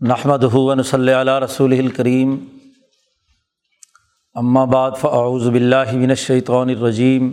نحمد 0.00 0.44
ہُون 0.44 0.82
صلی 0.82 1.12
علیہ 1.12 1.32
رسول 1.44 1.72
الکریم 1.72 2.36
بعد 4.70 4.90
فاعوذ 5.00 5.48
باللہ 5.48 5.92
من 5.92 6.10
الشیطان 6.10 6.68
الرجیم 6.68 7.32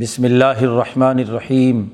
بسم 0.00 0.24
اللہ 0.24 0.60
الرحمن 0.60 1.18
الرحیم 1.18 1.84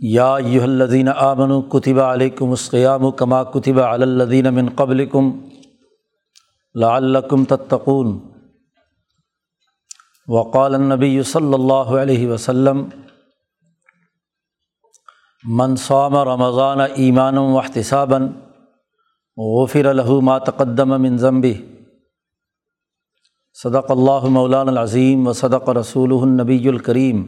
یا 0.00 0.28
ایہا 0.34 0.64
الذین 0.64 1.08
آمنوا 1.08 1.60
کتب 1.72 2.00
علیکم 2.00 2.50
الصیام 2.50 3.10
کما 3.10 3.42
کتب 3.52 3.80
علی 3.80 4.02
الذین 4.02 4.54
من 4.54 4.68
قبلکم 4.76 5.30
لعلکم 6.74 7.44
تتقون. 7.44 8.18
وقال 10.28 10.74
النبی 10.74 11.22
صلی 11.22 11.54
اللہ 11.54 11.94
علیہ 12.00 12.28
وسلم 12.28 12.82
منصوم 15.44 16.16
رمضان 16.16 16.80
ایمان 16.80 17.38
و 17.38 17.58
احتسابً 17.58 18.26
غفر 19.38 19.92
ما 20.20 20.38
تقدم 20.38 21.00
من 21.02 21.16
ضمبی 21.16 21.52
صدق 23.56 23.90
اللہ 23.90 24.24
مولان 24.28 24.68
العظیم 24.68 25.26
و 25.28 25.32
صدق 25.32 25.68
رسول 25.68 26.12
النبی 26.12 26.68
الکریم. 26.68 27.24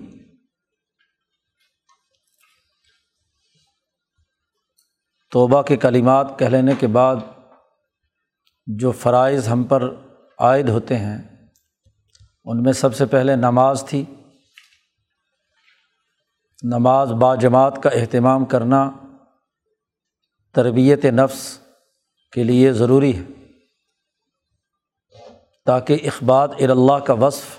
توبہ 5.33 5.63
کے 5.63 5.77
کلمات 5.77 6.39
کہہ 6.39 6.47
لینے 6.47 6.73
کے 6.81 6.87
بعد 6.87 7.17
جو 8.67 8.93
فرائض 8.93 9.49
ہم 9.49 9.65
پر 9.65 9.89
عائد 10.39 10.69
ہوتے 10.69 10.97
ہیں، 10.99 11.19
ان 12.45 12.63
میں 12.63 12.73
سب 12.73 12.95
سے 12.95 13.07
پہلے 13.07 13.37
نماز 13.37 13.85
تھی 13.89 14.05
نماز 16.63 17.13
با 17.13 17.35
جماعت 17.35 17.83
کا 17.83 17.91
اہتمام 17.91 18.45
کرنا 18.45 18.91
تربیت 20.55 21.05
نفس 21.05 21.59
کے 22.33 22.45
لیے 22.45 22.73
ضروری 22.73 23.17
ہے۔ 23.17 23.23
تاکہ 25.67 25.99
اخبات 26.05 26.51
اللہ 26.59 26.99
کا 26.99 27.13
وصف 27.13 27.59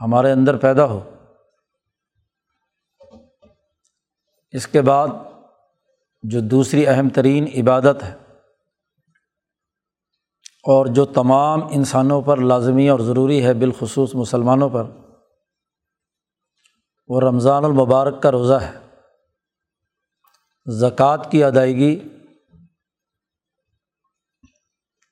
ہمارے 0.00 0.32
اندر 0.32 0.56
پیدا 0.56 0.84
ہو۔ 0.84 1.10
اس 4.50 4.66
کے 4.66 4.80
بعد 4.80 5.08
جو 6.22 6.40
دوسری 6.40 6.86
اہم 6.86 7.08
ترین 7.08 7.48
عبادت 7.56 8.02
ہے 8.02 8.14
اور 10.64 10.86
جو 10.86 11.04
تمام 11.04 11.60
انسانوں 11.66 12.22
پر 12.22 12.36
لازمی 12.36 12.88
اور 12.88 13.00
ضروری 13.00 13.44
ہے 13.44 13.54
بالخصوص 13.54 14.14
مسلمانوں 14.14 14.68
پر 14.68 14.84
وہ 17.08 17.20
رمضان 17.20 17.64
المبارک 17.64 18.22
کا 18.22 18.30
روزہ 18.30 18.54
ہے۔ 18.54 18.78
زکوٰۃ 20.66 21.30
کی 21.30 21.44
ادائیگی 21.44 22.08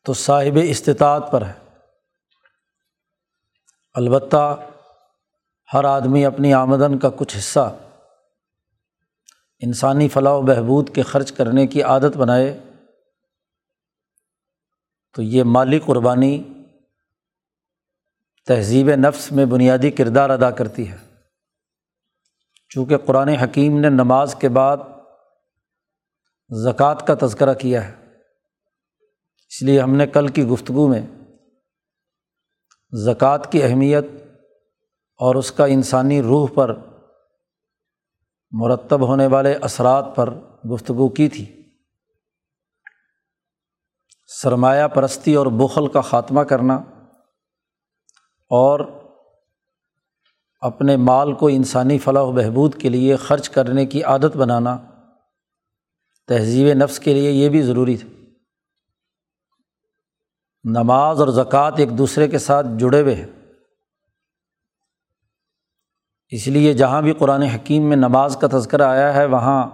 تو 0.04 0.12
صاحب 0.12 0.58
استطاعت 0.64 1.32
پر 1.32 1.42
ہے۔ 1.42 1.52
البتہ 3.94 4.66
ہر 5.72 5.84
آدمی 5.84 6.26
اپنی 6.26 6.54
آمدن 6.54 6.98
کا 6.98 7.10
کچھ 7.16 7.38
حصہ 7.38 7.78
انسانی 9.58 10.08
فلاح 10.08 10.32
و 10.32 10.42
بہبود 10.42 10.94
کے 10.94 11.02
خرچ 11.02 11.32
کرنے 11.32 11.66
کی 11.66 11.82
عادت 11.82 12.16
بنائے 12.16 12.60
تو 15.14 15.22
یہ 15.22 15.42
مالی 15.44 15.78
قربانی 15.78 16.44
تہذیب 18.46 18.90
نفس 18.90 19.32
میں 19.32 19.44
بنیادی 19.44 19.90
کردار 19.90 20.30
ادا 20.30 20.50
کرتی 20.50 20.90
ہے۔ 20.90 21.15
چونکہ 22.76 22.96
قرآن 22.98 23.28
حکیم 23.28 23.80
نے 23.80 23.88
نماز 23.88 24.34
کے 24.34 24.48
بعد 24.48 24.76
زکوٰۃ 26.50 27.06
کا 27.06 27.26
تذکرہ 27.26 27.54
کیا 27.54 27.88
ہے۔ 27.88 27.92
اس 29.48 29.62
لیے 29.62 29.80
ہم 29.80 29.94
نے 29.94 30.06
کل 30.06 30.28
کی 30.28 30.44
گفتگو 30.44 30.88
میں 30.88 31.06
زکوٰۃ 32.92 33.38
کی 33.50 33.62
اہمیت 33.62 34.04
اور 35.18 35.34
اس 35.34 35.52
کا 35.52 35.64
انسانی 35.64 36.22
روح 36.22 36.48
پر 36.54 36.74
مرتب 38.50 39.06
ہونے 39.06 39.26
والے 39.26 39.54
اثرات 39.54 40.06
پر 40.14 40.34
گفتگو 40.74 41.08
کی 41.08 41.28
تھی۔ 41.28 41.72
سرمایہ 44.26 44.88
پرستی 44.88 45.34
اور 45.34 45.46
بخل 45.46 45.88
کا 45.88 46.00
خاتمہ 46.00 46.40
کرنا 46.40 46.74
اور 48.50 49.05
اپنے 50.66 50.96
مال 50.96 51.32
کو 51.32 51.46
انسانی 51.46 51.98
فلاح 51.98 52.22
و 52.22 52.32
بہبود 52.32 52.74
کے 52.80 52.88
لیے 52.88 53.16
خرچ 53.16 53.48
کرنے 53.48 53.86
کی 53.86 54.02
عادت 54.02 54.36
بنانا 54.36 54.78
تہذیب 56.28 56.72
نفس 56.84 56.98
کے 56.98 57.14
لیے 57.14 57.30
یہ 57.30 57.48
بھی 57.48 57.62
ضروری 57.62 57.96
تھا 57.96 58.08
نماز 60.64 61.20
اور 61.20 61.28
زکوٰۃ 61.28 61.72
ایک 61.76 61.98
دوسرے 61.98 62.28
کے 62.28 62.38
ساتھ 62.38 62.66
جڑے 62.78 63.00
ہوئے 63.00 63.14
ہیں۔ 63.14 63.26
اس 66.28 66.46
لیے 66.46 66.72
جہاں 66.72 67.02
بھی 67.02 67.12
قرآن 67.12 67.42
حکیم 67.42 67.88
میں 67.88 67.96
نماز 67.96 68.36
کا 68.36 68.46
تذکرہ 68.52 68.82
آیا 68.82 69.14
ہے، 69.14 69.26
وہاں 69.26 69.70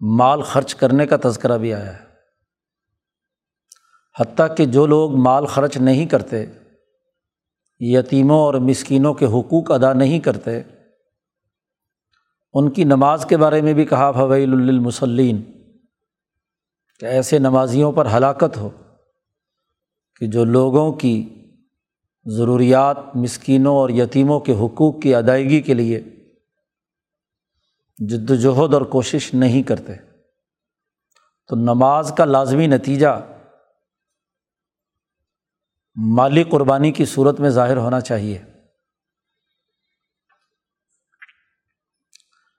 مال 0.00 0.42
خرچ 0.42 0.74
کرنے 0.74 1.06
کا 1.06 1.16
تذکرہ 1.22 1.58
بھی 1.58 1.74
آیا 1.74 1.98
ہے۔ 1.98 2.04
حتیٰ 4.20 4.56
کہ 4.56 4.64
جو 4.64 4.86
لوگ 4.86 5.14
مال 5.16 5.46
خرچ 5.46 5.76
نہیں 5.76 6.06
کرتے 6.06 6.46
یتیموں 7.84 8.38
اور 8.38 8.54
مسکینوں 8.54 9.14
کے 9.14 9.26
حقوق 9.26 9.70
ادا 9.70 9.92
نہیں 9.92 10.20
کرتے۔ 10.20 10.62
ان 12.54 12.70
کی 12.70 12.84
نماز 12.84 13.26
کے 13.26 13.36
بارے 13.36 13.60
میں 13.60 13.74
بھی 13.74 13.84
کہا 13.84 14.12
فویل 14.12 14.52
المسلین 14.52 15.42
کہ 17.00 17.06
ایسے 17.06 17.38
نمازیوں 17.38 17.92
پر 17.92 18.06
ہلاکت 18.06 18.56
ہو 18.56 18.70
کہ 20.20 20.26
جو 20.26 20.44
لوگوں 20.44 20.92
کی 20.92 21.28
ضروریات 22.24 23.16
مسکینوں 23.16 23.76
اور 23.76 23.90
یتیموں 23.90 24.40
کے 24.40 24.52
حقوق 24.52 25.02
کی 25.02 25.14
ادائیگی 25.14 25.60
کے 25.60 25.74
لیے 25.74 26.00
جد 27.98 28.30
وجہد 28.30 28.74
اور 28.74 28.82
کوشش 28.82 29.34
نہیں 29.34 29.62
کرتے۔ 29.62 29.92
تو 31.48 31.56
نماز 31.56 32.12
کا 32.16 32.24
لازمی 32.24 32.66
نتیجہ 32.66 33.31
مالی 35.94 36.44
قربانی 36.44 36.92
کی 36.92 37.04
صورت 37.04 37.40
میں 37.40 37.50
ظاہر 37.50 37.76
ہونا 37.76 38.00
چاہیے۔ 38.00 38.44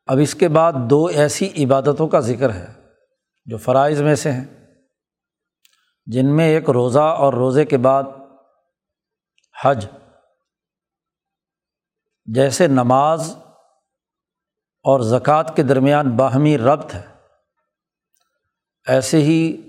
اب 0.05 0.17
اس 0.21 0.35
کے 0.35 0.47
بعد 0.47 0.73
دو 0.89 1.05
ایسی 1.05 1.65
عبادتوں 1.65 2.07
کا 2.07 2.19
ذکر 2.19 2.53
ہے 2.53 2.67
جو 3.45 3.57
فرائض 3.57 4.01
میں 4.01 4.15
سے 4.15 4.31
ہیں۔ 4.31 4.45
جن 6.05 6.35
میں 6.35 6.47
ایک 6.47 6.69
روزہ 6.69 6.99
اور 6.99 7.33
روزے 7.33 7.65
کے 7.65 7.77
بعد 7.77 8.03
حج، 9.63 9.87
جیسے 12.25 12.67
نماز 12.67 13.37
اور 14.83 14.99
زکوٰۃ 14.99 15.55
کے 15.55 15.63
درمیان 15.63 16.17
باہمی 16.17 16.57
ربط 16.57 16.93
ہے۔ 16.93 17.13
ایسے 18.87 19.17
ہی 19.17 19.61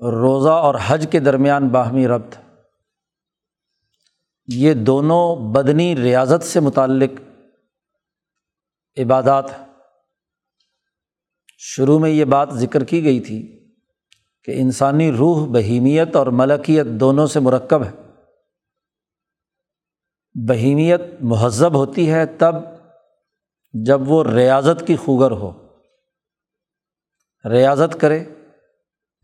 روزہ 0.00 0.48
اور 0.48 0.74
حج 0.86 1.08
کے 1.12 1.20
درمیان 1.20 1.68
باہمی 1.68 2.08
ربط۔ 2.08 2.36
ہے 2.36 2.47
یہ 4.48 4.74
دونوں 4.74 5.52
بدنی 5.52 5.96
ریاضت 5.96 6.44
سے 6.44 6.60
متعلق 6.60 7.10
عبادات 8.98 9.44
شروع 11.58 11.98
میں 11.98 12.10
یہ 12.10 12.24
بات 12.24 12.48
ذکر 12.52 12.84
کی 12.84 13.04
گئی 13.04 13.20
تھی 13.20 13.68
کہ 14.44 14.50
انسانی 14.50 15.12
روح، 15.12 15.46
بہیمیت 15.46 16.16
اور 16.16 16.26
ملکیت 16.26 16.86
دونوں 16.86 17.26
سے 17.26 17.40
مرکب 17.40 17.82
ہے۔ 17.84 17.90
بہیمیت 20.48 21.00
مہذب 21.20 21.74
ہوتی 21.74 22.10
ہے 22.10 22.26
تب 22.26 22.54
جب 23.72 24.10
وہ 24.10 24.24
ریاضت 24.24 24.86
کی 24.86 24.96
خوگر 24.96 25.30
ہو۔ 25.30 25.68
ریاضت 27.50 28.00
کرے، 28.00 28.24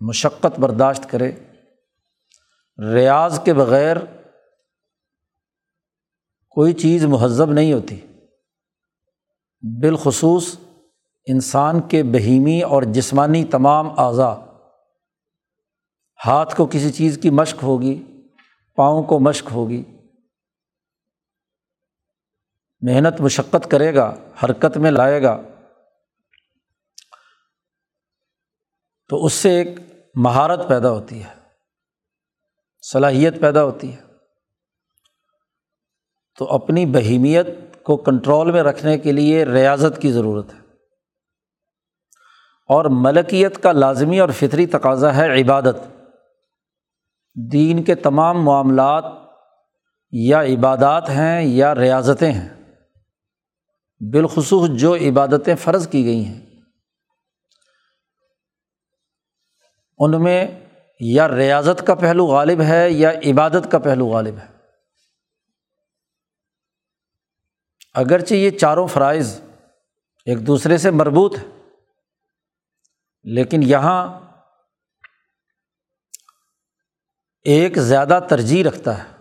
مشقت 0.01 0.61
برداشت 0.61 1.11
کرے۔ 1.11 1.33
ریاض 2.95 3.41
کے 3.45 3.55
بغیر 3.55 3.97
کوئی 6.55 6.73
چیز 6.73 7.05
مہذب 7.05 7.51
نہیں 7.51 7.73
ہوتی۔ 7.73 8.01
بالخصوص 9.83 10.59
انسان 11.27 11.81
کے 11.81 12.03
بہیمی 12.03 12.63
اور 12.63 12.83
جسمانی 12.83 13.45
تمام 13.45 14.01
اعضاء۔ 14.01 14.35
ہاتھ 16.27 16.57
کو 16.57 16.67
کسی 16.67 16.93
چیز 16.93 17.19
کی 17.23 17.31
مشق 17.31 17.63
ہوگی، 17.63 18.03
پاؤں 18.77 19.03
کو 19.03 19.19
مشق 19.19 19.53
ہوگی۔ 19.53 19.85
محنت 22.81 23.21
مشقت 23.21 23.71
کرے 23.71 23.95
گا، 23.95 24.15
حرکت 24.45 24.77
میں 24.77 24.91
لائے 24.91 25.23
گا۔ 25.23 25.43
تو 29.09 29.25
اس 29.25 29.33
سے 29.33 29.59
ایک 29.59 29.69
مہارت 30.15 30.69
پیدا 30.69 30.91
ہوتی 30.91 31.25
ہے، 31.25 31.35
صلاحیت 32.93 33.41
پیدا 33.41 33.65
ہوتی 33.65 33.95
ہے۔ 33.95 34.04
تو 36.39 36.45
اپنی 36.45 36.87
بہیمیت 36.87 37.47
کو 37.83 37.97
کنٹرول 37.97 38.53
میں 38.53 38.63
رکھنے 38.63 38.99
کے 38.99 39.13
لیے 39.13 39.45
ریاضت 39.45 40.03
کی 40.03 40.13
ضرورت 40.13 40.55
ہے۔ 40.55 40.59
اور 42.69 42.85
ملکیت 42.91 43.63
کا 43.63 43.73
لازمی 43.73 44.21
اور 44.21 44.29
فطری 44.29 44.67
تقاضا 44.67 45.17
ہے 45.17 45.43
عبادت۔ 45.43 45.77
دین 47.53 47.83
کے 47.83 47.95
تمام 47.95 48.45
معاملات 48.45 49.05
یا 50.11 50.43
عبادات 50.43 51.11
ہیں 51.11 51.43
یا 51.43 51.75
ریاضتیں 51.75 52.33
ہیں۔ 52.33 52.49
بالخصوص 54.01 54.71
جو 54.71 54.95
عبادتیں 54.95 55.55
فرض 55.55 55.89
کی 55.89 56.05
گئی 56.05 56.25
ہیں۔ 56.25 56.47
ان 59.99 60.23
میں 60.23 60.47
یا 61.01 61.29
ریاضت 61.29 61.87
کا 61.87 61.95
پہلو 61.95 62.27
غالب 62.27 62.61
ہے 62.61 62.91
یا 62.91 63.11
عبادت 63.11 63.71
کا 63.71 63.79
پہلو 63.79 64.07
غالب 64.07 64.35
ہے۔ 64.39 64.54
اگرچہ 67.95 68.35
یہ 68.35 68.51
چاروں 68.51 68.87
فرائض 68.87 69.41
ایک 70.27 70.47
دوسرے 70.47 70.79
سے 70.79 70.91
مربوط 70.91 71.39
ہے 71.39 71.45
لیکن 73.23 73.63
یہاں 73.63 74.21
ایک 77.43 77.79
زیادہ 77.79 78.21
ترجیح 78.29 78.65
رکھتا 78.65 79.05
ہے۔ 79.05 79.17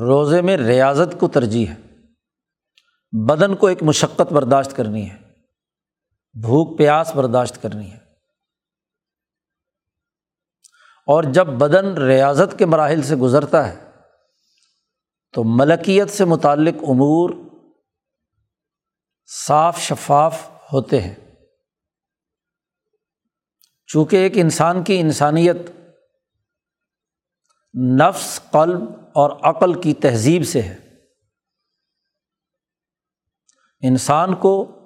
روزے 0.00 0.42
میں 0.42 0.56
ریاضت 0.56 1.20
کو 1.20 1.28
ترجیح 1.28 1.66
ہے۔ 1.66 1.74
بدن 3.26 3.56
کو 3.56 3.66
ایک 3.66 3.82
مشقت 3.82 4.32
برداشت 4.32 4.76
کرنی 4.76 5.10
ہے۔ 5.10 5.16
بھوک، 6.40 6.78
پیاس 6.78 7.16
برداشت 7.16 7.62
کرنی 7.62 7.92
ہے۔ 7.92 7.98
اور 11.06 11.22
جب 11.22 11.46
بدن 11.46 12.02
ریاضت 12.02 12.58
کے 12.58 12.66
مراحل 12.66 13.02
سے 13.02 13.16
گزرتا 13.16 13.68
ہے، 13.68 13.90
تو 15.32 15.44
ملکیت 15.44 16.10
سے 16.10 16.24
متعلق 16.24 16.74
امور 16.82 17.30
صاف 19.30 19.78
شفاف 19.78 20.50
ہوتے 20.72 21.00
ہیں۔ 21.00 21.14
چونکہ 23.86 24.16
ایک 24.16 24.32
انسان 24.34 24.84
کی 24.84 25.00
انسانیت 25.00 25.56
نفس، 27.98 28.40
قلب 28.50 28.80
اور 29.14 29.30
عقل 29.42 29.80
کی 29.80 29.94
تہذیب 29.94 30.42
سے 30.46 30.62
ہے۔ 30.62 30.76
انسان 33.80 34.34
کو 34.34 34.78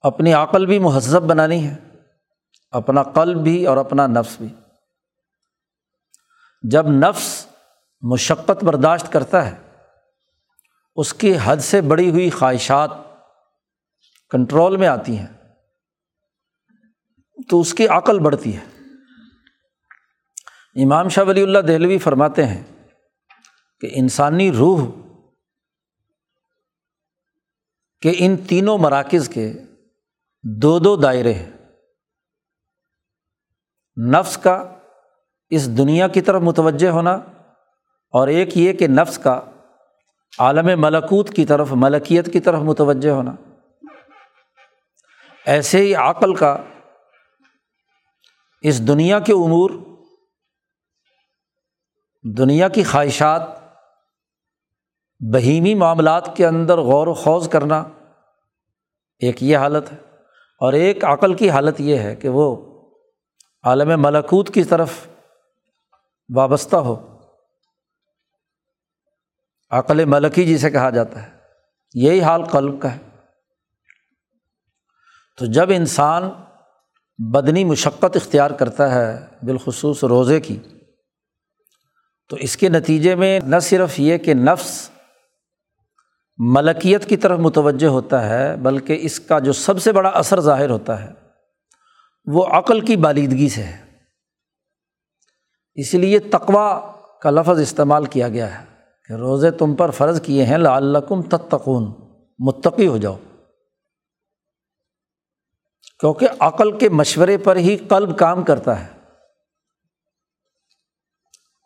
اپنی 0.00 0.32
عقل 0.32 0.66
بھی 0.66 0.78
مہذب 0.78 1.22
بنانی 1.22 1.66
ہے، 1.66 1.76
اپنا 2.70 3.02
قلب 3.02 3.42
بھی 3.42 3.66
اور 3.66 3.76
اپنا 3.76 4.06
نفس 4.06 4.36
بھی۔ 4.40 4.48
جب 6.62 6.84
نفس 6.88 7.46
مشقت 8.00 8.64
برداشت 8.64 9.12
کرتا 9.12 9.50
ہے 9.50 9.67
اس 10.98 11.14
کی 11.14 11.34
حد 11.44 11.56
سے 11.56 11.80
بڑی 11.80 12.10
ہوئی 12.10 12.30
خواہشات 12.30 12.90
کنٹرول 14.30 14.76
میں 14.76 14.88
آتی 14.88 15.18
ہیں، 15.18 15.56
تو 17.50 17.60
اس 17.60 17.74
کی 17.74 17.88
عقل 17.88 18.18
بڑھتی 18.18 18.56
ہے۔ 18.56 18.64
امام 20.84 21.08
شاہ 21.08 21.24
ولی 21.24 21.42
اللہ 21.42 21.58
دہلوی 21.58 21.98
فرماتے 21.98 22.46
ہیں 22.46 22.64
کہ 23.80 23.90
انسانی 23.92 24.52
روح 24.52 24.88
کہ 28.00 28.14
ان 28.18 28.36
تینوں 28.36 28.78
مراکز 28.78 29.28
کے 29.28 29.52
دو 30.42 30.78
دو 30.78 30.96
دائرے 30.96 31.32
ہیں۔ 31.32 31.50
نفس 34.10 34.36
کا 34.36 34.78
اس 35.50 35.78
دنیا 35.78 36.08
کی 36.08 36.20
طرف 36.20 36.42
متوجہ 36.42 36.88
ہونا 36.88 37.14
اور 38.10 38.28
ایک 38.28 38.56
یہ 38.56 38.72
کہ 38.72 38.86
نفس 38.86 39.18
کا 39.18 39.40
عالم 40.38 40.80
ملکوت 40.80 41.30
کی 41.30 41.46
طرف، 41.46 41.68
ملکیت 41.70 42.32
کی 42.32 42.40
طرف 42.40 42.58
متوجہ 42.58 43.10
ہونا۔ 43.10 43.32
ایسے 45.46 45.78
ہی 45.78 45.94
عقل 45.94 46.34
کا 46.34 46.56
اس 48.62 48.88
دنیا 48.88 49.18
کے 49.18 49.32
امور، 49.32 49.70
دنیا 52.22 52.68
کی 52.68 52.82
خواہشات، 52.82 53.42
بہیمی 55.34 55.74
معاملات 55.74 56.36
کے 56.36 56.46
اندر 56.46 56.78
غور 56.78 57.06
و 57.06 57.14
خوض 57.14 57.48
کرنا 57.48 57.84
ایک 59.18 59.42
یہ 59.42 59.56
حالت 59.56 59.92
ہے۔ 59.92 59.96
اور 60.60 60.72
ایک 60.72 61.04
عقل 61.04 61.34
کی 61.34 61.50
حالت 61.50 61.80
یہ 61.80 61.98
ہے 61.98 62.16
کہ 62.16 62.28
وہ 62.28 62.56
عالم 63.62 64.02
ملکوت 64.02 64.54
کی 64.54 64.64
طرف 64.64 64.90
وابستہ 66.34 66.76
ہو۔ 66.76 67.17
عقل 69.70 70.04
ملکی 70.04 70.54
جسے 70.54 70.70
کہا 70.70 70.90
جاتا 70.90 71.22
ہے۔ 71.22 71.30
یہی 71.94 72.20
حال 72.20 72.44
قلب 72.44 72.82
کا 72.82 72.94
ہے۔ 72.94 72.98
تو 75.38 75.46
جب 75.46 75.70
انسان 75.70 76.30
بدنی 77.18 77.64
مشقت 77.64 78.16
اختیار 78.16 78.50
کرتا 78.50 78.94
ہے 78.94 79.26
بالخصوص 79.42 80.04
روزے 80.04 80.40
کی، 80.40 80.58
تو 82.28 82.36
اس 82.36 82.56
کے 82.56 82.68
نتیجے 82.68 83.14
میں 83.14 83.40
نہ 83.40 83.58
صرف 83.58 84.00
یہ 84.00 84.18
کہ 84.18 84.34
نفس 84.34 84.90
ملکیت 86.38 87.08
کی 87.08 87.16
طرف 87.16 87.38
متوجہ 87.38 87.86
ہوتا 87.86 88.28
ہے، 88.28 88.56
بلکہ 88.56 88.98
اس 89.00 89.20
کا 89.20 89.38
جو 89.38 89.52
سب 89.52 89.82
سے 89.82 89.92
بڑا 89.92 90.08
اثر 90.08 90.40
ظاہر 90.40 90.70
ہوتا 90.70 91.04
ہے، 91.04 91.12
وہ 92.26 92.46
عقل 92.46 92.80
کی 92.80 92.96
بالیدگی 92.96 93.48
سے 93.48 93.62
ہے۔ 93.62 93.84
اس 95.74 95.94
لیے 95.94 96.18
تقوا 96.18 96.92
کا 97.22 97.30
لفظ 97.30 97.60
استعمال 97.60 98.04
کیا 98.04 98.28
گیا 98.28 98.60
ہے۔ 98.60 98.77
کہ 99.08 99.12
روزے 99.12 99.50
تم 99.50 99.74
پر 99.74 99.90
فرض 99.90 100.22
کیے 100.22 100.44
ہیں، 100.44 100.58
لعلکم 100.58 101.22
تتقون، 101.22 101.92
متقی 102.38 102.86
ہو 102.86 102.98
جاؤ۔ 102.98 103.16
کیونکہ 106.00 106.28
عقل 106.38 106.78
کے 106.78 106.88
مشورے 106.88 107.38
پر 107.38 107.56
ہی 107.56 107.76
قلب 107.76 108.18
کام 108.18 108.42
کرتا 108.42 108.86
ہے۔ 108.86 108.86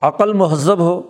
عقل 0.02 0.32
مہذب 0.32 0.78
ہو، 0.78 1.02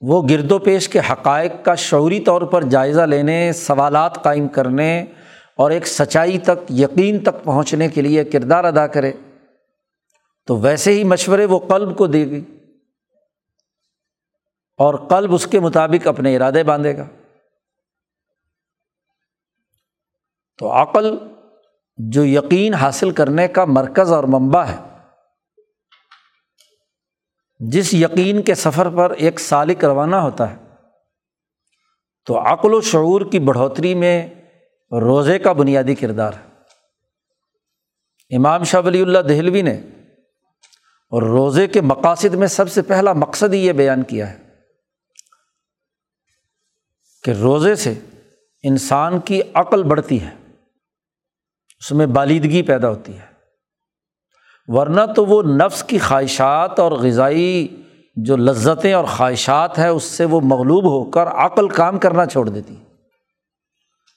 وہ 0.00 0.22
گرد 0.30 0.52
و 0.52 0.58
پیش 0.58 0.88
کے 0.88 0.98
حقائق 0.98 1.52
کا 1.64 1.74
شعوری 1.74 2.20
طور 2.20 2.42
پر 2.42 2.62
جائزہ 2.62 3.00
لینے، 3.00 3.52
سوالات 3.52 4.24
قائم 4.24 4.48
کرنے 4.48 5.04
اور 5.56 5.70
ایک 5.70 5.86
سچائی 5.86 6.38
تک، 6.38 6.72
یقین 6.72 7.22
تک 7.22 7.44
پہنچنے 7.44 7.88
کے 7.88 8.02
لیے 8.02 8.24
کردار 8.24 8.64
ادا 8.64 8.86
کرے، 8.86 9.12
تو 10.46 10.56
ویسے 10.56 10.92
ہی 10.92 11.04
مشورے 11.04 11.44
وہ 11.44 11.58
قلب 11.58 11.98
کو 11.98 12.06
دے 12.06 12.30
گی۔ 12.30 12.44
اور 14.80 14.94
قلب 14.94 15.34
اس 15.34 15.46
کے 15.46 15.60
مطابق 15.60 16.06
اپنے 16.06 16.36
ارادے 16.36 16.62
باندھے 16.62 16.96
گا۔ 16.96 17.08
تو 20.58 20.72
عقل 20.72 21.18
جو 21.96 22.24
یقین 22.24 22.74
حاصل 22.74 23.10
کرنے 23.10 23.48
کا 23.48 23.64
مرکز 23.64 24.12
اور 24.12 24.24
منبع 24.24 24.62
ہے، 24.62 24.76
جس 27.58 27.94
یقین 27.94 28.42
کے 28.42 28.54
سفر 28.54 28.88
پر 28.88 29.10
ایک 29.10 29.40
سالق 29.40 29.84
روانہ 29.84 30.16
ہوتا 30.16 30.50
ہے، 30.50 30.56
تو 32.26 32.38
عقل 32.38 32.74
و 32.74 32.80
شعور 32.80 33.20
کی 33.32 33.38
بڑھوتری 33.38 33.94
میں 33.94 34.28
روزے 35.00 35.38
کا 35.38 35.52
بنیادی 35.52 35.94
کردار 35.94 36.32
ہے۔ 36.32 36.50
امام 38.36 38.64
شاہ 38.64 38.80
ولی 38.80 39.02
اللہ 39.02 39.18
دہلوی 39.18 39.62
نے 39.62 39.74
اور 41.10 41.22
روزے 41.22 41.66
کے 41.66 41.80
مقاصد 41.80 42.34
میں 42.34 42.46
سب 42.46 42.70
سے 42.70 42.82
پہلا 42.82 43.12
مقصد 43.12 43.54
ہی 43.54 43.66
یہ 43.66 43.72
بیان 43.72 44.02
کیا 44.02 44.30
ہے۔ 44.30 44.49
کہ 47.22 47.30
روزے 47.30 47.74
سے 47.74 47.94
انسان 48.62 49.20
کی 49.20 49.42
عقل 49.54 49.82
بڑھتی 49.82 50.22
ہے، 50.22 50.34
اس 51.78 51.92
میں 51.92 52.06
بالیدگی 52.06 52.62
پیدا 52.62 52.88
ہوتی 52.88 53.18
ہے۔ 53.18 53.26
ورنہ 54.66 55.00
تو 55.16 55.26
وہ 55.26 55.42
نفس 55.42 55.82
کی 55.82 55.98
خواہشات 55.98 56.78
اور 56.78 56.92
غذائی 56.92 57.82
جو 58.16 58.36
لذتیں 58.36 58.92
اور 58.92 59.04
خواہشات 59.04 59.78
ہے 59.78 59.88
اس 59.88 60.04
سے 60.04 60.24
وہ 60.24 60.40
مغلوب 60.40 60.84
ہو 60.84 61.10
کر 61.10 61.26
عقل 61.26 61.68
کام 61.68 61.98
کرنا 61.98 62.26
چھوڑ 62.26 62.48
دیتی 62.48 62.76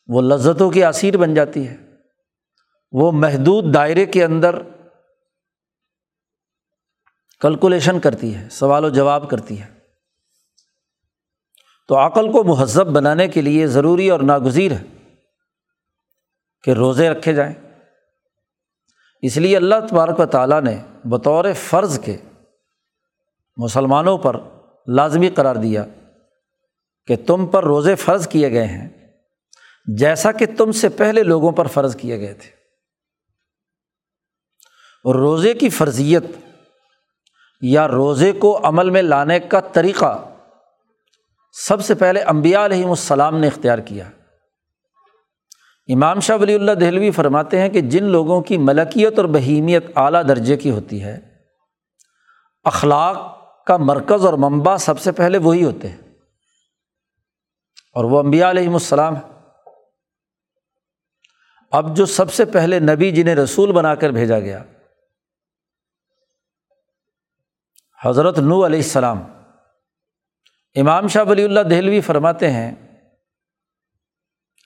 وہ 0.08 0.22
لذتوں 0.22 0.72
کی 0.72 0.84
اثیر 0.84 1.18
بن 1.18 1.34
جاتی 1.34 1.68
ہے۔ 1.68 1.78
وہ 2.92 3.12
محدود 3.12 3.74
دائرے 3.74 4.06
کے 4.06 4.24
اندر 4.24 4.56
کلکولیشن 7.40 8.00
کرتی 8.00 8.36
ہے، 8.36 8.48
سوال 8.50 8.86
و 8.86 8.90
جواب 8.90 9.30
کرتی 9.30 9.62
ہے۔ 9.62 9.83
تو 11.88 11.98
عقل 11.98 12.32
کو 12.32 12.44
مہذب 12.44 12.88
بنانے 12.88 13.28
کے 13.28 13.42
لیے 13.42 13.68
ضروری 13.68 14.10
اور 14.10 14.20
ناگزیر 14.20 14.72
ہے 14.72 14.84
کہ 16.64 16.72
روزے 16.72 17.10
رکھے 17.10 17.34
جائیں۔ 17.34 17.54
اس 19.22 19.38
لیے 19.38 19.58
اللہ 19.58 19.76
تبارک 19.90 20.20
و 20.20 20.26
تعالیٰ 20.26 20.62
نے 20.62 20.78
بطور 21.04 21.46
فرض 21.54 22.00
کے 22.00 22.18
مسلمانوں 23.58 24.18
پر 24.18 24.40
لازمی 24.88 25.30
قرار 25.30 25.56
دیا 25.56 25.86
کہ 27.06 27.16
تم 27.28 27.48
پر 27.48 27.64
روزے 27.64 27.96
فرض 27.96 28.28
کیے 28.28 28.52
گئے 28.52 28.66
ہیں 28.66 28.90
جیسا 29.98 30.32
کہ 30.32 30.46
تم 30.58 30.72
سے 30.72 30.90
پہلے 30.90 31.24
لوگوں 31.24 31.52
پر 31.52 31.68
فرض 31.68 31.96
کیے 31.96 32.20
گئے 32.20 32.34
تھے۔ 32.34 32.50
اور 35.04 35.16
روزے 35.16 35.54
کی 35.54 35.70
فرضیت 35.70 36.24
یا 37.62 37.88
روزے 37.88 38.32
کو 38.32 38.60
عمل 38.64 38.90
میں 38.90 39.02
لانے 39.02 39.40
کا 39.40 39.60
طریقہ 39.60 40.33
سب 41.54 41.86
سے 41.86 41.96
پہلے 41.96 42.20
امبیا 42.20 42.66
علیہم 42.66 42.90
السلام 42.90 43.40
نے 43.40 43.48
اختیار 43.48 43.78
کیا۔ 43.78 44.10
امام 45.88 46.20
شاہ 46.20 46.38
ولی 46.38 46.56
اللہ 46.56 46.72
دہلوی 46.72 47.12
فرماتے 47.12 47.60
ہیں 47.60 47.70
کہ 47.70 47.82
جن 47.82 48.04
لوگوں 48.04 48.42
کی 48.42 48.58
ملکیت 48.58 49.20
اور 49.20 49.26
بہیمیت 49.26 49.86
اعلیٰ 49.96 50.28
درجے 50.28 50.58
کی 50.58 50.72
ہوتی 50.72 51.04
ہے، 51.04 51.20
اخلاق 52.64 53.18
کا 53.66 53.78
مرکز 53.78 54.26
اور 54.26 54.34
منبع 54.34 54.78
سب 54.78 55.00
سے 55.00 55.12
پہلے 55.12 55.38
وہی 55.38 55.64
ہوتے 55.64 55.90
ہیں۔ 55.90 55.98
اور 57.94 58.04
وہ 58.04 58.20
امبیا 58.20 58.50
علیہم 58.50 58.74
السلام 58.74 59.16
اب 61.72 61.98
جو 61.98 62.06
سب 62.06 62.34
سے 62.34 62.46
پہلے 62.46 62.80
نبی 62.80 63.12
جنہیں 63.12 63.36
رسول 63.36 63.72
بنا 63.72 63.96
کر 63.96 64.10
بھیجا 64.10 64.40
گیا، 64.40 64.64
حضرت 68.04 68.40
نو 68.40 68.66
علیہ 68.66 68.80
السلام 68.80 69.24
امام 70.76 71.08
شاہ 71.08 71.24
ولی 71.24 71.44
اللہ 71.44 71.60
دہلوی 71.60 72.02
فرماتے 72.02 72.52
ہیں 72.52 72.76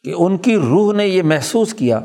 کہ 0.04 0.14
ان 0.18 0.38
کی 0.38 0.58
روح 0.58 0.94
نے 0.94 1.08
یہ 1.08 1.24
محسوس 1.24 1.74
کیا 1.74 2.00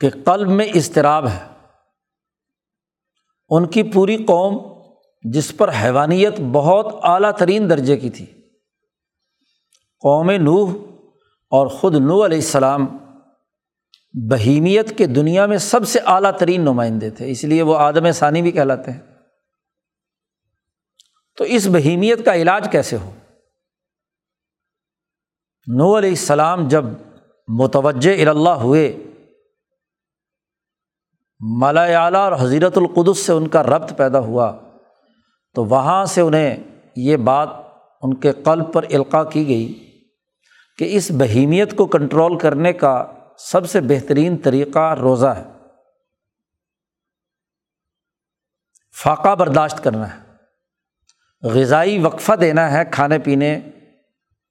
کہ 0.00 0.10
قلب 0.24 0.48
میں 0.48 0.66
اضطراب 0.66 1.28
ہے۔ 1.28 1.46
ان 3.48 3.66
کی 3.66 3.82
پوری 3.82 4.16
قوم 4.16 4.82
جس 5.22 5.56
پر 5.56 5.70
حیوانیت 5.82 6.40
بہت 6.52 6.86
اعلیٰ 7.02 7.32
ترین 7.32 7.70
درجے 7.70 7.96
کی 7.96 8.10
تھی۔ 8.10 8.26
قوم 10.00 10.30
نوح 10.30 10.72
اور 11.50 11.66
خود 11.66 11.94
نو 11.94 12.24
علیہ 12.24 12.38
السلام 12.38 12.86
بہیمیت 14.30 14.98
کے 14.98 15.06
دنیا 15.06 15.46
میں 15.46 15.58
سب 15.58 15.88
سے 15.88 15.98
اعلیٰ 16.06 16.38
ترین 16.38 16.60
نمائندے 16.60 17.10
تھے، 17.10 17.30
اس 17.30 17.44
لیے 17.44 17.62
وہ 17.62 17.76
آدم 17.76 18.10
ثانی 18.10 18.42
بھی 18.42 18.50
کہلاتے 18.50 18.90
ہیں۔ 18.90 19.15
تو 21.36 21.44
اس 21.44 21.66
بہیمیت 21.66 22.24
کا 22.24 22.34
علاج 22.34 22.68
کیسے 22.72 22.96
ہو؟ 22.96 23.14
نو 25.66 25.98
علیہ 25.98 26.10
السلام 26.10 26.68
جب 26.68 26.84
متوجہ 27.48 28.28
اللہ 28.28 28.48
ہوئے 28.48 28.96
مالا 31.60 31.82
اعلیٰ 31.82 32.20
اور 32.20 32.32
حضیرت 32.40 32.78
القدس 32.78 33.18
سے 33.18 33.32
ان 33.32 33.48
کا 33.48 33.62
ربط 33.62 33.92
پیدا 33.96 34.18
ہوا، 34.18 34.56
تو 35.54 35.64
وہاں 35.64 36.04
سے 36.04 36.20
انہیں 36.20 36.56
یہ 36.96 37.16
بات 37.16 37.48
ان 38.02 38.14
کے 38.14 38.32
قلب 38.32 38.72
پر 38.72 38.82
القاع 38.82 39.24
کی 39.24 39.48
گئی 39.48 39.98
کہ 40.78 40.96
اس 40.96 41.10
بہیمیت 41.10 41.76
کو 41.76 41.86
کنٹرول 41.86 42.38
کرنے 42.38 42.72
کا 42.72 43.12
سب 43.38 43.70
سے 43.70 43.80
بہترین 43.80 44.36
طریقہ 44.36 44.94
روزہ 44.94 45.26
ہے۔ 45.26 45.44
فاقہ 49.02 49.34
برداشت 49.34 49.84
کرنا 49.84 50.16
ہے۔ 50.16 50.25
غذائی 51.42 51.98
وقفہ 51.98 52.32
دینا 52.32 52.70
ہے 52.72 52.82
کھانے 52.92 53.18
پینے 53.18 53.56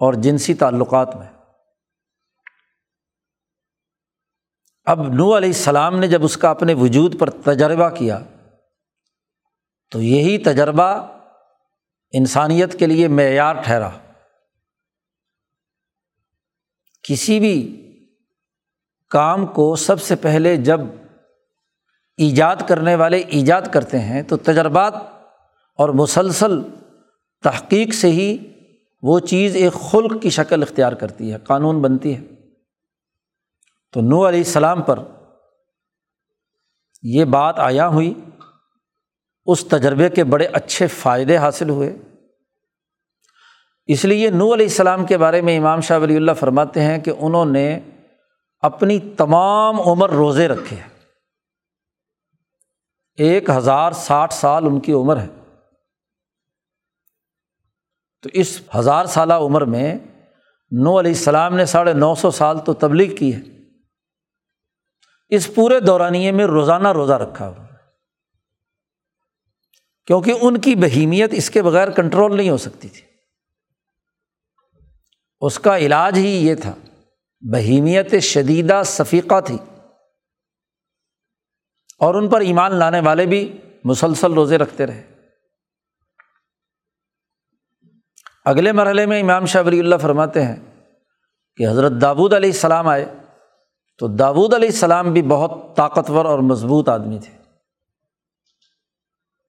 اور 0.02 0.14
جنسی 0.14 0.54
تعلقات 0.54 1.16
میں۔ 1.16 1.28
اب 4.84 5.08
نو 5.08 5.38
علیہ 5.38 5.50
السلام 5.50 6.00
نے 6.00 6.08
جب 6.08 6.24
اس 6.24 6.38
کا 6.38 6.50
اپنے 6.50 6.74
وجود 6.74 7.20
پر 7.20 7.30
تجربہ 7.30 7.90
کیا، 7.90 8.20
تو 9.92 10.02
یہی 10.02 10.38
تجربہ 10.38 11.18
انسانیت 12.12 12.80
کے 12.80 12.86
لیے 12.86 13.08
معیار 13.08 13.56
ٹھہرا۔ 13.56 13.90
کسی 17.04 17.40
بھی 17.40 17.56
کام 19.10 19.46
کو 19.46 19.76
سب 19.76 20.02
سے 20.02 20.16
پہلے 20.16 20.56
جب 20.58 20.80
ایجاد 22.18 22.56
کرنے 22.68 22.96
والے 22.96 23.18
ایجاد 23.18 23.62
کرتے 23.74 24.00
ہیں، 24.00 24.24
تو 24.24 24.38
تجربات 24.38 24.94
اور 25.76 25.90
مسلسل 25.90 26.62
تحقیق 27.44 27.94
سے 27.94 28.08
ہی 28.08 28.38
وہ 29.02 29.20
چیز 29.20 29.56
ایک 29.56 29.74
خلق 29.74 30.22
کی 30.22 30.30
شکل 30.30 30.62
اختیار 30.62 30.94
کرتی 30.94 31.34
ہے، 31.34 31.38
قانون 31.38 31.82
بنتی 31.82 32.18
ہے۔ 32.18 32.24
تو 33.94 34.02
نو 34.02 34.28
علیہ 34.28 34.40
السلام 34.40 34.82
پر 34.82 35.00
یہ 37.04 37.26
بات 37.26 37.60
آیا 37.60 37.88
ہوئی، 37.88 38.14
اس 39.46 39.66
تجربے 39.66 40.10
کے 40.10 40.24
بڑے 40.24 40.46
اچھے 40.46 40.88
فائدے 40.88 41.38
حاصل 41.38 41.70
ہوئے۔ 41.70 41.98
اس 43.88 44.06
لیے 44.06 44.30
نو 44.30 44.54
علیہ 44.54 44.66
السلام 44.66 45.06
کے 45.06 45.18
بارے 45.18 45.42
میں 45.42 45.58
امام 45.58 45.82
شاہ 45.82 46.00
ولی 46.00 46.16
اللہ 46.16 46.32
فرماتے 46.32 46.82
ہیں 46.82 46.98
کہ 46.98 47.12
انہوں 47.20 47.46
نے 47.46 47.80
اپنی 48.60 49.00
تمام 49.00 49.82
عمر 49.82 50.10
روزے 50.10 50.48
رکھے 50.48 50.78
ہیں۔ 50.78 50.90
ایک 53.18 53.50
ہزار 53.50 53.92
ساٹھ 53.92 54.34
سال 54.34 54.66
ان 54.66 54.80
کی 54.80 54.92
عمر 54.92 55.18
ہے۔ 55.18 55.28
تو 58.26 58.32
اس 58.34 58.62
ہزار 58.78 59.06
سالہ 59.06 59.34
عمر 59.34 59.66
میں 59.66 59.96
نو 60.72 61.00
علیہ 61.00 61.12
السلام 61.12 61.56
نے 61.56 61.66
ساڑھے 61.66 61.94
نو 61.94 62.16
سو 62.16 62.32
سال 62.32 62.58
تو 62.66 62.74
تبلیغ 62.74 63.16
کی 63.16 63.36
ہے۔ 63.36 63.42
اس 65.30 65.56
پورے 65.56 65.80
دورانیے 65.80 66.32
میں 66.32 66.46
روزانہ 66.46 66.88
روزہ 66.88 67.14
رکھا 67.14 67.48
ہوا 67.48 67.66
کیونکہ 70.06 70.34
ان 70.42 70.58
کی 70.58 70.76
بہیمیت 70.76 71.30
اس 71.34 71.50
کے 71.50 71.62
بغیر 71.62 71.90
کنٹرول 71.90 72.38
نہیں 72.38 72.50
ہو 72.50 72.58
سکتی 72.58 72.90
تھی۔ 72.90 73.02
اس 75.42 75.60
کا 75.60 75.78
علاج 75.78 76.18
ہی 76.18 76.48
یہ 76.48 76.56
تھا۔ 76.56 76.76
بہیمیت 77.42 78.14
شدیدہ 78.22 78.82
صفیقہ 78.86 79.42
تھی۔ 79.42 79.58
اور 82.00 82.16
ان 82.16 82.30
پر 82.30 82.42
ایمان 82.42 82.76
لانے 82.76 83.00
والے 83.00 83.26
بھی 83.26 83.58
مسلسل 83.84 84.34
روزے 84.34 84.58
رکھتے 84.58 84.86
رہے۔ 84.86 85.15
اگلے 88.46 88.72
مرحلے 88.72 89.06
میں 89.06 89.22
امام 89.22 89.46
شاہ 89.46 89.64
ولی 89.66 89.80
اللہ 89.80 89.96
فرماتے 89.96 90.46
ہیں 90.46 90.56
کہ 91.56 91.68
حضرت 91.68 91.92
داود 92.02 92.34
علیہ 92.34 92.50
السلام 92.50 92.88
آئے 92.88 93.06
تو 93.98 94.08
داود 94.08 94.54
علیہ 94.54 94.70
السلام 94.70 95.14
بھی 95.14 95.22
بہت 95.22 95.76
طاقتور 95.76 96.26
اور 96.26 96.40
مضبوط 96.40 96.90
آدمی 96.90 97.20
تھے۔ 97.20 97.38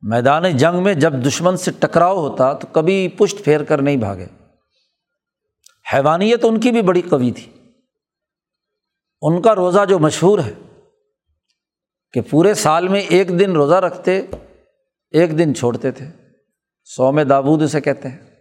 میدان 0.03 0.57
جنگ 0.57 0.83
میں 0.83 0.95
جب 0.95 1.13
دشمن 1.27 1.57
سے 1.57 1.71
ٹکراؤ 1.79 2.17
ہوتا 2.17 2.53
تو 2.53 2.67
کبھی 2.73 3.09
پشت 3.09 3.45
پھیر 3.45 3.65
کر 3.65 3.83
نہیں 3.83 3.97
بھاگے۔ 3.97 4.27
حیوانیت 5.93 6.45
ان 6.45 6.61
کی 6.61 6.71
بھی 6.71 6.83
بڑی 6.83 7.03
قوی 7.03 7.31
تھی۔ 7.31 7.53
ان 9.23 9.43
کا 9.43 9.55
روزہ 9.55 9.85
جو 9.89 9.99
مشہور 9.99 10.39
ہے 10.39 10.55
کہ 12.13 12.21
پورے 12.31 12.55
سال 12.55 12.89
میں 12.89 13.01
ایک 13.01 13.39
دن 13.39 13.53
روزہ 13.53 13.75
رکھتے، 13.75 14.23
ایک 15.11 15.39
دن 15.39 15.55
چھوڑتے 15.55 15.91
تھے۔ 15.91 16.07
سو 16.85 17.13
میں 17.13 17.25
دابود 17.25 17.63
اسے 17.63 17.81
کہتے 17.81 18.09
ہیں۔ 18.09 18.36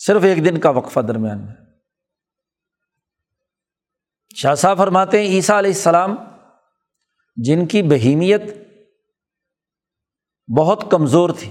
صرف 0.00 0.22
ایک 0.22 0.44
دن 0.44 0.58
کا 0.58 0.70
وقفہ 0.70 1.00
درمیان 1.00 1.44
میں۔ 1.44 1.54
شاہ 4.36 4.54
صاحب 4.54 4.78
فرماتے 4.78 5.20
ہیں، 5.20 5.28
عیسیٰ 5.28 5.56
علیہ 5.58 5.70
السلام 5.70 6.14
جن 7.36 7.66
کی 7.66 7.82
بہیمیت 7.82 8.42
بہت 10.48 10.84
کمزور 10.90 11.30
تھی، 11.38 11.50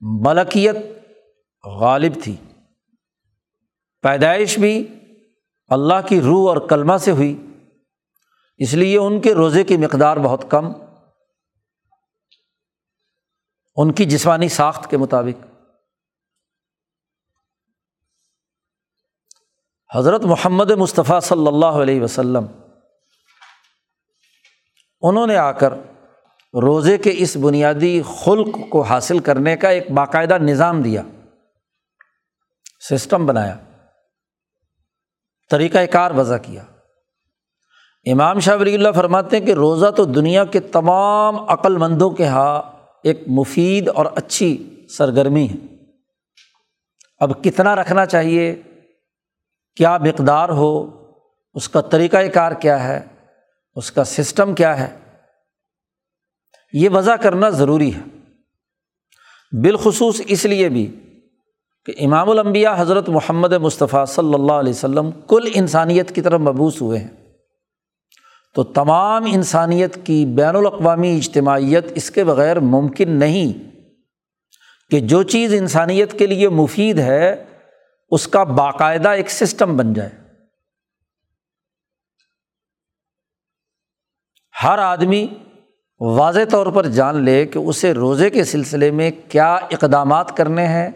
ملکیت 0.00 0.76
غالب 1.64 2.12
تھی، 2.22 2.36
پیدائش 4.04 4.58
بھی 4.58 4.86
اللہ 5.68 6.06
کی 6.08 6.20
روح 6.20 6.48
اور 6.48 6.68
کلمہ 6.68 6.96
سے 6.96 7.10
ہوئی، 7.10 7.34
اس 8.56 8.74
لیے 8.74 8.98
ان 8.98 9.20
کے 9.20 9.34
روزے 9.34 9.64
کی 9.64 9.76
مقدار 9.76 10.16
بہت 10.16 10.44
کم، 10.50 10.72
ان 13.76 13.92
کی 13.92 14.04
جسمانی 14.04 14.48
ساخت 14.48 14.90
کے 14.90 14.96
مطابق۔ 14.96 15.55
حضرت 19.94 20.24
محمد 20.24 20.70
مصطفیٰ 20.70 21.20
صلی 21.20 21.46
اللہ 21.46 21.80
علیہ 21.82 22.00
وسلم، 22.00 22.46
انہوں 25.00 25.26
نے 25.26 25.36
آ 25.36 25.52
کر 25.52 25.72
روزے 26.54 26.98
کے 26.98 27.14
اس 27.16 27.36
بنیادی 27.36 28.02
خلق 28.02 28.56
کو 28.70 28.82
حاصل 28.82 29.18
کرنے 29.18 29.56
کا 29.56 29.68
ایک 29.68 29.90
باقاعدہ 29.90 30.38
نظام 30.38 30.82
دیا، 30.82 31.02
سسٹم 32.90 33.26
بنایا 33.26 33.56
طریقۂ 35.50 35.78
کار 35.92 36.10
وضع 36.10 36.36
کیا۔ 36.36 36.62
امام 38.12 38.40
شاہ 38.40 38.56
ولی 38.56 38.74
اللہ 38.74 38.92
فرماتے 38.96 39.38
ہیں 39.38 39.46
کہ 39.46 39.52
روزہ 39.52 39.90
تو 39.90 40.04
دنیا 40.04 40.44
کے 40.44 40.60
تمام 40.60 41.40
عقل 41.48 41.76
مندوں 41.76 42.10
کے 42.10 42.24
یہاں 42.24 42.62
ایک 43.04 43.22
مفید 43.26 43.88
اور 43.88 44.06
اچھی 44.14 44.84
سرگرمی 44.90 45.48
ہے۔ 45.48 45.66
اب 47.18 47.44
کتنا 47.44 47.76
رکھنا 47.76 48.06
چاہیے؟ 48.06 48.62
کیا 49.76 49.98
مقدار 49.98 50.48
ہو، 50.48 50.90
اس 51.54 51.68
کا 51.68 51.80
طریقۂ 51.80 52.18
کار 52.34 52.52
کیا 52.52 52.88
ہے، 52.88 53.00
اس 53.74 53.92
کا 53.92 54.04
سسٹم 54.04 54.54
کیا 54.54 54.80
ہے، 54.80 54.96
یہ 56.72 56.88
وضع 56.88 57.16
کرنا 57.16 57.48
ضروری 57.48 57.94
ہے۔ 57.94 58.00
بالخصوص 59.62 60.20
اس 60.26 60.44
لیے 60.44 60.68
بھی 60.68 61.00
کہ 61.86 61.92
امام 61.98 62.30
الانبیاء 62.30 62.74
حضرت 62.78 63.08
محمد 63.08 63.52
مصطفیٰ 63.52 64.06
صلی 64.06 64.34
اللہ 64.34 64.52
علیہ 64.52 64.72
وسلم 64.72 65.10
کل 65.10 65.50
انسانیت 65.54 66.14
کی 66.14 66.22
طرف 66.22 66.40
مبوس 66.40 66.80
ہوئے 66.82 66.98
ہیں۔ 66.98 67.10
تو 68.54 68.64
تمام 68.64 69.24
انسانیت 69.24 70.06
کی 70.06 70.26
بین 70.26 70.56
الاقوامی 70.56 71.16
اجتماعیت 71.16 71.92
اس 71.94 72.10
کے 72.10 72.24
بغیر 72.24 72.60
ممکن 72.60 73.10
نہیں 73.10 73.52
کہ 74.90 75.00
جو 75.00 75.22
چیز 75.22 75.54
انسانیت 75.54 76.18
کے 76.18 76.26
لیے 76.26 76.48
مفید 76.48 76.98
ہے 76.98 77.44
اس 78.10 78.28
کا 78.28 78.44
باقاعدہ 78.44 79.08
ایک 79.08 79.30
سسٹم 79.30 79.76
بن 79.76 79.92
جائے۔ 79.92 80.10
ہر 84.62 84.78
آدمی 84.78 85.26
واضح 86.00 86.40
طور 86.50 86.66
پر 86.66 86.86
جان 86.86 87.22
لے 87.22 87.46
کہ 87.46 87.58
اسے 87.58 87.94
روزے 87.94 88.30
کے 88.30 88.44
سلسلے 88.44 88.90
میں 88.90 89.10
کیا 89.28 89.54
اقدامات 89.54 90.36
کرنے 90.36 90.66
ہیں، 90.66 90.90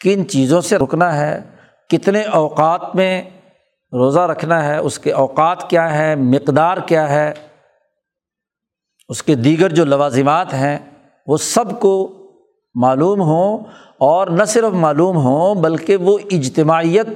کن 0.00 0.28
چیزوں 0.28 0.60
سے 0.60 0.78
رکنا 0.78 1.16
ہے، 1.16 1.40
کتنے 1.88 2.22
اوقات 2.22 2.94
میں 2.94 3.22
روزہ 3.92 4.20
رکھنا 4.20 4.64
ہے، 4.64 4.76
اس 4.76 4.98
کے 4.98 5.12
اوقات 5.12 5.70
کیا 5.70 5.94
ہیں، 5.94 6.16
مقدار 6.16 6.76
کیا 6.76 7.08
ہے، 7.08 7.32
اس 9.08 9.22
کے 9.22 9.34
دیگر 9.34 9.68
جو 9.68 9.84
لوازمات 9.84 10.54
ہیں، 10.54 10.78
وہ 11.26 11.36
سب 11.36 11.80
کو 11.80 11.94
معلوم 12.74 13.20
ہوں۔ 13.20 13.64
اور 13.98 14.26
نہ 14.26 14.44
صرف 14.44 14.72
معلوم 14.72 15.16
ہوں 15.16 15.54
بلکہ 15.54 15.96
وہ 15.96 16.18
اجتماعیت 16.30 17.06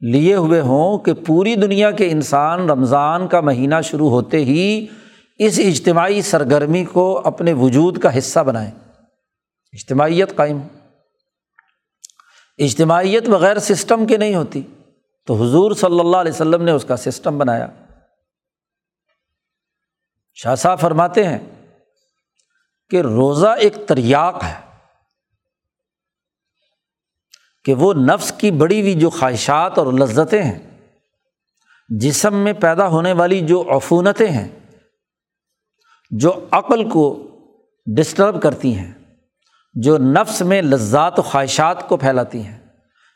لیے 0.00 0.34
ہوئے 0.34 0.60
ہوں 0.60 0.98
کہ 0.98 1.12
پوری 1.26 1.54
دنیا 1.54 1.90
کے 1.90 2.10
انسان 2.10 2.70
رمضان 2.70 3.28
کا 3.28 3.40
مہینہ 3.40 3.74
شروع 3.84 4.10
ہوتے 4.10 4.36
ہی 4.36 4.86
اس 5.38 5.58
اجتماعی 5.58 6.22
سرگرمی 6.22 6.84
کو 6.84 7.22
اپنے 7.24 7.52
وجود 7.52 7.98
کا 7.98 8.18
حصہ 8.18 8.40
بنائیں۔ 8.40 8.70
اجتماعیت 9.72 10.36
قائم۔ 10.36 10.58
ہو 10.58 10.68
اجتماعیت 12.58 13.28
بغیر 13.28 13.58
سسٹم 13.58 14.06
کے 14.06 14.16
نہیں 14.16 14.34
ہوتی۔ 14.34 14.62
تو 15.26 15.34
حضور 15.34 15.72
صلی 15.72 16.00
اللہ 16.00 16.16
علیہ 16.16 16.32
وسلم 16.32 16.62
نے 16.62 16.72
اس 16.72 16.84
کا 16.84 16.96
سسٹم 16.96 17.38
بنایا۔ 17.38 17.66
شاہ 20.34 20.54
صاحب 20.54 20.80
فرماتے 20.80 21.24
ہیں 21.24 21.38
کہ 22.90 23.00
روزہ 23.00 23.46
ایک 23.46 23.76
تریاق 23.88 24.44
ہے، 24.44 24.54
کہ 27.64 27.74
وہ 27.74 27.94
نفس 27.94 28.32
کی 28.32 28.50
بڑی 28.50 28.80
ہوئی 28.80 28.94
جو 28.94 29.10
خواہشات 29.10 29.78
اور 29.78 29.92
لذتیں 29.92 30.42
ہیں، 30.42 30.58
جسم 31.88 32.34
میں 32.34 32.52
پیدا 32.52 32.88
ہونے 32.88 33.12
والی 33.12 33.40
جو 33.40 33.62
عفونتیں 33.76 34.28
ہیں، 34.28 34.48
جو 36.10 36.32
عقل 36.50 36.88
کو 36.90 37.06
ڈسٹرب 37.96 38.42
کرتی 38.42 38.74
ہیں، 38.74 38.92
جو 39.74 39.98
نفس 39.98 40.42
میں 40.42 40.62
لذات 40.62 41.18
و 41.18 41.22
خواہشات 41.22 41.88
کو 41.88 41.96
پھیلاتی 41.96 42.44
ہیں، 42.44 42.58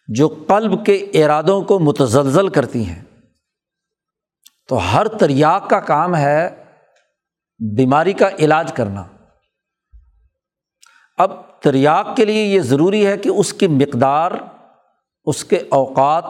جو 0.08 0.28
قلب 0.48 0.86
کے 0.86 0.96
ارادوں 1.14 1.62
کو 1.62 1.78
متزلزل 1.78 2.48
کرتی 2.48 2.84
ہیں۔ 2.84 3.02
تو 4.68 4.76
ہر 4.76 5.08
تریاق 5.08 5.70
کا 5.70 5.80
کام 5.80 6.16
ہے 6.16 6.64
بیماری 7.76 8.12
کا 8.12 8.28
علاج 8.38 8.72
کرنا۔ 8.72 9.04
اب 11.20 11.60
تریاق 11.60 12.16
کے 12.16 12.24
لیے 12.24 12.44
یہ 12.44 12.60
ضروری 12.60 13.06
ہے 13.06 13.18
کہ 13.18 13.28
اس 13.28 13.52
کی 13.52 13.66
مقدار، 13.66 14.30
اس 15.24 15.44
کے 15.44 15.58
اوقات، 15.68 16.24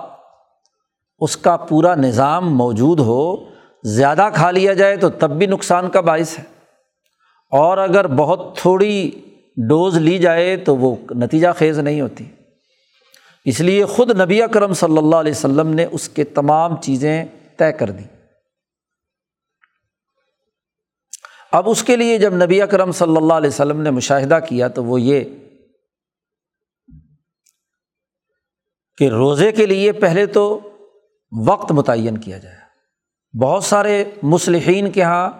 اس 1.18 1.37
کا 1.37 1.56
پورا 1.56 1.94
نظام 1.94 2.56
موجود 2.56 3.00
ہو، 3.00 3.37
زیادہ 3.85 4.28
کھا 4.35 4.50
لیا 4.50 4.73
جائے 4.73 4.97
تو 4.97 5.09
تب 5.09 5.30
بھی 5.30 5.47
نقصان 5.47 5.90
کا 5.90 6.00
باعث 6.00 6.38
ہے۔ 6.38 6.44
اور 7.50 7.78
اگر 7.78 8.06
بہت 8.06 8.56
تھوڑی 8.56 9.11
ڈوز 9.68 9.97
لی 9.97 10.18
جائے 10.18 10.56
تو 10.56 10.76
وہ 10.76 10.97
نتیجہ 11.11 11.49
خیز 11.56 11.78
نہیں 11.78 12.00
ہوتی۔ 12.00 12.25
اس 13.44 13.61
لیے 13.61 13.85
خود 13.85 14.20
نبی 14.20 14.42
اکرم 14.42 14.73
صلی 14.73 14.99
اللہ 14.99 15.16
علیہ 15.16 15.32
وسلم 15.32 15.68
نے 15.68 15.87
اس 15.92 16.09
کے 16.09 16.25
تمام 16.25 16.76
چیزیں 16.76 17.25
طے 17.59 17.73
کر 17.73 17.90
دیں۔ 17.90 18.19
اب 21.52 21.71
اس 21.71 21.82
کے 21.82 21.97
لیے 21.97 22.19
جب 22.19 22.34
نبی 22.34 22.63
اکرم 22.63 22.93
صلی 22.93 23.17
اللہ 23.17 23.34
علیہ 23.34 23.49
وسلم 23.49 23.80
نے 23.80 23.91
مشاہدہ 23.91 24.39
کیا 24.49 24.69
تو 24.69 24.84
وہ 24.84 25.00
یہ 25.00 25.25
کہ 28.97 29.08
روزے 29.08 29.52
کے 29.52 29.67
لیے 29.67 29.93
پہلے 29.93 30.26
تو 30.26 30.60
وقت 31.47 31.73
متعین 31.73 32.19
کیا 32.19 32.39
جائے۔ 32.39 32.56
بہت 33.39 33.65
سارے 33.65 34.04
مصلحین 34.23 34.91
کے 34.91 35.00
یہاں 35.00 35.30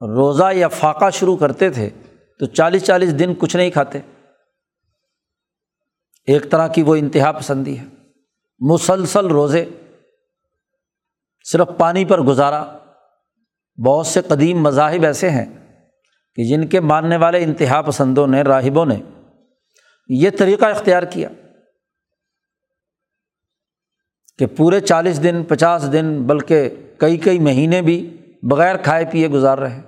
روزہ 0.00 0.52
یا 0.52 0.68
فاقہ 0.68 1.10
شروع 1.10 1.36
کرتے 1.36 1.70
تھے 1.70 1.90
تو 2.38 2.46
چالیس 2.46 2.84
چالیس 2.84 3.18
دن 3.18 3.34
کچھ 3.38 3.56
نہیں 3.56 3.70
کھاتے۔ 3.70 3.98
ایک 6.26 6.50
طرح 6.50 6.68
کی 6.68 6.82
وہ 6.82 6.94
انتہا 6.94 7.32
پسندی 7.32 7.78
ہے۔ 7.78 7.84
مسلسل 8.60 9.26
روزے، 9.26 9.64
صرف 11.44 11.68
پانی 11.78 12.04
پر 12.04 12.20
گزارا۔ 12.20 12.78
بہت 13.82 14.06
سے 14.06 14.22
قدیم 14.22 14.62
مذاہب 14.62 15.04
ایسے 15.04 15.30
ہیں 15.30 15.46
کہ 16.34 16.44
جن 16.44 16.66
کے 16.68 16.80
ماننے 16.80 17.16
والے 17.16 17.44
انتہا 17.44 17.82
پسندوں 17.82 18.26
نے، 18.26 18.42
راہبوں 18.42 18.86
نے 18.86 19.00
یہ 20.08 20.30
طریقہ 20.38 20.64
اختیار 20.64 21.02
کیا 21.02 21.28
کہ 24.38 24.46
پورے 24.46 24.80
چالیس 24.80 25.22
دن، 25.22 25.44
پچاس 25.44 25.92
دن، 25.92 26.22
بلکہ 26.26 26.70
کئی 26.98 27.16
کئی 27.16 27.38
مہینے 27.38 27.82
بھی 27.82 28.16
بغیر 28.42 28.76
کھائے 28.76 29.04
پیے 29.12 29.28
گزار 29.28 29.58
رہے۔ 29.58 29.80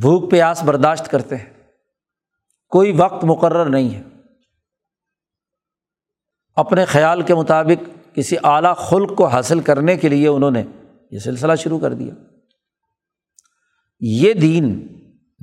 بھوک 0.00 0.30
پیاس 0.30 0.62
برداشت 0.62 1.10
کرتے 1.10 1.36
ہیں۔ 1.36 1.52
کوئی 2.68 2.92
وقت 2.92 3.24
مقرر 3.24 3.64
نہیں 3.66 3.94
ہے۔ 3.94 4.02
اپنے 6.56 6.84
خیال 6.84 7.22
کے 7.22 7.34
مطابق 7.34 8.05
کسی 8.16 8.36
اعلیٰ 8.42 8.76
خلق 8.76 9.16
کو 9.16 9.26
حاصل 9.26 9.60
کرنے 9.60 9.96
کے 9.96 10.08
لیے 10.08 10.28
انہوں 10.28 10.50
نے 10.50 10.64
یہ 11.10 11.18
سلسلہ 11.18 11.54
شروع 11.54 11.78
کر 11.78 11.94
دیا۔ 11.94 12.14
یہ 14.00 14.32
دین 14.32 14.88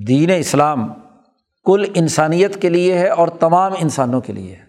دین 0.08 0.30
اسلام 0.38 0.94
کل 1.66 1.86
انسانیت 1.96 2.62
کے 2.62 2.70
لیے 2.70 2.98
ہے 2.98 3.08
اور 3.08 3.28
تمام 3.28 3.74
انسانوں 3.80 4.22
کے 4.22 4.34
لیے 4.34 4.56
ہے۔ 4.56 4.66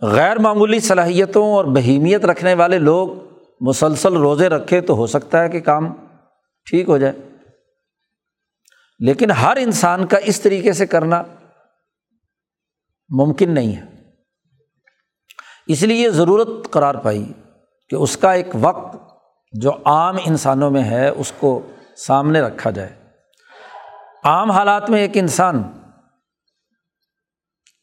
غیر 0.00 0.38
معمولی 0.38 0.80
صلاحیتوں 0.80 1.52
اور 1.52 1.64
بہیمیت 1.64 2.24
رکھنے 2.24 2.54
والے 2.54 2.78
لوگ 2.78 3.08
مسلسل 3.60 4.16
روزے 4.16 4.48
رکھے 4.48 4.80
تو 4.80 4.94
ہو 4.94 5.06
سکتا 5.06 5.42
ہے 5.42 5.48
کہ 5.48 5.60
کام 5.60 5.92
ٹھیک 6.70 6.88
ہو 6.88 6.98
جائے۔ 6.98 7.12
لیکن 8.98 9.30
ہر 9.30 9.56
انسان 9.56 10.06
کا 10.06 10.18
اس 10.24 10.40
طریقے 10.40 10.72
سے 10.72 10.86
کرنا 10.86 11.22
ممکن 13.08 13.50
نہیں 13.50 13.76
ہے۔ 13.76 13.91
اس 15.66 15.82
لیے 15.82 16.04
یہ 16.04 16.08
ضرورت 16.08 16.48
قرار 16.70 16.94
پائی 16.94 17.32
کہ 17.88 17.96
اس 17.96 18.16
کا 18.16 18.32
ایک 18.32 18.46
وقت 18.60 18.96
جو 19.52 19.70
عام 19.84 20.16
انسانوں 20.24 20.70
میں 20.70 20.84
ہے، 20.84 21.08
اس 21.08 21.32
کو 21.38 21.60
سامنے 21.96 22.40
رکھا 22.40 22.70
جائے۔ 22.70 23.02
عام 24.24 24.50
حالات 24.50 24.90
میں 24.90 25.00
ایک 25.00 25.10
انسان 25.14 25.62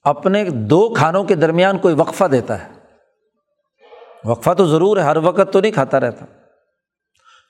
اپنے 0.03 0.49
دو 0.49 0.93
کھانوں 0.93 1.23
کے 1.23 1.35
درمیان 1.35 1.77
کوئی 1.77 1.95
وقفہ 1.95 2.25
دیتا 2.25 2.63
ہے۔ 2.63 2.69
وقفہ 4.25 4.53
تو 4.53 4.65
ضرور 4.65 4.97
ہے، 4.97 5.01
ہر 5.01 5.17
وقت 5.17 5.53
تو 5.53 5.61
نہیں 5.61 5.71
کھاتا 5.71 5.99
رہتا۔ 5.99 6.25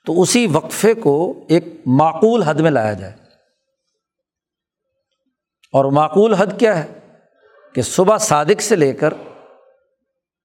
تو 0.06 0.22
اسی 0.22 0.46
وقفے 0.46 0.94
کو 0.94 1.44
ایک 1.48 1.64
معقول 1.86 2.42
حد 2.42 2.54
میں 2.54 2.70
لایا 2.70 2.92
جائے۔ 2.92 3.12
اور 5.72 5.84
معقول 5.84 6.34
حد 6.34 6.58
کیا 6.58 6.84
ہے؟ 6.84 7.16
کہ 7.74 7.82
صبح 7.82 8.18
صادق 8.18 8.62
سے 8.62 8.76
لے 8.76 8.92
کر 8.92 9.14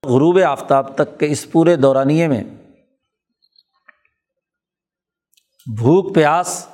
غروب 0.06 0.40
آفتاب 0.48 0.96
تک 0.96 1.20
کے 1.20 1.32
اس 1.32 1.52
پورے 1.52 1.76
دورانیے 1.76 2.28
میں 2.28 2.44
بھوک 5.78 6.16
پیاس 6.16 6.68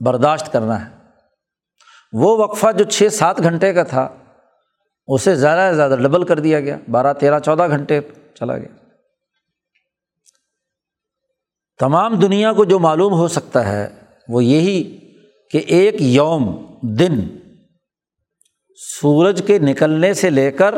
برداشت 0.00 0.52
کرنا 0.52 0.86
ہے۔ 0.86 0.98
وہ 2.12 2.36
وقفہ 2.36 2.66
جو 2.72 2.84
چھ 2.84 3.08
سات 3.12 3.38
گھنٹے 3.38 3.72
کا 3.72 3.82
تھا، 3.82 4.08
اسے 5.06 5.36
زیادہ 5.36 5.70
سے 5.70 5.76
زیادہ 5.76 5.96
ڈبل 6.02 6.24
کر 6.24 6.38
دیا 6.38 6.60
گیا۔ 6.60 6.78
بارہ، 6.90 7.12
تیرہ، 7.12 7.40
چودہ 7.40 7.68
گھنٹے 7.68 8.00
چلا 8.34 8.58
گیا۔ 8.58 8.86
تمام 11.78 12.18
دنیا 12.18 12.52
کو 12.52 12.64
جو 12.64 12.78
معلوم 12.78 13.12
ہو 13.12 13.28
سکتا 13.28 13.68
ہے، 13.68 13.88
وہ 14.28 14.44
یہی 14.44 14.98
کہ 15.50 15.58
ایک 15.58 15.94
یوم، 15.98 16.76
دن، 16.82 17.38
سورج 19.00 19.42
کے 19.46 19.58
نکلنے 19.58 20.14
سے 20.14 20.30
لے 20.30 20.50
کر 20.50 20.74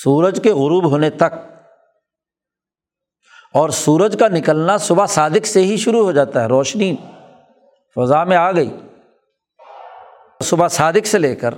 سورج 0.00 0.40
کے 0.42 0.50
غروب 0.50 0.90
ہونے 0.90 1.10
تک۔ 1.10 1.34
اور 3.52 3.70
سورج 3.70 4.16
کا 4.18 4.28
نکلنا 4.28 4.76
صبح 4.76 5.06
صادق 5.06 5.46
سے 5.46 5.64
ہی 5.64 5.76
شروع 5.76 6.04
ہو 6.04 6.12
جاتا 6.12 6.42
ہے، 6.42 6.46
روشنی 6.46 6.96
فضا 7.94 8.24
میں 8.24 8.36
آ 8.36 8.52
گئی۔ 8.52 8.70
صبح 10.42 10.68
صادق 10.68 11.06
سے 11.06 11.18
لے 11.18 11.36
کر 11.36 11.54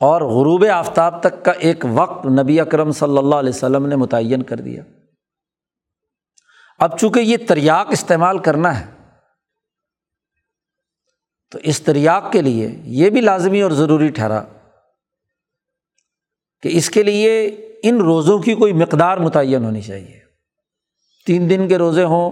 اور 0.00 0.20
غروب 0.20 0.64
آفتاب 0.74 1.20
تک 1.20 1.44
کا 1.44 1.52
ایک 1.52 1.84
وقت 1.94 2.26
نبی 2.26 2.60
اکرم 2.60 2.90
صلی 2.90 3.18
اللہ 3.18 3.34
علیہ 3.34 3.50
وسلم 3.50 3.86
نے 3.86 3.96
متعین 3.96 4.42
کر 4.42 4.56
دیا۔ 4.56 4.82
اب 6.78 6.98
چونکہ 6.98 7.20
یہ 7.20 7.36
تریاق 7.48 7.86
استعمال 7.90 8.38
کرنا 8.38 8.80
ہے، 8.80 8.92
تو 11.50 11.58
اس 11.62 11.80
تریاق 11.80 12.32
کے 12.32 12.42
لیے 12.42 12.68
یہ 12.84 13.10
بھی 13.10 13.20
لازمی 13.20 13.62
اور 13.62 13.70
ضروری 13.70 14.08
ٹھہرا۔ 14.08 14.44
کہ 16.62 16.68
اس 16.72 16.90
کے 16.90 17.02
لیے 17.02 17.46
ان 17.82 18.00
روزوں 18.00 18.38
کی 18.38 18.54
کوئی 18.54 18.72
مقدار 18.72 19.18
متعین 19.18 19.64
ہونی 19.64 19.80
چاہیے۔ 19.80 20.20
تین 21.26 21.50
دن 21.50 21.68
کے 21.68 21.78
روزے 21.78 22.04
ہوں، 22.04 22.30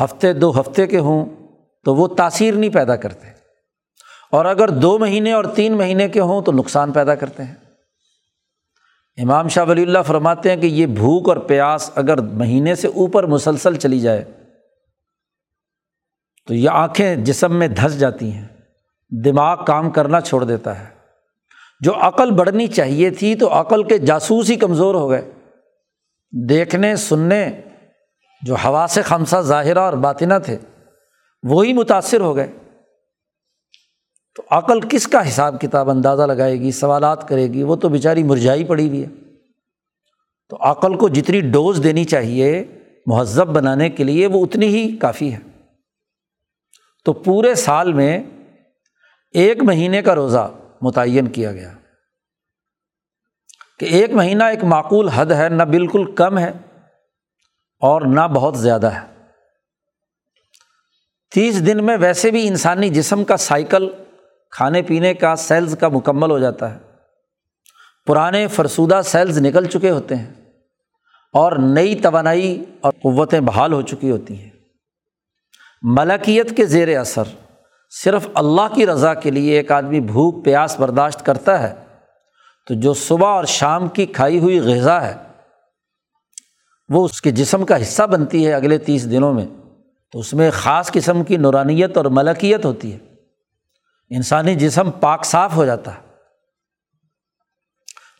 ہفتے 0.00 0.32
دو 0.32 0.60
ہفتے 0.60 0.86
کے 0.86 0.98
ہوں، 0.98 1.26
تو 1.84 1.94
وہ 1.94 2.08
تاثیر 2.08 2.54
نہیں 2.54 2.70
پیدا 2.70 2.96
کرتے۔ 2.96 3.26
اور 4.30 4.44
اگر 4.44 4.68
دو 4.68 4.98
مہینے 4.98 5.32
اور 5.32 5.44
تین 5.44 5.72
مہینے 5.72 6.08
کے 6.08 6.20
ہوں، 6.20 6.42
تو 6.42 6.52
نقصان 6.52 6.92
پیدا 6.92 7.14
کرتے 7.14 7.44
ہیں۔ 7.44 7.54
امام 9.22 9.48
شاہ 9.48 9.64
ولی 9.64 9.82
اللہ 9.82 9.98
فرماتے 10.06 10.50
ہیں 10.50 10.56
کہ 10.56 10.66
یہ 10.66 10.86
بھوک 10.86 11.28
اور 11.28 11.36
پیاس 11.36 11.90
اگر 11.94 12.20
مہینے 12.20 12.74
سے 12.74 12.88
اوپر 12.88 13.26
مسلسل 13.26 13.74
چلی 13.74 14.00
جائے، 14.00 14.24
تو 16.46 16.54
یہ 16.54 16.70
آنکھیں 16.70 17.16
جسم 17.16 17.58
میں 17.58 17.68
دھس 17.68 17.98
جاتی 17.98 18.32
ہیں، 18.32 18.48
دماغ 19.24 19.64
کام 19.64 19.90
کرنا 19.90 20.20
چھوڑ 20.20 20.44
دیتا 20.44 20.80
ہے۔ 20.80 20.93
جو 21.84 21.92
عقل 21.94 22.30
بڑھنی 22.30 22.66
چاہیے 22.66 23.10
تھی 23.10 23.34
تو 23.34 23.60
عقل 23.60 23.82
کے 23.82 23.98
جاسوس 23.98 24.50
ہی 24.50 24.56
کمزور 24.56 24.94
ہو 24.94 25.10
گئے۔ 25.10 25.30
دیکھنے، 26.48 26.96
سننے 26.96 27.60
جو 28.42 28.54
ہوا 28.54 28.86
سے 28.88 29.02
خمسہ 29.02 29.36
ظاہرہ 29.40 29.78
اور 29.78 29.92
باطنہ 29.92 30.34
تھے، 30.44 30.58
وہی 31.42 31.72
متاثر 31.72 32.20
ہو 32.20 32.36
گئے۔ 32.36 32.52
تو 34.34 34.42
عقل 34.50 34.80
کس 34.80 35.06
کا 35.06 35.28
حساب 35.28 35.60
کتاب 35.60 35.90
اندازہ 35.90 36.22
لگائے 36.22 36.60
گی، 36.60 36.72
سوالات 36.72 37.28
کرے 37.28 37.46
گی؟ 37.48 37.62
وہ 37.62 37.76
تو 37.76 37.88
بیچاری 37.88 38.22
مرجائی 38.22 38.64
پڑی 38.64 38.88
ہوئی 38.88 39.04
ہے۔ 39.04 39.08
تو 40.48 40.56
عقل 40.60 40.94
کو 40.94 41.08
جتنی 41.08 41.40
ڈوز 41.40 41.80
دینی 41.84 42.04
چاہیے 42.04 42.64
مہذب 43.06 43.48
بنانے 43.48 43.90
کے 43.90 44.04
لیے 44.04 44.26
وہ 44.26 44.44
اتنی 44.44 44.66
ہی 44.66 44.96
کافی 44.96 45.34
ہے۔ 45.34 45.38
تو 47.04 47.12
پورے 47.12 47.54
سال 47.54 47.92
میں 47.92 48.22
ایک 49.32 49.62
مہینے 49.62 50.02
کا 50.02 50.14
روزہ 50.14 50.50
متعین 50.84 51.28
کیا 51.28 51.52
گیا۔ 51.52 51.72
کہ 53.78 53.84
ایک 53.84 54.10
مہینہ 54.10 54.44
ایک 54.44 54.64
معقول 54.64 55.08
حد 55.08 55.26
ہے، 55.26 55.48
نہ 55.48 55.62
بالکل 55.62 56.14
کم 56.14 56.38
ہے 56.38 56.50
اور 57.80 58.02
نہ 58.02 58.20
بہت 58.20 58.58
زیادہ 58.58 58.86
ہے۔ 58.86 59.14
تیس 61.34 61.66
دن 61.66 61.86
میں 61.86 61.96
ویسے 61.96 62.30
بھی 62.30 62.48
انسانی 62.48 62.88
جسم 62.88 63.24
کا 63.24 63.36
سائیکل 63.36 63.88
کھانے 64.50 64.82
پینے 64.82 65.14
کا 65.14 65.36
سیلز 65.36 65.76
کا 65.80 65.88
مکمل 65.88 66.30
ہو 66.30 66.38
جاتا 66.38 66.74
ہے۔ 66.74 66.78
پرانے 68.06 68.46
فرسودہ 68.46 69.00
سیلز 69.04 69.38
نکل 69.38 69.64
چکے 69.64 69.90
ہوتے 69.90 70.16
ہیں 70.16 70.32
اور 71.32 71.52
نئی 71.52 72.00
توانائی 72.00 72.64
اور 72.80 72.92
قوتیں 72.92 73.40
بحال 73.40 73.72
ہو 73.72 73.82
چکی 73.82 74.10
ہوتی 74.10 74.40
ہیں۔ 74.40 74.50
ملکیت 75.82 76.56
کے 76.56 76.66
زیر 76.66 76.98
اثر۔ 76.98 77.22
صرف 78.02 78.28
اللہ 78.34 78.74
کی 78.74 78.86
رضا 78.86 79.14
کے 79.14 79.30
لیے 79.30 79.56
ایک 79.56 79.72
آدمی 79.72 80.00
بھوک، 80.00 80.44
پیاس 80.44 80.80
برداشت 80.80 81.26
کرتا 81.26 81.62
ہے، 81.62 81.74
تو 82.66 82.74
جو 82.74 82.94
صبح 82.94 83.28
اور 83.28 83.44
شام 83.44 83.88
کی 83.88 84.06
کھائی 84.06 84.38
ہوئی 84.38 84.60
غذا 84.60 85.06
ہے، 85.06 85.14
وہ 86.88 87.04
اس 87.04 87.22
کے 87.22 87.30
جسم 87.30 87.64
کا 87.64 87.82
حصہ 87.82 88.02
بنتی 88.02 88.46
ہے 88.46 88.52
اگلے 88.52 88.78
تیس 88.78 89.10
دنوں 89.10 89.34
میں۔ 89.34 89.46
تو 90.12 90.18
اس 90.18 90.34
میں 90.34 90.50
خاص 90.50 90.92
قسم 90.92 91.24
کی 91.24 91.36
نورانیت 91.36 91.96
اور 91.96 92.04
ملکیت 92.04 92.64
ہوتی 92.64 92.92
ہے۔ 92.92 92.98
انسانی 94.10 94.54
جسم 94.54 94.90
پاک 94.90 95.24
صاف 95.24 95.56
ہو 95.56 95.64
جاتا 95.64 95.94
ہے، 95.94 96.00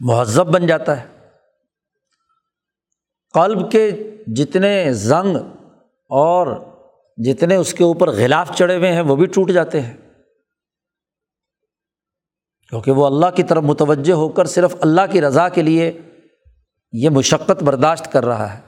مہذب 0.01 0.47
بن 0.47 0.67
جاتا 0.67 1.01
ہے۔ 1.01 1.07
قلب 3.35 3.71
کے 3.71 4.11
جتنے 4.27 4.93
زنگ 4.93 5.37
اور 6.11 6.74
جتنے 7.17 7.55
اس 7.55 7.75
کے 7.75 7.85
اوپر 7.85 8.09
غلاف 8.09 8.51
چڑھے 8.57 8.77
ہوئے 8.77 8.93
ہیں 8.93 9.01
وہ 9.01 9.17
بھی 9.17 9.27
ٹوٹ 9.27 9.51
جاتے 9.51 9.81
ہیں۔ 9.81 9.97
کیونکہ 12.69 12.91
وہ 12.91 13.07
اللہ 13.07 13.37
کی 13.37 13.43
طرف 13.43 13.63
متوجہ 13.63 14.13
ہو 14.13 14.29
کر 14.29 14.45
صرف 14.45 14.75
اللہ 14.81 15.01
کی 15.11 15.21
رضا 15.21 15.49
کے 15.49 15.63
لیے 15.63 16.01
یہ 16.93 17.09
مشقت 17.09 17.63
برداشت 17.63 18.13
کر 18.13 18.25
رہا 18.25 18.59
ہے۔ 18.59 18.61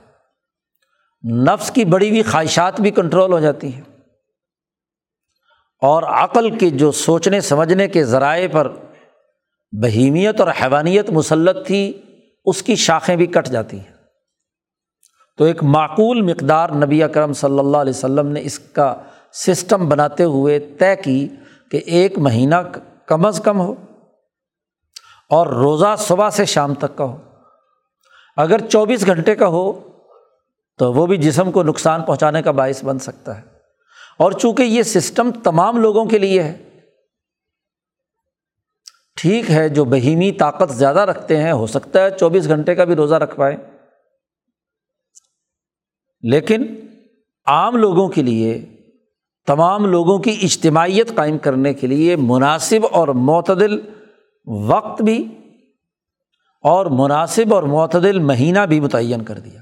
نفس 1.43 1.71
کی 1.71 1.85
بڑی 1.85 2.11
ہوئی 2.11 2.23
خواہشات 2.23 2.81
بھی 2.81 2.91
کنٹرول 2.91 3.33
ہو 3.33 3.41
جاتی 3.41 3.75
ہیں۔ 3.75 3.83
اور 5.83 6.03
عقل 6.03 6.59
کے 6.59 6.71
جو 6.71 6.93
سوچنے، 6.93 7.41
سمجھنے 7.41 7.89
کے 7.89 8.05
ذرائع 8.05 8.49
پر 8.53 8.73
بہیمیت 9.73 10.41
اور 10.41 10.49
حیوانیت 10.49 11.11
مسلط 11.11 11.67
تھی، 11.67 12.03
اس 12.45 12.63
کی 12.63 12.77
شاخیں 12.77 13.17
بھی 13.17 13.27
کٹ 13.27 13.49
جاتی 13.49 13.79
ہیں۔ 13.81 13.96
تو 15.37 15.45
ایک 15.45 15.63
معقول 15.63 16.23
مقدار 16.23 16.69
نبی 16.69 17.03
اکرم 17.03 17.33
صلی 17.33 17.59
اللہ 17.59 17.77
علیہ 17.77 17.93
وسلم 17.97 18.29
نے 18.29 18.41
اس 18.43 18.59
کا 18.59 18.95
سسٹم 19.33 19.89
بناتے 19.89 20.25
ہوئے 20.25 20.59
طے 20.79 20.97
کی 20.97 21.29
کہ 21.71 21.77
ایک 21.77 22.19
مہینہ 22.19 22.55
کم 23.07 23.27
از 23.27 23.41
کم 23.45 23.61
ہو 23.61 23.75
اور 25.31 25.47
روزہ 25.47 25.95
صبح 25.99 26.31
سے 26.31 26.45
شام 26.45 26.75
تک 26.75 26.97
کا 26.97 27.05
ہو۔ 27.05 27.17
اگر 28.37 28.59
چوبیس 28.69 29.07
گھنٹے 29.07 29.35
کا 29.35 29.47
ہو 29.47 29.81
تو 30.79 30.93
وہ 30.93 31.07
بھی 31.07 31.17
جسم 31.17 31.53
کو 31.53 31.63
نقصان 31.63 32.03
پہنچانے 32.03 32.43
کا 32.43 32.51
باعث 32.51 32.85
بن 32.85 32.99
سکتا 32.99 33.37
ہے۔ 33.37 33.43
اور 34.19 34.33
چونکہ 34.33 34.63
یہ 34.63 34.83
سسٹم 34.83 35.31
تمام 35.45 35.79
لوگوں 35.79 36.05
کے 36.05 36.19
لیے 36.19 36.43
ہے، 36.43 36.81
ٹھیک 39.17 39.51
ہے 39.51 39.69
جو 39.69 39.85
بہیمی 39.85 40.33
طاقت 40.33 40.73
زیادہ 40.73 41.01
رکھتے 41.01 41.37
ہیں، 41.37 41.53
ہو 41.53 41.67
سکتا 41.67 42.05
ہے 42.05 42.11
چوبیس 42.11 42.49
گھنٹے 42.49 42.75
کا 42.75 42.85
بھی 42.85 42.95
روزہ 42.95 43.15
رکھ 43.15 43.37
پائیں۔ 43.37 43.76
لیکن 46.31 46.67
عام 47.47 47.77
لوگوں 47.77 48.09
کے 48.09 48.23
لیے، 48.23 48.65
تمام 49.47 49.87
لوگوں 49.87 50.19
کی 50.19 50.39
اجتماعیت 50.43 51.15
قائم 51.15 51.39
کرنے 51.39 51.75
کے 51.75 51.87
لیے 51.87 52.17
مناسب 52.17 52.87
اور 52.91 53.09
معتدل 53.09 53.81
وقت 54.47 55.03
بھی 55.03 55.29
اور 56.63 56.87
مناسب 56.87 57.55
اور 57.55 57.63
معتدل 57.63 58.19
مہینہ 58.19 58.59
بھی 58.61 58.81
متعین 58.81 59.25
کر 59.25 59.39
دیا۔ 59.39 59.61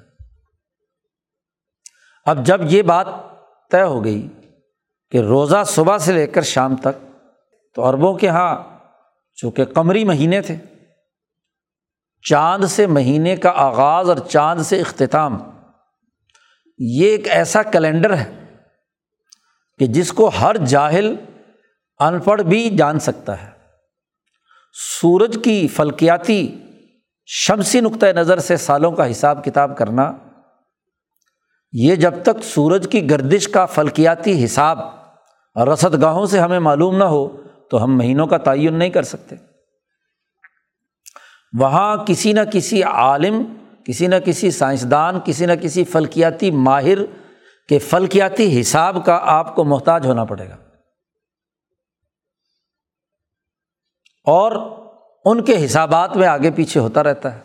اب 2.27 2.46
جب 2.46 2.61
یہ 2.72 2.83
بات 2.83 3.07
طے 3.70 3.83
ہو 3.83 4.05
گئی 4.05 4.29
کہ 5.11 5.18
روزہ 5.18 5.64
صبح 5.66 5.98
سے 5.98 6.12
لے 6.12 6.27
کر 6.27 6.42
شام 6.42 6.77
تک، 6.77 7.16
تو 7.74 7.90
عربوں 7.90 8.14
کے 8.14 8.27
یہاں 8.27 8.57
چونکہ 9.35 9.64
قمری 9.64 10.05
مہینے 10.05 10.40
تھے، 10.40 10.57
چاند 12.22 12.64
سے 12.64 12.87
مہینے 12.87 13.37
کا 13.37 13.53
آغاز 13.57 14.09
اور 14.09 14.16
چاند 14.16 14.61
سے 14.61 14.81
اختتام 14.81 15.38
یہ 16.79 17.09
ایک 17.09 17.29
ایسا 17.29 17.63
کیلنڈر 17.63 18.17
ہے 18.17 18.57
کہ 19.79 19.87
جس 19.87 20.13
کو 20.13 20.29
ہر 20.29 20.57
جاہل 20.57 21.15
ان 21.99 22.21
پڑھ 22.21 22.43
بھی 22.43 22.71
جان 22.71 22.99
سکتا 22.99 23.43
ہے۔ 23.43 23.51
سورج 25.01 25.39
کی 25.45 25.69
فلکیاتی 25.69 26.59
شمسی 27.27 27.81
نقطۂ 27.81 28.07
نظر 28.07 28.39
سے 28.39 28.57
سالوں 28.57 28.93
کا 28.93 29.11
حساب 29.11 29.45
کتاب 29.45 29.79
کرنا، 29.79 30.13
یہ 31.73 31.95
جب 31.95 32.15
تک 32.23 32.45
سورج 32.45 32.89
کی 32.91 33.11
گردش 33.11 33.49
کا 33.49 33.67
فلکیاتی 33.67 34.45
حساب 34.45 34.79
رسد 35.73 36.03
گاہوں 36.03 36.27
سے 36.27 36.41
ہمیں 36.41 36.59
معلوم 36.59 36.97
نہ 36.97 37.05
ہو 37.05 37.43
تو 37.71 37.85
ہم 37.85 37.97
مہینوں 37.99 38.27
کا 38.27 38.39
تعین 38.39 38.75
نہیں 38.75 38.91
کر 38.91 39.03
سکتے۔ 39.03 39.37
وہاں 41.59 41.97
کسی 42.05 42.33
نہ 42.33 42.41
کسی 42.53 42.83
عالم 42.83 43.43
کسی 43.85 44.07
نہ 44.07 44.14
کسی 44.25 44.51
سائنسدان، 44.51 45.20
کسی 45.25 45.47
نہ 45.47 45.53
کسی 45.53 45.85
فلکیاتی 45.85 46.51
ماہر 46.51 46.99
کے 47.68 47.79
فلکیاتی 47.79 48.61
حساب 48.61 49.05
کا 49.05 49.20
آپ 49.23 49.55
کو 49.55 49.64
محتاج 49.64 50.07
ہونا 50.07 50.25
پڑے 50.25 50.49
گا۔ 50.49 50.57
اور 54.25 54.53
ان 55.25 55.44
کے 55.44 55.64
حسابات 55.64 56.16
میں 56.16 56.29
آگے 56.29 56.51
پیچھے 56.51 56.81
ہوتا 56.81 57.03
رہتا 57.03 57.35
ہے۔ 57.35 57.40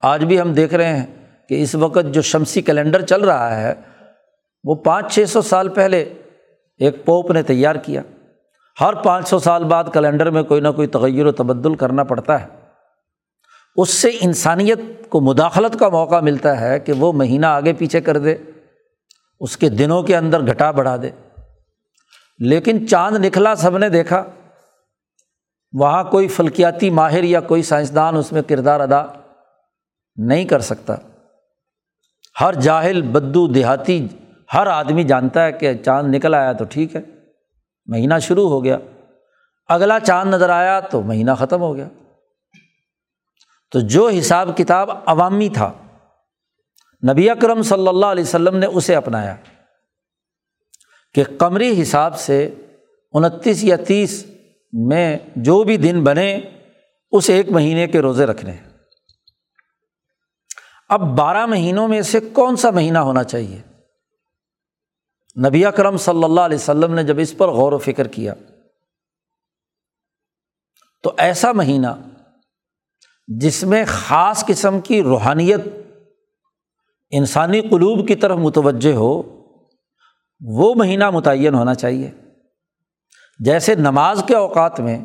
آج 0.00 0.24
بھی 0.24 0.40
ہم 0.40 0.52
دیکھ 0.52 0.74
رہے 0.74 0.96
ہیں 0.96 1.06
کہ 1.48 1.62
اس 1.62 1.74
وقت 1.74 2.14
جو 2.14 2.22
شمسی 2.22 2.62
کیلنڈر 2.62 3.00
چل 3.06 3.24
رہا 3.24 3.60
ہے، 3.60 3.74
وہ 4.64 4.74
پانچ 4.74 5.14
چھ 5.14 5.24
سو 5.28 5.42
سال 5.42 5.68
پہلے 5.68 6.14
ایک 6.78 7.04
پوپ 7.04 7.30
نے 7.30 7.42
تیار 7.42 7.74
کیا۔ 7.74 8.02
ہر 8.80 8.94
پانچ 8.94 9.28
سو 9.28 9.38
سال 9.38 9.64
بعد 9.64 9.84
کیلنڈر 9.92 10.30
میں 10.30 10.42
کوئی 10.42 10.60
نہ 10.60 10.68
کوئی 10.68 10.88
تغیر 10.88 11.26
و 11.26 11.32
تبدل 11.32 11.74
کرنا 11.74 12.04
پڑتا 12.04 12.42
ہے۔ 12.42 12.63
اس 13.76 13.90
سے 13.90 14.10
انسانیت 14.20 14.78
کو 15.08 15.20
مداخلت 15.20 15.78
کا 15.78 15.88
موقع 15.88 16.20
ملتا 16.20 16.60
ہے 16.60 16.80
کہ 16.80 16.92
وہ 16.92 17.12
مہینہ 17.12 17.46
آگے 17.46 17.72
پیچھے 17.72 18.00
کر 18.00 18.18
دے، 18.18 18.36
اس 19.40 19.56
کے 19.56 19.68
دنوں 19.68 20.02
کے 20.02 20.16
اندر 20.16 20.46
گھٹا 20.46 20.70
بڑھا 20.70 20.96
دے۔ 20.96 21.10
لیکن 22.38 22.88
چاند 22.88 23.24
نکلا 23.24 23.54
سب 23.54 23.78
نے 23.78 23.88
دیکھا، 23.88 24.24
وہاں 25.72 26.04
کوئی 26.04 26.28
فلکیاتی 26.28 26.90
ماہر 26.90 27.22
یا 27.22 27.40
کوئی 27.40 27.62
سائنسدان 27.62 28.16
اس 28.16 28.32
میں 28.32 28.42
کردار 28.42 28.80
ادا 28.80 29.04
نہیں 30.16 30.44
کر 30.44 30.60
سکتا۔ 30.60 30.94
ہر 32.40 32.54
جاہل، 32.54 33.02
بدو، 33.02 33.46
دیہاتی، 33.46 34.08
ہر 34.54 34.66
آدمی 34.66 35.04
جانتا 35.04 35.44
ہے 35.44 35.52
کہ 35.52 35.74
چاند 35.74 36.14
نکل 36.14 36.34
آیا 36.34 36.52
تو 36.52 36.64
ٹھیک 36.64 36.96
ہے، 36.96 37.00
مہینہ 37.86 38.14
شروع 38.22 38.48
ہو 38.48 38.64
گیا۔ 38.64 38.78
اگلا 39.68 40.00
چاند 40.00 40.34
نظر 40.34 40.50
آیا 40.50 40.80
تو 40.80 41.02
مہینہ 41.02 41.30
ختم 41.38 41.60
ہو 41.60 41.76
گیا۔ 41.76 41.88
تو 43.74 43.80
جو 43.88 44.06
حساب 44.08 44.48
کتاب 44.56 44.90
عوامی 45.06 45.48
تھا، 45.48 45.70
نبی 47.02 47.28
اکرم 47.30 47.62
صلی 47.62 47.88
اللہ 47.88 48.06
علیہ 48.06 48.24
وسلم 48.24 48.56
نے 48.56 48.66
اسے 48.66 48.94
اپنایا 48.94 49.34
کہ 51.14 51.24
قمری 51.38 51.70
حساب 51.82 52.18
سے 52.18 52.38
انتیس 53.14 53.64
یا 53.64 53.76
تیس 53.86 54.24
میں 54.72 55.18
جو 55.36 55.62
بھی 55.64 55.76
دن 55.76 56.02
بنے، 56.04 56.30
اس 57.12 57.30
ایک 57.30 57.50
مہینے 57.50 57.86
کے 57.86 58.02
روزے 58.02 58.26
رکھنے 58.26 58.56
اب 60.90 61.00
بارہ 61.18 61.44
مہینوں 61.46 61.88
میں 61.88 62.00
سے 62.02 62.20
کون 62.32 62.56
سا 62.56 62.70
مہینہ 62.70 62.98
ہونا 63.00 63.24
چاہیے؟ 63.24 63.60
نبی 65.36 65.64
اکرم 65.66 65.96
صلی 65.96 66.24
اللہ 66.24 66.40
علیہ 66.40 66.56
وسلم 66.56 66.94
نے 66.94 67.04
جب 67.04 67.18
اس 67.18 67.36
پر 67.38 67.48
غور 67.50 67.72
و 67.72 67.78
فکر 67.80 68.08
کیا، 68.08 68.34
تو 71.04 71.14
ایسا 71.18 71.52
مہینہ 71.52 71.94
جس 73.26 73.64
میں 73.64 73.84
خاص 73.88 74.46
قسم 74.46 74.80
کی 74.80 75.02
روحانیت، 75.02 75.60
انسانی 77.10 77.60
قلوب 77.60 78.08
کی 78.08 78.14
طرف 78.14 78.38
متوجہ 78.38 78.92
ہو، 78.92 79.22
وہ 80.40 80.74
مہینہ 80.74 81.10
متعین 81.10 81.54
ہونا 81.54 81.74
چاہیے۔ 81.74 82.10
جیسے 83.38 83.74
نماز 83.74 84.24
کے 84.26 84.34
اوقات 84.34 84.80
میں 84.80 85.04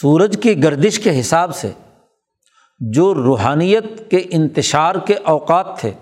سورج 0.00 0.38
کی 0.42 0.62
گردش 0.62 0.98
کے 0.98 1.20
حساب 1.20 1.56
سے 1.56 1.72
جو 2.80 3.14
روحانیت 3.14 4.10
کے 4.10 4.26
انتشار 4.30 4.94
کے 4.94 5.14
اوقات 5.14 5.66
تھے، 5.78 5.92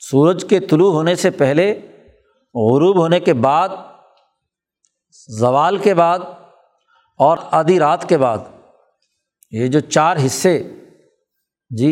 سورج 0.00 0.44
کے 0.48 0.60
طلوع 0.60 0.92
ہونے 0.92 1.14
سے 1.14 1.30
پہلے، 1.30 1.72
غروب 2.54 2.96
ہونے 2.96 3.20
کے 3.20 3.34
بعد، 3.34 3.68
زوال 5.28 5.78
کے 5.78 5.94
بعد 5.94 6.18
اور 7.22 7.38
آدھی 7.50 7.78
رات 7.78 8.08
کے 8.08 8.18
بعد 8.18 8.38
یہ 9.50 9.66
جو 9.66 9.80
چار 9.80 10.16
حصے 10.26 10.62
جی 11.70 11.90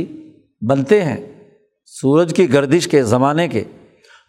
بنتے 0.68 1.02
ہیں 1.04 1.50
سورج 1.84 2.32
کی 2.36 2.52
گردش 2.52 2.88
کے 2.88 3.02
زمانے 3.02 3.48
کے، 3.48 3.64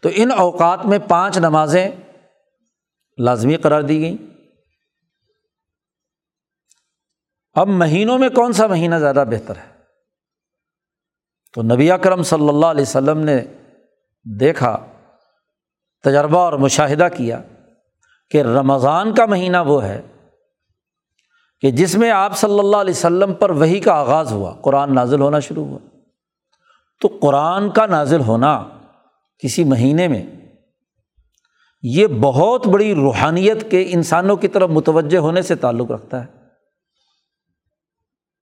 تو 0.04 0.10
ان 0.14 0.32
اوقات 0.32 0.86
میں 0.86 1.00
پانچ 1.08 1.38
نمازیں 1.38 1.90
لازمی 3.18 3.56
قرار 3.56 3.82
دی 3.82 4.00
گئیں۔ 4.02 4.18
اب 7.54 7.68
مہینوں 7.68 8.18
میں 8.18 8.30
کون 8.30 8.54
سا 8.54 8.68
مہینہ 8.68 8.96
زیادہ 8.96 9.24
بہتر 9.30 9.56
ہے؟ 9.56 9.70
تو 11.54 11.62
نبی 11.62 11.92
اکرم 11.92 12.24
صلی 12.24 12.50
اللہ 12.50 12.66
علیہ 12.66 12.82
وسلم 12.82 13.20
نے 13.20 13.40
دیکھا، 14.40 14.78
تجربہ 16.04 16.40
اور 16.40 16.54
مشاہدہ 16.54 17.08
کیا 17.18 17.42
کہ 18.32 18.42
رمضان 18.42 19.14
کا 19.16 19.26
مہینہ 19.26 19.58
وہ 19.66 19.84
ہے 19.84 20.02
کہ 21.62 21.72
جس 21.72 21.96
میں 21.96 22.12
آپ 22.12 22.38
صلی 22.38 22.60
اللہ 22.60 22.78
علیہ 22.78 22.94
وسلم 22.94 23.34
پر 23.34 23.50
وہی 23.50 23.80
کا 23.80 23.94
آغاز 23.94 24.32
ہوا، 24.32 24.56
قرآن 24.62 24.96
نازل 24.96 25.22
ہونا 25.22 25.40
شروع 25.40 25.66
ہوا۔ 25.66 25.80
تو 27.02 27.08
قرآن 27.22 27.70
کا 27.70 27.86
نازل 27.86 28.20
ہونا 28.20 28.68
کسی 29.40 29.64
مہینے 29.64 30.08
میں، 30.08 30.26
یہ 31.84 32.08
بہت 32.08 32.68
بڑی 32.68 32.96
روحانیت 32.96 33.72
کے 33.72 33.86
انسانوں 33.90 34.36
کی 34.36 34.48
طرف 34.48 34.70
متوجہ 34.70 35.18
ہونے 35.18 35.42
سے 35.42 35.56
تعلق 35.56 35.92
رکھتا 35.92 36.26
ہے۔ 36.26 36.42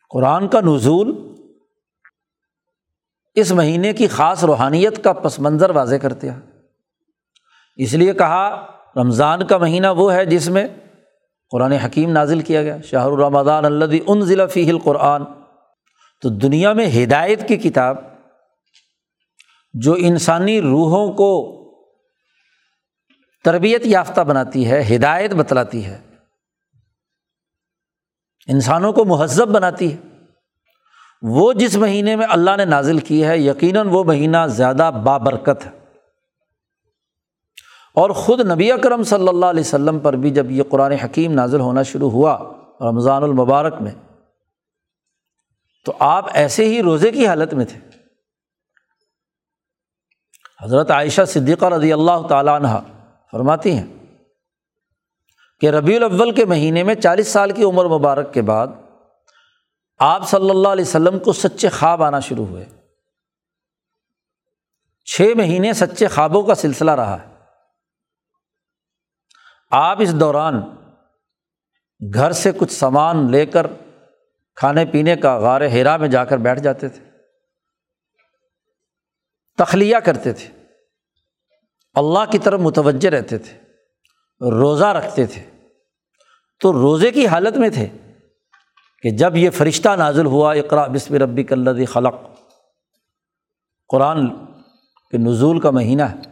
قرآن 0.10 0.48
کا 0.48 0.62
نزول 0.62 1.36
اس 3.36 3.52
مہینے 3.52 3.94
کی 3.94 4.08
خاص 4.08 4.44
روحانیت 4.44 5.04
کا 5.04 5.14
پس 5.14 5.40
منظر 5.40 5.70
واضح 5.70 5.96
کرتے 5.96 6.30
ہیں۔ 6.30 6.40
اس 7.76 7.94
لیے 7.94 8.14
کہا، 8.14 8.66
رمضان 8.96 9.48
کا 9.48 9.58
مہینہ 9.58 9.88
وہ 9.88 10.14
ہے 10.14 10.26
جس 10.26 10.50
میں 10.50 10.68
قرآن 11.52 11.72
حکیم 11.72 12.12
نازل 12.12 12.42
کیا 12.42 12.64
گیا 12.64 12.82
شاہ 12.82 13.06
الرمضان 13.06 13.66
اللہ 13.66 13.96
ان 14.08 14.22
ضلع 14.22 14.46
فی 14.46 14.70
القرآن۔ 14.70 15.24
تو 16.24 16.30
دنیا 16.30 16.74
میں 16.74 16.88
ہدایت 16.88 17.48
کی 17.48 17.58
کتاب 17.58 17.98
جو 19.74 19.96
انسانی 19.98 20.62
روحوں 20.62 21.12
کو 21.14 21.32
تربیت 23.46 23.86
یافتہ 23.86 24.22
بناتی 24.22 24.70
ہے، 24.72 24.96
ہدایت 24.96 25.34
بتلاتی 25.34 25.86
ہے، 25.86 25.98
انسانوں 28.48 28.94
کو 28.94 29.06
مہذب 29.06 29.48
بناتی 29.48 29.92
ہے، 29.92 29.98
وہ 31.22 31.54
جس 31.54 31.78
مہینے 31.78 32.16
میں 32.16 32.28
اللہ 32.30 32.56
نے 32.58 32.66
نازل 32.66 33.00
کی 33.00 33.24
ہے، 33.26 33.38
یقیناً 33.38 33.88
وہ 33.88 34.04
مہینہ 34.04 34.46
زیادہ 34.48 34.92
بابرکت 35.04 35.66
ہے۔ 35.66 35.79
اور 37.94 38.10
خود 38.10 38.40
نبی 38.40 38.72
اکرم 38.72 39.04
صلی 39.04 39.28
اللہ 39.28 39.46
علیہ 39.46 39.60
وسلم 39.60 40.00
پر 40.00 40.14
بھی 40.14 40.32
جب 40.32 40.52
یہ 40.52 40.64
قرآن 40.70 40.92
حکیم 40.92 41.34
نازل 41.34 41.60
ہونا 41.60 41.84
شروع 41.84 42.10
ہوا 42.10 42.38
رمضان 42.82 43.24
المبارک 43.24 43.82
میں، 43.82 43.92
تو 45.86 45.94
آپ 46.00 46.26
ایسے 46.34 46.66
ہی 46.66 46.82
روزے 46.84 47.12
کی 47.12 47.28
حالت 47.28 47.54
میں 47.54 47.66
تھے۔ 47.66 47.80
حضرت 50.64 50.92
عائشہ 50.92 51.22
صدیقہ 51.28 51.66
رضی 51.66 51.94
اللہ 51.94 52.28
تعالیٰ 52.30 52.56
عنہ 52.56 52.68
فرماتی 53.32 53.72
ہیں 53.72 53.86
کہ 55.62 55.70
ربیع 55.70 55.96
الاول 55.96 56.32
کے 56.32 56.46
مہینے 56.46 56.84
میں 56.84 56.96
چالیس 56.96 57.28
سال 57.28 57.52
کی 57.52 57.64
عمر 57.64 57.86
مبارک 57.86 58.34
کے 58.34 58.42
بعد 58.42 58.68
آپ 60.00 60.30
صلی 60.30 60.50
اللہ 60.50 60.68
علیہ 60.68 60.86
وسلم 60.86 61.20
کو 61.20 61.34
سچے 61.34 61.70
خواب 61.70 62.04
آنا 62.04 62.20
شروع 62.20 62.46
ہوئے۔ 62.46 62.66
چھ 65.06 65.34
مہینے 65.36 65.74
سچے 65.74 66.08
خوابوں 66.08 66.44
کا 66.44 66.56
سلسلہ 66.56 66.92
رہا 66.92 67.22
ہے۔ 67.22 67.29
آپ 69.70 69.98
اس 70.02 70.20
دوران 70.20 70.62
گھر 72.14 72.32
سے 72.32 72.52
کچھ 72.58 72.72
سامان 72.72 73.32
لے 73.32 73.46
کر 73.46 73.68
کھانے 74.56 74.86
پینے 74.86 75.16
کا 75.16 75.38
غار 75.38 75.62
ہیرا 75.62 75.98
میں 75.98 76.08
جا 76.08 76.26
کر 76.26 76.38
بیٹھ 76.38 76.60
جاتے 76.60 76.90
تھے۔ 76.90 77.10
تخلیہ 79.58 79.98
کرتے 79.98 80.34
تھے۔ 80.34 80.64
اللہ 81.94 82.32
کی 82.32 82.38
طرف 82.38 82.60
متوجہ 82.60 83.10
رہتے 83.10 83.38
تھے۔ 83.38 83.60
روزہ 84.52 84.86
رکھتے 84.86 85.26
تھے۔ 85.26 85.46
تو 86.62 86.74
روزے 86.74 87.12
کی 87.12 87.28
حالت 87.28 87.58
میں 87.58 87.70
تھے 87.70 87.88
کہ 89.02 89.10
جب 89.10 89.36
یہ 89.36 89.50
فرشتہ 89.50 89.90
نازل 89.96 90.26
ہوا 90.26 90.54
اقرا 90.54 90.88
بسم 90.88 91.14
ربی 91.14 91.44
کلدی 91.44 91.86
خلق۔ 91.86 92.16
قرآن 93.90 94.28
کے 95.12 95.18
نزول 95.18 95.60
کا 95.60 95.70
مہینہ 95.70 96.04
ہے۔ 96.04 96.29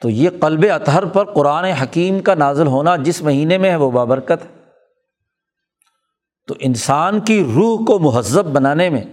تو 0.00 0.10
یہ 0.10 0.30
قلب 0.40 0.64
اطہر 0.74 1.04
پر 1.04 1.32
قرآن 1.32 1.64
حکیم 1.64 2.20
کا 2.20 2.34
نازل 2.34 2.66
ہونا 2.66 2.96
جس 2.96 3.22
مہینے 3.22 3.58
میں 3.58 3.70
ہے 3.70 3.76
وہ 3.76 3.90
بابرکت 3.90 4.44
ہے۔ 4.44 4.60
تو 6.46 6.54
انسان 6.58 7.20
کی 7.20 7.44
روح 7.54 7.84
کو 7.84 7.98
مہذب 7.98 8.44
بنانے 8.44 8.90
میں 8.90 9.04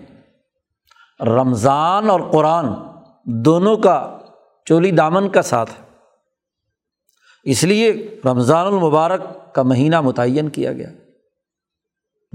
رمضان 1.19 2.09
اور 2.09 2.19
قرآن 2.31 2.65
دونوں 3.25 3.77
کا 3.77 4.17
چولی 4.65 4.91
دامن 4.91 5.29
کا 5.29 5.41
ساتھ 5.41 5.71
ہے۔ 5.71 5.85
اس 7.43 7.63
لیے 7.63 8.19
رمضان 8.25 8.65
المبارک 8.65 9.21
کا 9.55 9.63
مہینہ 9.63 10.01
متعین 10.01 10.49
کیا 10.49 10.73
گیا۔ 10.73 10.89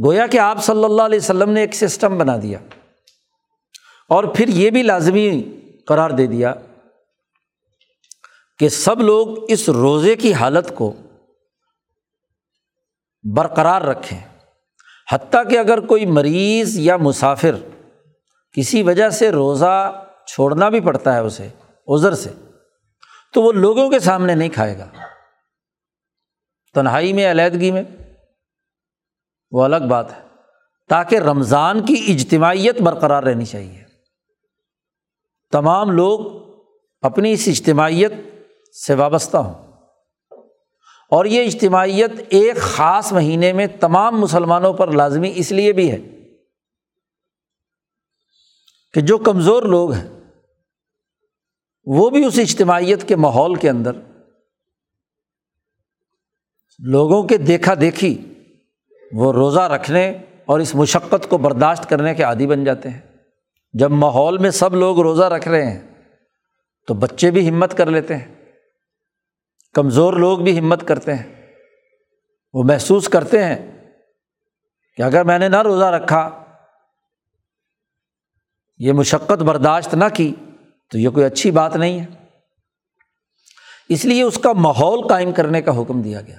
گویا 0.05 0.27
کہ 0.27 0.39
آپ 0.39 0.65
صلی 0.65 0.85
اللہ 0.85 1.03
علیہ 1.03 1.19
وسلم 1.19 1.51
نے 1.51 1.61
ایک 1.61 1.75
سسٹم 1.75 2.19
بنا 2.19 2.37
دیا 2.43 2.59
اور 4.09 4.25
پھر 4.25 4.49
یہ 4.49 4.71
بھی 4.71 4.83
لازمی 4.83 5.43
قرار 5.87 6.11
دے 6.11 6.27
دیا 6.27 6.55
کہ 8.63 8.69
سب 8.69 9.01
لوگ 9.01 9.29
اس 9.49 9.69
روزے 9.69 10.17
کی 10.17 10.35
حالت 10.35 10.73
کو 10.75 10.95
برقرار 13.37 13.83
رکھیں۔ 13.83 14.21
حتیٰ 15.13 15.51
کہ 15.51 15.59
اگر 15.59 15.81
کوئی 15.81 16.07
مریض 16.07 16.79
یا 16.79 16.97
مسافر 16.97 17.57
کسی 18.53 18.83
وجہ 18.83 19.11
سے 19.11 19.31
روزہ 19.31 20.05
چھوڑنا 20.27 20.69
بھی 20.69 20.81
پڑتا 20.81 21.15
ہے 21.15 21.19
اسے، 21.19 21.49
عذر 21.89 22.15
سے، 22.15 22.31
تو 23.35 23.43
وہ 23.43 23.53
لوگوں 23.53 23.91
کے 23.91 23.99
سامنے 23.99 24.35
نہیں 24.35 24.49
کھائے 24.49 24.79
گا۔ 24.79 24.89
تنہائی 26.75 27.13
میں، 27.13 27.31
علیحدگی 27.31 27.71
میں، 27.71 27.83
وہ 29.51 29.65
الگ 29.65 29.89
بات 29.91 30.13
ہے۔ 30.13 30.21
تاکہ 30.89 31.19
رمضان 31.19 31.85
کی 31.85 32.05
اجتماعیت 32.09 32.81
برقرار 32.81 33.23
رہنی 33.23 33.45
چاہیے۔ 33.45 33.85
تمام 35.53 35.91
لوگ 35.91 36.21
اپنی 37.03 37.33
اس 37.33 37.45
اجتماعیت 37.47 38.13
سے 38.73 38.95
وابستہ 38.95 39.37
ہوں۔ 39.37 39.73
اور 41.11 41.25
یہ 41.25 41.47
اجتماعیت 41.47 42.11
ایک 42.29 42.57
خاص 42.57 43.13
مہینے 43.13 43.53
میں 43.53 43.67
تمام 43.81 44.21
مسلمانوں 44.21 44.73
پر 44.73 44.93
لازمی 44.93 45.33
اس 45.35 45.53
لیے 45.53 45.73
بھی 45.73 45.91
ہے 45.91 45.99
کہ 48.93 49.01
جو 49.01 49.19
کمزور 49.19 49.63
لوگ 49.63 49.93
ہیں، 49.93 50.09
وہ 51.85 52.11
بھی 52.11 52.25
اس 52.25 52.39
اجتماعیت 52.39 53.09
کے 53.09 53.17
ماحول 53.17 53.55
کے 53.55 53.71
اندر 53.71 53.93
لوگوں 56.79 57.23
کے 57.23 57.37
دیکھا 57.37 57.75
دیکھی 57.81 58.35
وہ 59.13 59.33
روزہ 59.33 59.61
رکھنے 59.61 60.19
اور 60.45 60.61
اس 60.61 60.75
مشقت 60.75 61.31
کو 61.31 61.39
برداشت 61.39 61.91
کرنے 61.91 62.15
کے 62.15 62.23
عادی 62.23 62.47
بن 62.47 62.65
جاتے 62.65 62.91
ہیں۔ 62.91 63.01
جب 63.73 63.91
ماحول 63.91 64.39
میں 64.39 64.51
سب 64.51 64.75
لوگ 64.75 65.01
روزہ 65.01 65.25
رکھ 65.25 65.49
رہے 65.49 65.71
ہیں 65.71 65.81
تو 66.87 66.95
بچے 66.95 67.31
بھی 67.31 67.49
ہمت 67.49 67.77
کر 67.77 67.87
لیتے 67.87 68.17
ہیں۔ 68.17 68.42
کمزور 69.73 70.13
لوگ 70.13 70.39
بھی 70.39 70.59
ہمت 70.59 70.89
کرتے 70.89 71.15
ہیں، 71.15 71.53
وہ 72.53 72.63
محسوس 72.65 73.09
کرتے 73.09 73.45
ہیں 73.45 73.89
کہ 74.97 75.03
اگر 75.03 75.25
میں 75.25 75.39
نے 75.39 75.49
نہ 75.49 75.63
روزہ 75.63 75.85
رکھا، 75.85 76.45
یہ 78.79 78.93
مشقت 78.93 79.43
برداشت 79.43 79.95
نہ 79.95 80.05
کی 80.15 80.35
تو 80.91 80.99
یہ 80.99 81.09
کوئی 81.09 81.27
اچھی 81.27 81.51
بات 81.51 81.77
نہیں 81.77 82.01
ہے۔ 82.01 82.07
اس 83.89 84.05
لیے 84.05 84.23
اس 84.23 84.39
کا 84.43 84.53
ماحول 84.53 85.09
قائم 85.09 85.33
کرنے 85.33 85.63
کا 85.63 85.83
حکم 85.83 86.03
دیا 86.03 86.21
گیا۔ 86.21 86.39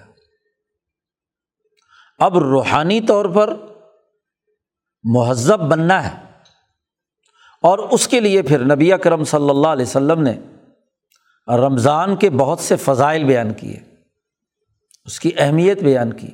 اب 2.19 2.37
روحانی 2.37 3.01
طور 3.01 3.25
پر 3.25 3.55
مہذب 5.03 5.59
بننا 5.59 6.11
ہے 6.11 6.23
اور 7.61 7.79
اس 7.79 8.07
کے 8.07 8.19
لیے 8.19 8.41
پھر 8.41 8.65
نبی 8.75 8.91
کرم 9.03 9.23
صلی 9.23 9.49
اللہ 9.49 9.67
علیہ 9.67 9.85
وسلم 9.85 10.21
نے 10.21 10.39
رمضان 11.47 12.15
کے 12.15 12.29
بہت 12.29 12.59
سے 12.59 12.75
فضائل 12.75 13.23
بیان 13.23 13.53
کیے، 13.53 13.79
اس 15.05 15.19
کی 15.19 15.31
اہمیت 15.37 15.83
بیان 15.83 16.13
کی۔ 16.13 16.27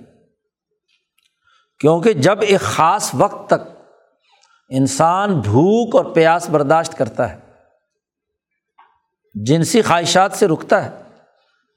کیونکہ 1.80 2.14
جب 2.14 2.42
ایک 2.42 2.60
خاص 2.60 3.12
وقت 3.14 3.48
تک 3.48 3.80
انسان 4.70 5.40
بھوک 5.40 5.96
اور 5.96 6.06
پیاس 6.06 6.50
برداشت 6.50 6.98
کرتا 6.98 7.34
ہے، 7.34 7.38
جنسی 9.36 9.82
خواہشات 9.82 10.32
سے 10.32 10.48
رکتا 10.48 10.86
ہے، 10.86 11.04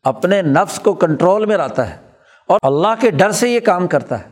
اپنے 0.03 0.43
نفس 0.43 0.79
کو 0.79 0.95
کنٹرول 0.95 1.47
میں 1.47 1.57
رہتا 1.57 1.91
ہے 1.91 2.11
اور 2.49 2.59
اللہ 2.63 3.01
کے 3.01 3.11
ڈر 3.11 3.31
سے 3.31 3.49
یہ 3.49 3.61
کام 3.61 3.87
کرتا 3.87 4.19
ہے۔ 4.19 4.29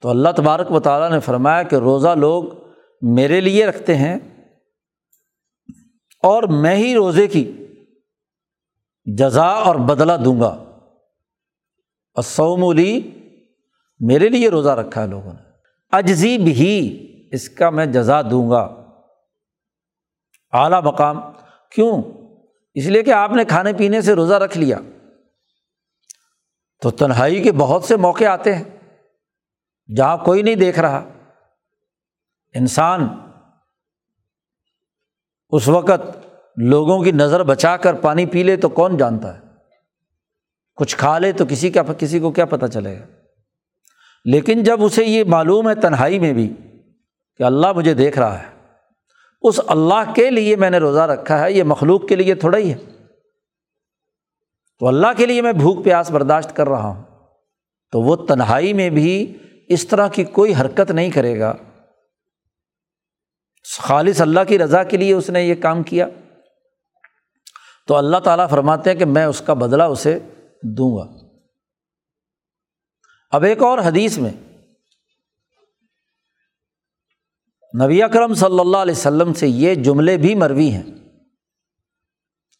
تو 0.00 0.10
اللہ 0.10 0.28
تبارک 0.36 0.70
و 0.70 0.80
تعالیٰ 0.80 1.10
نے 1.10 1.20
فرمایا 1.20 1.62
کہ 1.62 1.76
روزہ 1.76 2.08
لوگ 2.08 2.44
میرے 3.02 3.40
لیے 3.40 3.66
رکھتے 3.66 3.96
ہیں 3.96 4.16
اور 6.22 6.42
میں 6.42 6.76
ہی 6.76 6.94
روزے 6.94 7.26
کی 7.26 7.64
جزا 9.16 9.46
اور 9.46 9.74
بدلہ 9.74 10.12
دوں 10.24 10.40
گا۔ 10.40 10.64
سومولی 12.24 13.18
میرے 14.00 14.28
لیے 14.28 14.48
روزہ 14.48 14.68
رکھا 14.68 15.02
ہے 15.02 15.06
لوگوں 15.06 15.32
نے۔ 15.32 15.50
اجزی 15.90 16.38
بھی 16.38 17.04
اس 17.32 17.48
کا 17.48 17.70
میں 17.70 17.86
جزا 17.86 18.22
دوں 18.22 18.50
گا۔ 18.50 18.84
اعلیٰ 20.52 20.82
مقام۔ 20.82 21.20
کیوں؟ 21.70 22.02
اس 22.74 22.86
لیے 22.86 23.02
کہ 23.02 23.10
آپ 23.10 23.30
نے 23.30 23.44
کھانے 23.44 23.72
پینے 23.72 24.00
سے 24.00 24.14
روزہ 24.14 24.34
رکھ 24.34 24.58
لیا۔ 24.58 24.78
تو 26.82 26.90
تنہائی 26.90 27.42
کے 27.42 27.52
بہت 27.52 27.84
سے 27.84 27.96
موقع 27.96 28.24
آتے 28.24 28.54
ہیں۔ 28.54 28.64
جہاں 29.96 30.16
کوئی 30.16 30.42
نہیں 30.42 30.54
دیکھ 30.54 30.78
رہا۔ 30.78 31.08
انسان 32.54 33.08
اس 35.50 35.68
وقت 35.68 36.27
لوگوں 36.62 37.04
کی 37.04 37.12
نظر 37.12 37.42
بچا 37.42 37.76
کر 37.76 37.94
پانی 37.94 38.26
پی 38.26 38.42
لے 38.42 38.56
تو 38.56 38.68
کون 38.68 38.96
جانتا 38.96 39.34
ہے؟ 39.34 39.42
کچھ 40.76 40.96
کھا 40.96 41.18
لے 41.18 41.32
تو 41.32 41.44
کسی 41.48 41.70
کا 41.70 41.82
کسی 41.98 42.18
کو 42.18 42.30
کیا 42.30 42.44
پتہ 42.44 42.66
چلے 42.66 43.00
گا؟ 43.00 43.06
لیکن 44.24 44.62
جب 44.62 44.84
اسے 44.84 45.04
یہ 45.04 45.24
معلوم 45.24 45.68
ہے 45.68 45.74
تنہائی 45.74 46.18
میں 46.18 46.32
بھی 46.32 46.54
کہ 47.36 47.42
اللہ 47.42 47.72
مجھے 47.72 47.94
دیکھ 47.94 48.18
رہا 48.18 48.42
ہے، 48.42 48.44
اس 49.42 49.60
اللہ 49.66 50.12
کے 50.14 50.30
لیے 50.30 50.56
میں 50.56 50.70
نے 50.70 50.78
روزہ 50.78 51.00
رکھا 51.00 51.40
ہے، 51.40 51.52
یہ 51.52 51.62
مخلوق 51.62 52.08
کے 52.08 52.16
لیے 52.16 52.34
تھوڑا 52.34 52.58
ہی 52.58 52.72
ہے۔ 52.72 52.76
تو 54.78 54.86
اللہ 54.86 55.06
کے 55.16 55.26
لیے 55.26 55.42
میں 55.42 55.52
بھوک 55.52 55.84
پیاس 55.84 56.10
برداشت 56.10 56.56
کر 56.56 56.68
رہا 56.68 56.86
ہوں، 56.86 57.02
تو 57.92 58.00
وہ 58.00 58.16
تنہائی 58.16 58.72
میں 58.72 58.90
بھی 58.90 59.36
اس 59.68 59.88
طرح 59.88 60.08
کی 60.08 60.24
کوئی 60.24 60.54
حرکت 60.60 60.90
نہیں 60.90 61.10
کرے 61.10 61.38
گا۔ 61.38 61.54
خالص 63.78 64.20
اللہ 64.20 64.40
کی 64.48 64.58
رضا 64.58 64.82
کے 64.82 64.96
لیے 64.96 65.12
اس 65.12 65.30
نے 65.30 65.42
یہ 65.42 65.54
کام 65.54 65.82
کیا۔ 65.82 66.08
تو 67.88 67.96
اللہ 67.96 68.16
تعالیٰ 68.16 68.48
فرماتے 68.50 68.90
ہیں 68.90 68.98
کہ 68.98 69.04
میں 69.04 69.24
اس 69.24 69.42
کا 69.46 69.54
بدلہ 69.54 69.82
اسے 69.82 70.18
دوں 70.62 70.96
گا۔ 70.96 71.28
اب 73.30 73.42
ایک 73.42 73.62
اور 73.62 73.78
حدیث 73.78 74.18
میں 74.18 74.30
نبی 77.84 78.02
اکرم 78.02 78.34
صلی 78.34 78.60
اللہ 78.60 78.76
علیہ 78.76 78.92
وسلم 78.92 79.32
سے 79.32 79.48
یہ 79.48 79.74
جملے 79.74 80.16
بھی 80.16 80.34
مروی 80.34 80.70
ہیں۔ 80.70 80.82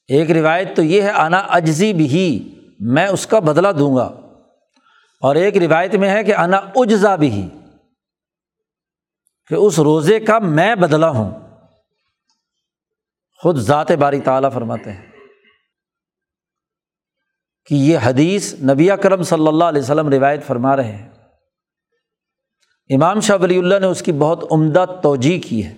ایک 0.09 0.31
روایت 0.31 0.77
تو 0.77 0.83
یہ 0.83 1.03
ہے 1.03 1.11
انا 1.11 1.39
اجزی 1.39 1.93
بھی 1.93 2.55
میں 2.81 3.07
اس 3.07 3.27
کا 3.27 3.39
بدلہ 3.39 3.69
دوں 3.69 3.97
گا۔ 3.97 4.05
اور 5.21 5.37
ایک 5.37 5.57
روایت 5.57 5.95
میں 5.95 6.11
ہے 6.11 6.25
کہ 6.25 6.35
انا 6.37 6.61
اجزا 6.77 7.17
بھی 7.17 7.49
کہ 9.47 9.55
اس 9.55 9.79
روزے 9.79 10.21
کا 10.21 10.39
میں 10.39 10.75
بدلا 10.75 11.11
ہوں۔ 11.11 11.39
خود 13.43 13.57
ذات 13.57 13.93
باری 13.93 14.21
تعالیٰ 14.21 14.53
فرماتے 14.53 14.93
ہیں۔ 14.93 15.08
کہ 17.69 17.75
یہ 17.75 17.99
حدیث 18.03 18.55
نبی 18.55 18.89
کرم 19.03 19.23
صلی 19.23 19.49
اللہ 19.49 19.65
علیہ 19.65 19.83
وسلم 19.83 20.09
روایت 20.09 20.47
فرما 20.47 20.77
رہے 20.77 20.93
ہیں۔ 20.93 21.09
امام 22.95 23.21
شاہ 23.21 23.37
ولی 23.41 23.59
اللہ 23.59 23.79
نے 23.81 23.87
اس 23.87 24.03
کی 24.03 24.13
بہت 24.13 24.45
عمدہ 24.51 24.85
توجہ 25.03 25.49
کی 25.49 25.67
ہے۔ 25.67 25.75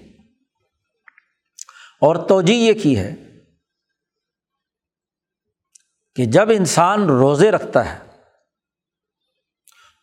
اور 2.00 2.16
توجہ 2.16 2.52
یہ 2.52 2.72
کی 2.82 2.98
ہے 2.98 3.14
کہ 6.14 6.24
جب 6.24 6.50
انسان 6.50 7.02
روزے 7.02 7.50
رکھتا 7.50 7.92
ہے 7.92 7.98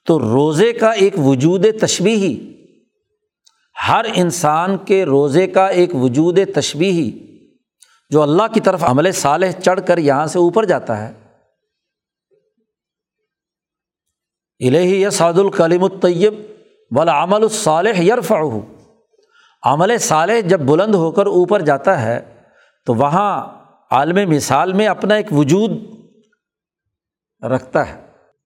تو 0.06 0.20
روزے 0.20 0.74
کا 0.74 0.92
ایک 0.92 1.14
وجود 1.20 1.66
تشبیہی، 1.82 2.54
ہر 3.88 4.06
انسان 4.14 4.78
کے 4.78 5.06
روزے 5.06 5.48
کا 5.48 5.68
ایک 5.68 5.96
وجود 5.96 6.40
تشبیہی 6.56 7.28
جو 8.10 8.22
اللہ 8.22 8.44
کی 8.54 8.60
طرف 8.60 8.84
عمل 8.84 9.12
صالح 9.12 9.52
چڑھ 9.52 9.80
کر 9.88 9.98
یہاں 9.98 10.28
سے 10.28 10.40
اوپر 10.40 10.66
جاتا 10.66 11.08
ہے۔ 11.08 11.27
الہی 14.60 15.02
یا 15.02 15.10
سعد 15.10 15.40
الکلیم 15.40 15.84
الطیب 15.84 16.34
والا 16.98 17.24
عمل 17.24 17.44
الصالح 17.44 18.02
یرف 18.02 18.32
عمل 19.64 19.98
صالح 19.98 20.40
جب 20.40 20.60
بلند 20.60 20.96
ہو 20.96 21.12
کر 21.12 21.26
اوپر 21.26 21.62
جاتا 21.62 22.02
ہے، 22.02 22.20
تو 22.86 22.94
وہاں 22.94 23.48
عالم 23.92 24.30
مثال 24.30 24.74
میں 24.74 24.88
اپنا 24.88 25.16
ایک 25.16 25.34
وجود 25.34 25.72
رکھتا 27.44 27.90
ہے۔ 27.90 28.02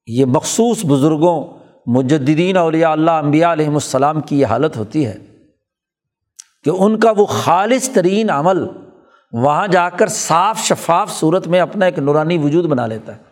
یہ 0.07 0.25
مخصوص 0.25 0.85
بزرگوں 0.85 1.57
مجدین 1.85 2.57
اولیاء 2.57 2.91
اللہ 2.91 3.11
امبیا 3.11 3.53
علیہم 3.53 3.73
السلام 3.73 4.21
کی 4.21 4.39
یہ 4.39 4.45
حالت 4.45 4.77
ہوتی 4.77 5.05
ہے 5.05 5.17
کہ 6.63 6.69
ان 6.69 6.99
کا 6.99 7.13
وہ 7.17 7.25
خالص 7.25 7.89
ترین 7.89 8.29
عمل 8.29 8.67
وہاں 9.31 9.67
جا 9.67 9.89
کر 9.89 10.07
صاف 10.07 10.59
شفاف 10.59 11.11
صورت 11.11 11.47
میں 11.47 11.59
اپنا 11.59 11.85
ایک 11.85 11.99
نورانی 11.99 12.37
وجود 12.37 12.65
بنا 12.65 12.87
لیتا 12.87 13.15
ہے۔ 13.15 13.30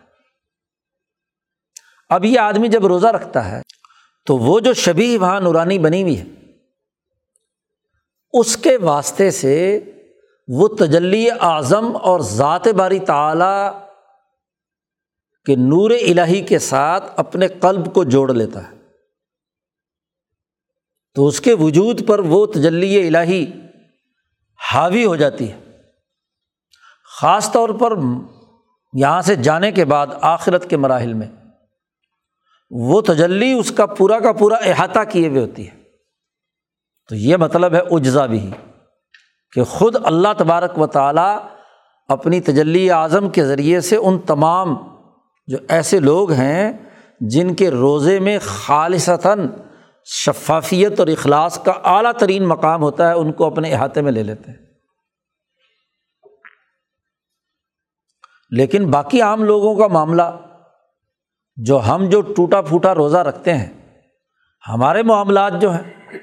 اب 2.10 2.24
یہ 2.24 2.38
آدمی 2.38 2.68
جب 2.68 2.86
روزہ 2.86 3.06
رکھتا 3.06 3.50
ہے 3.50 3.62
تو 4.26 4.36
وہ 4.36 4.60
جو 4.60 4.72
شبی 4.72 5.16
وہاں 5.16 5.40
نورانی 5.40 5.78
بنی 5.78 6.02
ہوئی 6.02 6.18
ہے، 6.18 6.24
اس 8.32 8.56
کے 8.56 8.76
واسطے 8.76 9.30
سے 9.30 9.80
وہ 10.48 10.68
تجلی 10.68 11.30
اعظم 11.40 11.96
اور 11.96 12.20
ذات 12.20 12.68
باری 12.68 12.98
تعلیٰ 12.98 13.72
کہ 15.44 15.56
نور 15.56 15.90
الہی 15.90 16.40
کے 16.40 16.58
ساتھ 16.58 17.04
اپنے 17.16 17.48
قلب 17.48 17.94
کو 17.94 18.04
جوڑ 18.04 18.34
لیتا 18.34 18.70
ہے۔ 18.70 18.76
تو 21.14 21.26
اس 21.26 21.40
کے 21.40 21.54
وجود 21.54 22.08
پر 22.08 22.18
وہ 22.18 22.46
تجلی 22.46 23.06
الہی 23.06 23.52
حاوی 24.72 25.04
ہو 25.04 25.16
جاتی 25.16 25.52
ہے۔ 25.52 25.60
خاص 27.20 27.52
طور 27.52 27.68
پر 27.68 27.92
یہاں 28.92 29.22
سے 29.22 29.34
جانے 29.34 29.72
کے 29.72 29.84
بعد 29.84 30.06
آخرت 30.20 30.70
کے 30.70 30.76
مراحل 30.76 31.14
میں۔ 31.14 31.39
وہ 32.70 33.00
تجلی 33.00 33.52
اس 33.52 33.70
کا 33.70 33.86
پورا 33.86 34.18
کا 34.18 34.32
پورا 34.32 34.56
احاطہ 34.56 34.98
کیے 35.08 35.28
ہوئے 35.28 35.40
ہوتی 35.40 35.68
ہے۔ 35.68 35.82
تو 37.08 37.14
یہ 37.14 37.36
مطلب 37.36 37.74
ہے 37.74 37.80
اجزا 37.90 38.26
بھی، 38.26 38.50
کہ 39.52 39.64
خود 39.64 39.96
اللہ 40.04 40.28
تبارک 40.38 40.78
و 40.78 40.86
تعالیٰ 40.86 41.38
اپنی 42.08 42.40
تجلی 42.40 42.90
اعظم 42.90 43.30
کے 43.30 43.44
ذریعے 43.44 43.80
سے 43.80 43.96
ان 43.96 44.18
تمام 44.18 44.76
جو 45.46 45.58
ایسے 45.68 46.00
لوگ 46.00 46.32
ہیں 46.32 46.72
جن 47.20 47.54
کے 47.54 47.70
روزے 47.70 48.18
میں 48.18 48.38
خالصتاً 48.42 49.48
شفافیت 50.04 51.00
اور 51.00 51.08
اخلاص 51.08 51.64
کا 51.64 51.72
اعلیٰ 51.72 52.12
ترین 52.12 52.48
مقام 52.48 52.82
ہوتا 52.82 53.08
ہے، 53.08 53.14
ان 53.14 53.32
کو 53.32 53.44
اپنے 53.44 53.72
احاطے 53.72 54.00
میں 54.00 54.12
لے 54.12 54.22
لیتے 54.22 54.50
ہیں۔ 54.50 54.58
لیکن 58.50 58.90
باقی 58.90 59.20
عام 59.20 59.44
لوگوں 59.44 59.76
کا 59.76 59.86
معاملہ 59.86 60.22
جو 61.64 61.80
ہم 61.88 62.08
جو 62.08 62.20
ٹوٹا 62.20 62.60
پھوٹا 62.60 62.94
روزہ 62.94 63.16
رکھتے 63.16 63.54
ہیں، 63.54 63.68
ہمارے 64.68 65.02
معاملات 65.02 65.52
جو 65.60 65.70
ہیں، 65.70 66.16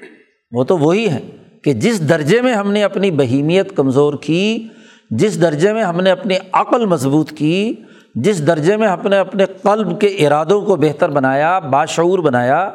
وہ 0.52 0.64
تو 0.64 0.78
وہی 0.78 1.08
ہیں 1.08 1.30
کہ 1.64 1.72
جس 1.72 2.08
درجے 2.08 2.42
میں 2.42 2.54
ہم 2.54 2.72
نے 2.72 2.82
اپنی 2.82 3.10
بہیمیت 3.10 3.76
کمزور 3.76 4.14
کی، 4.14 4.68
جس 5.10 5.42
درجے 5.42 5.72
میں 5.72 5.82
ہم 5.82 6.00
نے 6.00 6.10
اپنی 6.10 6.34
عقل 6.52 6.86
مضبوط 6.86 7.32
کی، 7.32 7.74
جس 8.14 8.46
درجے 8.46 8.76
میں 8.76 8.88
ہم 8.88 9.08
نے 9.08 9.18
اپنے 9.18 9.44
قلب 9.62 10.00
کے 10.00 10.06
ارادوں 10.06 10.60
کو 10.60 10.76
بہتر 10.76 11.10
بنایا، 11.10 11.58
باشعور 11.58 12.18
بنایا، 12.18 12.70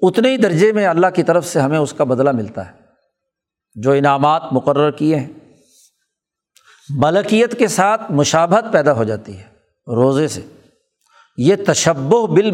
اتنے 0.00 0.30
ہی 0.30 0.36
درجے 0.36 0.72
میں 0.72 0.86
اللہ 0.86 1.06
کی 1.14 1.22
طرف 1.22 1.46
سے 1.46 1.60
ہمیں 1.60 1.78
اس 1.78 1.92
کا 1.92 2.04
بدلہ 2.04 2.32
ملتا 2.32 2.66
ہے۔ 2.66 2.72
جو 3.74 3.90
انعامات 3.90 4.42
مقرر 4.52 4.90
کیے 4.90 5.16
ہیں، 5.16 5.28
ملکیت 6.90 7.58
کے 7.58 7.68
ساتھ 7.68 8.12
مشابت 8.12 8.72
پیدا 8.72 8.92
ہو 8.92 9.04
جاتی 9.04 9.38
ہے 9.38 9.44
روزے 9.86 10.28
سے۔ 10.28 10.40
یہ 11.36 11.56
تشب 11.66 12.14
و 12.14 12.26
بال 12.26 12.50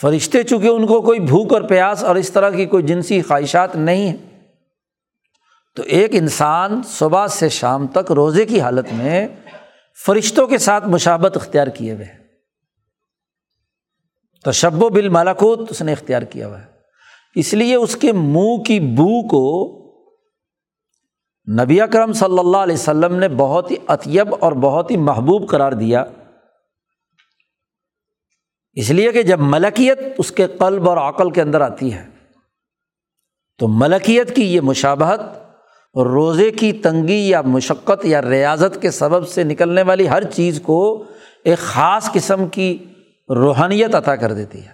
فرشتے 0.00 0.42
چونکہ 0.42 0.66
ان 0.66 0.86
کو 0.86 1.02
کوئی 1.02 1.20
بھوک 1.20 1.52
اور 1.52 1.62
پیاس 1.62 2.04
اور 2.04 2.16
اس 2.16 2.30
طرح 2.30 2.50
کی 2.50 2.66
کوئی 2.66 2.82
جنسی 2.82 3.22
خواہشات 3.22 3.76
نہیں 3.76 4.08
ہیں، 4.08 4.16
تو 5.76 5.82
ایک 5.82 6.10
انسان 6.12 6.80
صبح 6.82 7.26
سے 7.26 7.48
شام 7.48 7.86
تک 7.86 8.12
روزے 8.12 8.44
کی 8.44 8.60
حالت 8.60 8.86
میں 8.92 9.28
فرشتوں 10.06 10.46
کے 10.46 10.58
ساتھ 10.58 10.88
مشابت 10.88 11.36
اختیار 11.36 11.66
کیے 11.66 11.92
ہوئے 11.92 12.04
ہیں 12.04 12.18
تو 14.44 14.52
شب 14.52 14.82
و 14.82 14.88
بل 14.88 15.16
اس 15.70 15.82
نے 15.82 15.92
اختیار 15.92 16.22
کیا 16.22 16.48
ہوا 16.48 16.60
ہے۔ 16.60 16.66
اس 17.34 17.54
لیے 17.54 17.74
اس 17.74 17.96
کے 17.96 18.12
منہ 18.12 18.62
کی 18.62 18.80
بو 18.80 19.28
کو 19.28 19.76
نبی 21.62 21.80
اکرم 21.80 22.12
صلی 22.12 22.38
اللہ 22.38 22.56
علیہ 22.56 22.74
وسلم 22.74 23.14
نے 23.14 23.28
بہت 23.28 23.70
ہی 23.70 23.76
اطیب 23.88 24.34
اور 24.40 24.52
بہت 24.52 24.90
ہی 24.90 24.96
محبوب 24.96 25.48
قرار 25.48 25.72
دیا۔ 25.72 26.04
اس 28.76 28.90
لیے 28.90 29.12
کہ 29.12 29.22
جب 29.22 29.40
ملکیت 29.40 29.98
اس 30.18 30.32
کے 30.32 30.46
قلب 30.46 30.88
اور 30.88 30.96
عقل 30.96 31.30
کے 31.30 31.42
اندر 31.42 31.60
آتی 31.60 31.94
ہے، 31.94 32.06
تو 33.58 33.68
ملکیت 33.68 34.36
کی 34.36 34.54
یہ 34.54 34.60
مشابہت 34.60 35.20
روزے 35.96 36.50
کی 36.50 36.72
تنگی 36.72 37.28
یا 37.28 37.42
مشقت 37.42 38.04
یا 38.04 38.22
ریاضت 38.22 38.82
کے 38.82 38.90
سبب 38.90 39.28
سے 39.28 39.44
نکلنے 39.44 39.82
والی 39.82 40.08
ہر 40.08 40.22
چیز 40.22 40.60
کو 40.62 41.04
ایک 41.44 41.58
خاص 41.58 42.12
قسم 42.12 42.48
کی 42.48 42.84
روحانیت 43.36 43.94
عطا 43.94 44.16
کر 44.16 44.32
دیتی 44.32 44.66
ہے۔ 44.66 44.72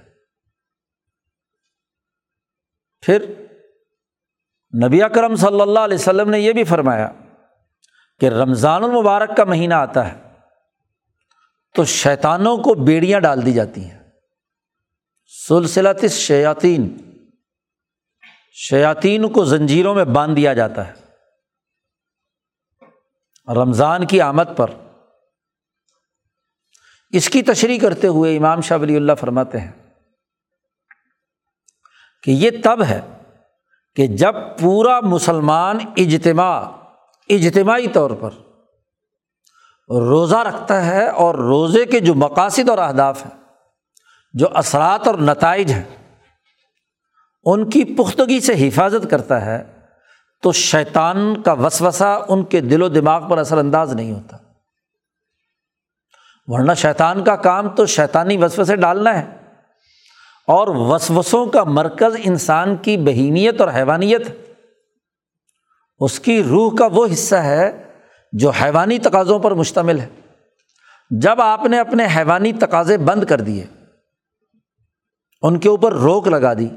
پھر 3.01 3.25
نبی 4.87 5.03
اکرم 5.03 5.35
صلی 5.35 5.61
اللہ 5.61 5.81
علیہ 5.81 5.95
وسلم 5.95 6.31
نے 6.31 6.41
یہ 6.41 6.53
بھی 6.53 6.65
فرمایا 6.65 7.09
کہ 8.21 8.27
رمضان 8.27 8.85
المبارک 8.85 9.37
کا 9.37 9.45
مہینہ 9.45 9.75
آتا 9.75 10.13
ہے۔ 10.13 10.32
تو 11.75 11.85
شیطانوں 11.85 12.57
کو 12.57 12.75
بیڑیاں 12.75 13.21
ڈال 13.21 13.47
دی 13.47 13.53
جاتی 13.53 13.85
ہیں۔ 13.85 13.99
سلسلت 15.49 16.11
شیاطین 16.11 16.97
شیاطین 18.53 19.29
کو 19.29 19.45
زنجیروں 19.45 19.95
میں 19.95 20.05
باندھ 20.05 20.37
دیا 20.37 20.55
جاتا 20.55 20.89
ہے۔ 20.89 20.93
رمضان 23.55 24.07
کی 24.07 24.21
آمد 24.21 24.57
پر۔ 24.57 24.71
اس 27.11 27.29
کی 27.29 27.43
تشریح 27.43 27.79
کرتے 27.81 28.07
ہوئے 28.07 28.37
امام 28.37 28.61
شاہ 28.61 28.79
ولی 28.79 28.97
اللہ 28.97 29.13
فرماتے 29.21 29.61
ہیں 29.61 29.73
کہ 32.23 32.31
یہ 32.31 32.51
تب 32.65 32.85
ہے 32.85 33.01
کہ 33.97 34.07
جب 34.07 34.35
پورا 34.61 35.01
مسلمان 35.01 35.79
اجتماع، 35.97 36.71
اجتماعی 37.29 37.89
طور 37.89 38.11
پر 38.11 38.31
روزہ 40.01 40.37
رکھتا 40.37 40.87
ہے 40.87 41.09
اور 41.09 41.35
روزے 41.35 41.87
کے 41.87 42.01
جو 42.01 42.15
مقاصد 42.15 42.69
اور 42.69 42.79
اہداف 42.79 43.25
ہیں، 43.25 43.41
جو 44.33 44.47
اثرات 44.55 45.07
اور 45.07 45.15
نتائج 45.15 45.73
ہیں، 45.73 46.17
ان 47.45 47.71
کی 47.71 47.85
پختگی 47.85 48.41
سے 48.41 48.69
حفاظت 48.69 49.11
کرتا 49.11 49.45
ہے، 49.45 49.79
تو 50.43 50.53
شیطان 50.53 51.43
کا 51.43 51.53
وسوسہ 51.53 52.25
ان 52.29 52.45
کے 52.45 52.61
دل 52.61 52.83
و 52.83 52.89
دماغ 52.89 53.29
پر 53.29 53.39
اثر 53.39 53.59
انداز 53.59 53.95
نہیں 53.95 54.13
ہوتا۔ 54.13 54.37
ورنہ 56.47 56.75
شیطان 56.75 57.25
کا 57.25 57.37
کام 57.37 57.69
تو 57.69 57.87
شیطانی 57.87 58.37
وسوسے 58.37 58.77
ڈالنا 58.77 59.19
ہے۔ 59.19 59.37
اور 60.47 60.69
وسوسوں 60.69 61.47
کا 61.47 61.65
مرکز 61.65 62.17
انسان 62.25 62.77
کی 62.77 62.97
بہینیت 62.97 63.61
اور 63.61 63.69
حیوانیت، 63.75 64.23
اس 65.99 66.21
کی 66.21 66.43
روح 66.43 66.77
کا 66.77 66.89
وہ 66.93 67.07
حصہ 67.13 67.35
ہے 67.35 67.82
جو 68.33 68.51
حیوانی 68.51 68.99
تقاضوں 68.99 69.39
پر 69.39 69.51
مشتمل 69.51 70.01
ہے۔ 70.01 70.09
جب 71.11 71.41
آپ 71.41 71.65
نے 71.65 71.79
اپنے 71.79 72.07
حیوانی 72.17 72.53
تقاضے 72.53 72.99
بند 72.99 73.25
کر 73.25 73.41
دیے، 73.41 73.67
ان 75.43 75.59
کے 75.59 75.69
اوپر 75.69 75.93
روک 75.93 76.29
لگا 76.29 76.55
دی، 76.55 76.69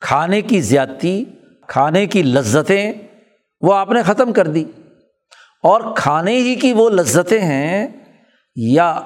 کھانے 0.00 0.42
کی 0.42 0.60
زیادتی، 0.60 1.24
کھانے 1.68 2.06
کی 2.06 2.22
لذتیں 2.22 2.92
وہ 3.60 3.74
آپ 3.74 3.90
نے 3.90 4.02
ختم 4.02 4.32
کر 4.32 4.46
دی۔ 4.46 4.64
اور 5.62 5.96
کھانے 5.96 6.32
ہی 6.32 6.54
کی 6.54 6.72
وہ 6.72 6.90
لذتیں 6.90 7.40
ہیں 7.40 7.88
یا 8.56 9.00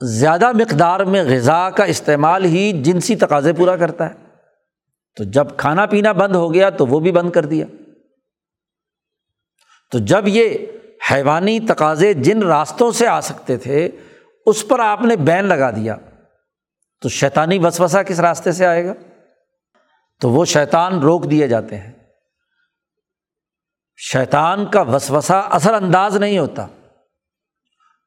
زیادہ 0.00 0.52
مقدار 0.52 1.00
میں 1.00 1.24
غذا 1.24 1.70
کا 1.70 1.84
استعمال 1.84 2.44
ہی 2.44 2.82
جنسی 2.84 3.16
تقاضے 3.16 3.52
پورا 3.52 3.76
کرتا 3.76 4.10
ہے۔ 4.10 4.27
تو 5.18 5.24
جب 5.24 5.46
کھانا 5.56 5.86
پینا 5.86 6.12
بند 6.12 6.34
ہو 6.34 6.54
گیا 6.54 6.70
تو 6.70 6.86
وہ 6.86 7.00
بھی 7.00 7.12
بند 7.12 7.30
کر 7.30 7.44
دیا۔ 7.44 7.66
تو 9.92 9.98
جب 9.98 10.24
یہ 10.26 10.66
حیوانی 11.10 11.60
تقاضے 11.60 12.14
جن 12.14 12.42
راستوں 12.42 12.92
سے 12.92 13.06
آ 13.06 13.20
سکتے 13.20 13.56
تھے، 13.56 13.90
اس 14.46 14.68
پر 14.68 14.78
آپ 14.78 15.02
نے 15.02 15.16
بین 15.16 15.44
لگا 15.44 15.70
دیا، 15.70 15.96
تو 17.00 17.08
شیطانی 17.08 17.58
وسوسا 17.58 18.02
کس 18.02 18.20
راستے 18.20 18.52
سے 18.52 18.66
آئے 18.66 18.86
گا؟ 18.86 18.92
تو 20.20 20.30
وہ 20.30 20.44
شیطان 20.44 21.00
روک 21.00 21.30
دیے 21.30 21.48
جاتے 21.48 21.76
ہیں۔ 21.76 21.92
شیطان 23.96 24.66
کا 24.66 24.80
وسوسا 24.80 25.38
اثر 25.38 25.74
انداز 25.74 26.16
نہیں 26.16 26.38
ہوتا۔ 26.38 26.66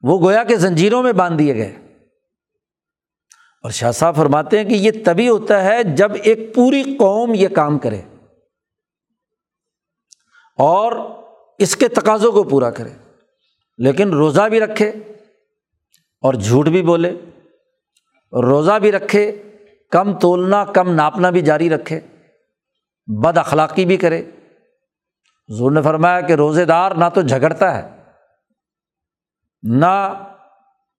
وہ 0.02 0.18
گویا 0.20 0.44
کہ 0.44 0.56
زنجیروں 0.56 1.02
میں 1.02 1.12
باندھ 1.12 1.38
دیے 1.38 1.54
گئے۔ 1.54 1.91
اور 3.64 3.70
شاہ 3.70 3.90
صاحب 3.90 4.16
فرماتے 4.16 4.58
ہیں 4.58 4.64
کہ 4.64 4.74
یہ 4.74 5.04
تبھی 5.06 5.28
ہوتا 5.28 5.62
ہے 5.64 5.82
جب 5.96 6.12
ایک 6.22 6.54
پوری 6.54 6.82
قوم 6.98 7.34
یہ 7.34 7.48
کام 7.48 7.78
کرے 7.78 8.00
اور 10.58 10.92
اس 11.58 11.76
کے 11.76 11.88
تقاضوں 11.88 12.32
کو 12.32 12.42
پورا 12.44 12.70
کرے، 12.70 12.90
لیکن 13.78 14.12
روزہ 14.12 14.48
بھی 14.48 14.60
رکھے 14.60 14.88
اور 16.22 16.34
جھوٹ 16.34 16.68
بھی 16.68 16.82
بولے، 16.82 17.10
روزہ 18.32 18.78
بھی 18.78 18.92
رکھے، 18.92 19.30
کم 19.92 20.12
تولنا، 20.18 20.64
کم 20.64 20.90
ناپنا 20.94 21.30
بھی 21.30 21.40
جاری 21.40 21.70
رکھے، 21.70 22.00
بد 23.08 23.38
اخلاقی 23.38 23.84
بھی 23.84 23.96
کرے۔ 23.96 24.22
زور 25.48 25.72
نے 25.72 25.82
فرمایا 25.82 26.20
کہ 26.20 26.32
روزے 26.32 26.64
دار 26.64 26.90
نہ 26.90 27.04
تو 27.14 27.22
جھگڑتا 27.22 27.76
ہے، 27.76 27.88
نہ 29.62 29.92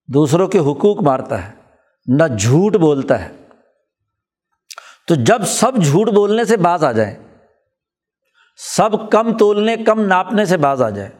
دوسروں 0.08 0.48
کے 0.48 0.58
حقوق 0.58 1.02
مارتا 1.02 1.48
ہے۔ 1.48 1.52
نہ 2.06 2.36
جھوٹ 2.38 2.76
بولتا 2.76 3.24
ہے۔ 3.24 3.32
تو 5.08 5.14
جب 5.14 5.42
سب 5.46 5.72
جھوٹ 5.76 6.08
بولنے 6.08 6.44
سے 6.44 6.56
باز 6.56 6.84
آ 6.84 6.92
جائے، 6.92 7.18
سب 8.56 9.10
کم 9.10 9.38
تولنے، 9.38 9.76
کم 9.76 10.00
ناپنے 10.00 10.44
سے 10.44 10.56
باز 10.56 10.82
آ 10.82 10.90
جائے۔ 10.90 11.10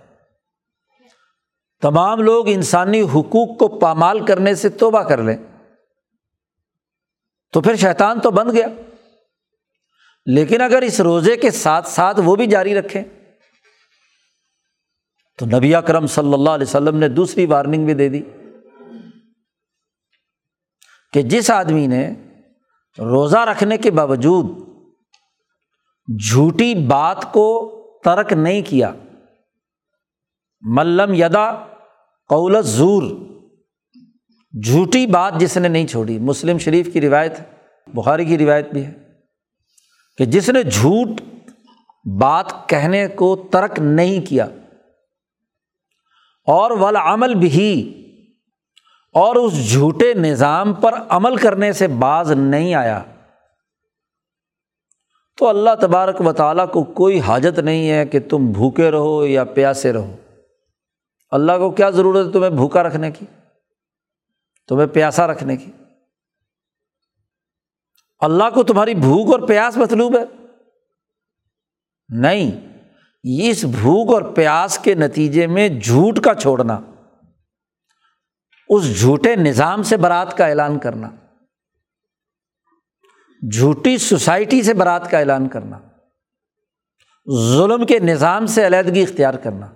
تمام 1.83 2.21
لوگ 2.21 2.49
انسانی 2.49 3.01
حقوق 3.03 3.59
کو 3.59 3.79
پامال 3.81 4.25
کرنے 4.25 4.55
سے 4.55 4.69
توبہ 4.69 5.03
کر 5.03 5.23
لیں۔ 5.23 5.37
تو 7.53 7.61
پھر 7.61 7.77
شیطان 7.77 8.21
تو 8.21 8.31
بند 8.31 8.53
گیا۔ 8.53 8.67
لیکن 10.27 10.61
اگر 10.61 10.83
اس 10.83 11.01
روزے 11.01 11.37
کے 11.37 11.51
ساتھ 11.51 11.89
ساتھ 11.89 12.21
وہ 12.25 12.37
بھی 12.37 12.47
جاری 12.47 12.75
رکھیں 12.75 13.03
تو 15.39 15.47
نبی 15.47 15.75
اکرم 15.75 16.07
صلی 16.07 16.35
اللہ 16.35 16.51
علیہ 16.51 16.67
وسلم 16.67 16.97
نے 16.97 17.09
دوسری 17.09 17.47
وارننگ 17.47 17.87
بھی 17.87 17.95
دے 17.95 18.09
دی۔ 18.09 18.23
کہ 21.15 21.23
جس 21.23 21.51
آدمی 21.51 21.87
نے 21.87 22.09
روزہ 22.99 23.39
رکھنے 23.39 23.77
کے 23.79 23.91
باوجود 23.91 24.47
جھوٹی 26.09 26.75
بات 26.75 27.33
کو 27.33 27.47
ترک 28.05 28.33
نہیں 28.33 28.63
کیا، 28.63 28.93
ملم 30.63 31.15
یدا 31.15 31.51
قول 32.31 32.63
زور 32.63 33.03
جھوٹی 34.55 35.07
بات 35.07 35.35
جس 35.39 35.57
نے 35.57 35.69
نہیں 35.69 35.87
چھوڑی۔ 35.87 36.19
مسلم 36.19 36.59
شریف 36.59 36.93
کی 36.93 37.01
روایت، 37.01 37.41
بخاری 37.87 38.25
کی 38.25 38.39
روایت 38.39 38.73
بھی 38.73 38.85
ہے 38.87 38.93
کہ 40.19 40.25
جس 40.25 40.49
نے 40.49 40.63
جھوٹ 40.63 41.21
بات 42.05 42.53
کہنے 42.69 43.07
کو 43.09 43.35
ترک 43.53 43.79
نہیں 43.79 44.27
کیا 44.27 44.45
اور 46.49 46.71
ولامل 46.71 47.35
بھی 47.35 47.83
اور 49.15 49.37
اس 49.37 49.73
جھوٹے 49.73 50.15
نظام 50.15 50.75
پر 50.75 50.95
عمل 51.09 51.37
کرنے 51.37 51.73
سے 51.73 51.87
باز 51.87 52.33
نہیں 52.33 52.75
آیا۔ 52.75 53.03
تو 55.39 55.49
اللہ 55.49 55.71
تبارک 55.81 56.21
و 56.21 56.33
تعالیٰ 56.33 56.71
کو 56.71 56.85
کوئی 56.85 57.21
حاجت 57.21 57.59
نہیں 57.59 57.91
ہے 57.91 58.07
کہ 58.07 58.21
تم 58.21 58.53
بھوکے 58.53 58.91
رہو 58.91 59.27
یا 59.27 59.45
پیاسے 59.45 59.93
رہو۔ 59.93 60.17
اللہ 61.31 61.53
کو 61.53 61.71
کیا 61.71 61.91
ضرورت 61.91 62.27
ہے 62.27 62.33
تمہیں 62.33 62.51
بھوکا 62.51 62.83
رکھنے 62.83 63.11
کی؟ 63.11 63.27
تمہیں 64.69 64.87
پیاسا 64.87 65.27
رکھنے 65.27 65.57
کی۔ 65.57 65.71
اللہ 68.19 68.45
کو 68.55 68.63
تمہاری 68.63 68.95
بھوک 68.95 69.41
اور 69.41 69.49
پیاس 69.49 69.77
مطلوب 69.77 70.17
ہے؟ 70.19 70.47
نہیں، 72.09 72.51
اس 73.25 73.65
بھوک 73.65 74.15
اور 74.15 74.33
پیاس 74.33 74.79
کے 74.79 74.95
نتیجے 74.95 75.47
میں 75.47 75.69
جھوٹ 75.69 76.21
کا 76.21 76.35
چھوڑنا۔ 76.35 76.81
اس 78.71 79.01
جھوٹے 79.01 79.35
نظام 79.37 79.83
سے 79.83 79.97
برات 79.97 80.37
کا 80.37 80.47
اعلان 80.47 80.79
کرنا، 80.79 81.11
جھوٹی 83.43 83.97
سوسائٹی 83.99 84.63
سے 84.63 84.75
برات 84.75 85.11
کا 85.11 85.19
اعلان 85.19 85.49
کرنا، 85.49 85.79
ظلم 87.49 87.85
کے 87.87 87.99
نظام 87.99 88.47
سے 88.47 88.67
علیحدگی 88.67 89.03
اختیار 89.03 89.35
کرنا، 89.35 89.73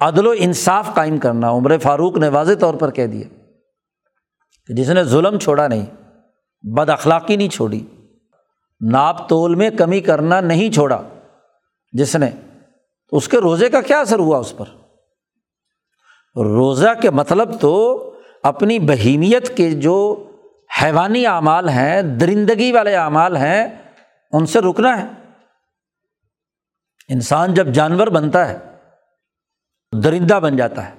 عدل 0.00 0.26
و 0.26 0.34
انصاف 0.38 0.94
قائم 0.94 1.18
کرنا، 1.18 1.50
عمر 1.50 1.76
فاروق 1.78 2.18
نے 2.18 2.28
واضح 2.28 2.54
طور 2.60 2.74
پر 2.74 2.90
کہہ 2.90 3.06
دیا 3.06 3.28
کہ 4.68 4.74
جس 4.74 4.88
نے 4.88 5.04
ظلم 5.04 5.38
چھوڑا 5.38 5.66
نہیں، 5.68 5.86
بد 6.64 6.88
اخلاقی 6.88 7.36
نہیں 7.36 7.48
چھوڑی، 7.48 7.80
ناپ 8.80 9.28
تول 9.28 9.54
میں 9.54 9.70
کمی 9.70 10.00
کرنا 10.00 10.40
نہیں 10.40 10.70
چھوڑا، 10.72 11.00
جس 11.92 12.16
نے، 12.16 12.30
اس 13.12 13.28
کے 13.28 13.38
روزے 13.38 13.68
کا 13.68 13.80
کیا 13.80 14.00
اثر 14.00 14.18
ہوا 14.18 14.38
اس 14.38 14.56
پر؟ 14.56 14.66
روزہ 16.36 16.88
کے 17.02 17.10
مطلب 17.10 17.60
تو 17.60 17.72
اپنی 18.42 18.78
بہیمیت 18.78 19.56
کے 19.56 19.70
جو 19.70 20.26
حیوانی 20.82 21.26
اعمال 21.26 21.68
ہیں، 21.68 22.02
درندگی 22.02 22.72
والے 22.72 22.96
اعمال 22.96 23.36
ہیں، 23.36 23.82
ان 24.32 24.46
سے 24.46 24.60
رکنا 24.60 25.02
ہے۔ 25.02 25.06
انسان 27.08 27.54
جب 27.54 27.66
جانور 27.66 28.06
بنتا 28.06 28.48
ہے، 28.48 28.58
درندہ 30.02 30.34
بن 30.34 30.56
جاتا 30.56 30.88
ہے، 30.88 30.94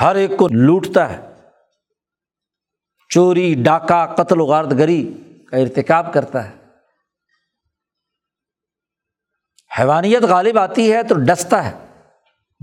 ہر 0.00 0.14
ایک 0.14 0.30
کو 0.38 0.48
لوٹتا 0.48 1.12
ہے۔ 1.12 1.34
چوری، 3.08 3.54
ڈاکہ، 3.54 4.14
قتل 4.16 4.40
و 4.40 4.44
غارت 4.44 4.70
گری 4.70 5.14
کا 5.50 5.56
ارتکاب 5.56 6.12
کرتا 6.12 6.50
ہے۔ 6.50 6.56
حیوانیت 9.78 10.22
غالب 10.22 10.58
آتی 10.58 10.92
ہے 10.92 11.02
تو 11.02 11.14
ڈستا 11.14 11.70
ہے، 11.70 12.02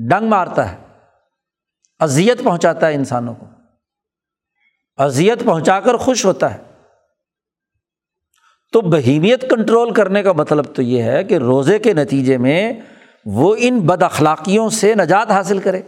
ڈنگ 0.10 0.28
مارتا 0.30 0.72
ہے۔ 0.72 0.87
اذیت 2.00 2.44
پہنچاتا 2.44 2.88
ہے 2.88 2.96
انسانوں 2.96 3.36
کو۔ 3.36 3.46
اذیت 4.98 5.46
پہنچا 5.46 5.80
کر 5.80 5.98
خوش 5.98 6.26
ہوتا 6.26 6.54
ہے۔ 6.54 6.62
تو 8.72 8.82
بہیمیت 8.82 9.50
کنٹرول 9.50 9.94
کرنے 9.94 10.24
کا 10.24 10.32
مطلب 10.32 10.76
تو 10.76 10.82
یہ 10.82 11.04
ہے 11.04 11.24
کہ 11.24 11.38
روزے 11.38 11.80
کے 11.80 11.94
نتیجے 11.94 12.38
میں 12.38 12.74
وہ 13.26 13.56
ان 13.60 13.80
بد 13.80 14.04
اخلاقیوں 14.04 14.70
سے 14.70 14.96
نجات 14.96 15.32
حاصل 15.32 15.60
کرے۔ 15.60 15.82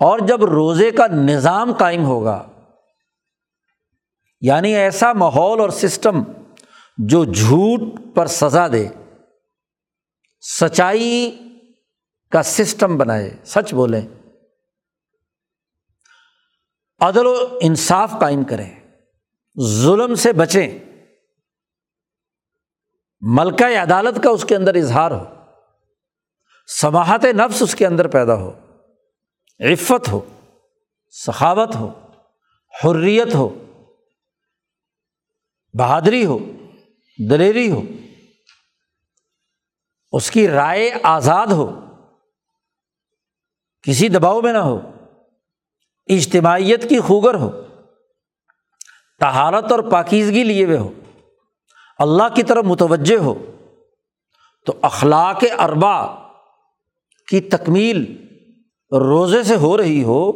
اور 0.00 0.18
جب 0.18 0.44
روزے 0.44 0.90
کا 0.90 1.06
نظام 1.06 1.72
قائم 1.72 2.04
ہوگا 2.04 2.46
یعنی 4.40 4.74
ایسا 4.76 5.12
ماحول 5.12 5.60
اور 5.60 5.70
سسٹم 5.70 6.22
جو 6.98 7.24
جھوٹ 7.24 7.80
پر 8.14 8.26
سزا 8.26 8.68
دے، 8.68 8.88
سچائی 10.60 11.38
کا 12.30 12.42
سسٹم 12.42 12.98
بنائے، 12.98 13.36
سچ 13.44 13.74
بولیں 13.74 14.06
عدل 17.00 17.26
و 17.26 17.58
انصاف 17.60 18.14
قائم 18.20 18.44
کریں، 18.44 18.70
ظلم 19.56 20.14
سے 20.14 20.32
بچیں، 20.32 20.78
ملکہ 23.20 23.78
عدالت 23.78 24.22
کا 24.24 24.30
اس 24.30 24.44
کے 24.44 24.56
اندر 24.56 24.74
اظہار 24.74 25.10
ہو 25.10 25.24
سماہت 26.80 27.24
نفس 27.24 27.62
اس 27.62 27.74
کے 27.74 27.86
اندر 27.86 28.08
پیدا 28.08 28.34
ہو، 28.34 28.50
عفت 29.60 30.08
ہو، 30.08 30.20
سخاوت 31.10 31.76
ہو، 31.76 31.88
حریت 32.74 33.34
ہو، 33.34 33.48
بہادری 35.74 36.24
ہو، 36.24 36.38
دلیری 37.30 37.70
ہو، 37.70 37.82
اس 40.12 40.30
کی 40.30 40.48
رائے 40.48 40.90
آزاد 41.02 41.46
ہو، 41.46 41.80
کسی 43.82 44.08
دباؤ 44.08 44.40
میں 44.40 44.52
نہ 44.52 44.58
ہو۔ 44.58 44.78
اجتماعیت 46.08 46.88
کی 46.88 47.00
خوگر 47.00 47.34
ہو 47.34 47.50
تہارت 49.20 49.72
اور 49.72 49.80
پاکیزگی 49.80 50.44
لیے 50.44 50.64
ہوئے 50.64 50.78
ہو، 50.78 50.90
اللہ 51.98 52.34
کی 52.34 52.42
طرف 52.42 52.64
متوجہ 52.64 53.16
ہو، 53.16 53.34
تو 54.66 54.74
اخلاق 54.82 55.44
اربا 55.58 56.06
کی 57.28 57.40
تکمیل 57.40 58.28
روزے 58.92 59.42
سے 59.42 59.56
ہو 59.56 59.76
رہی 59.76 60.02
ہو 60.02 60.30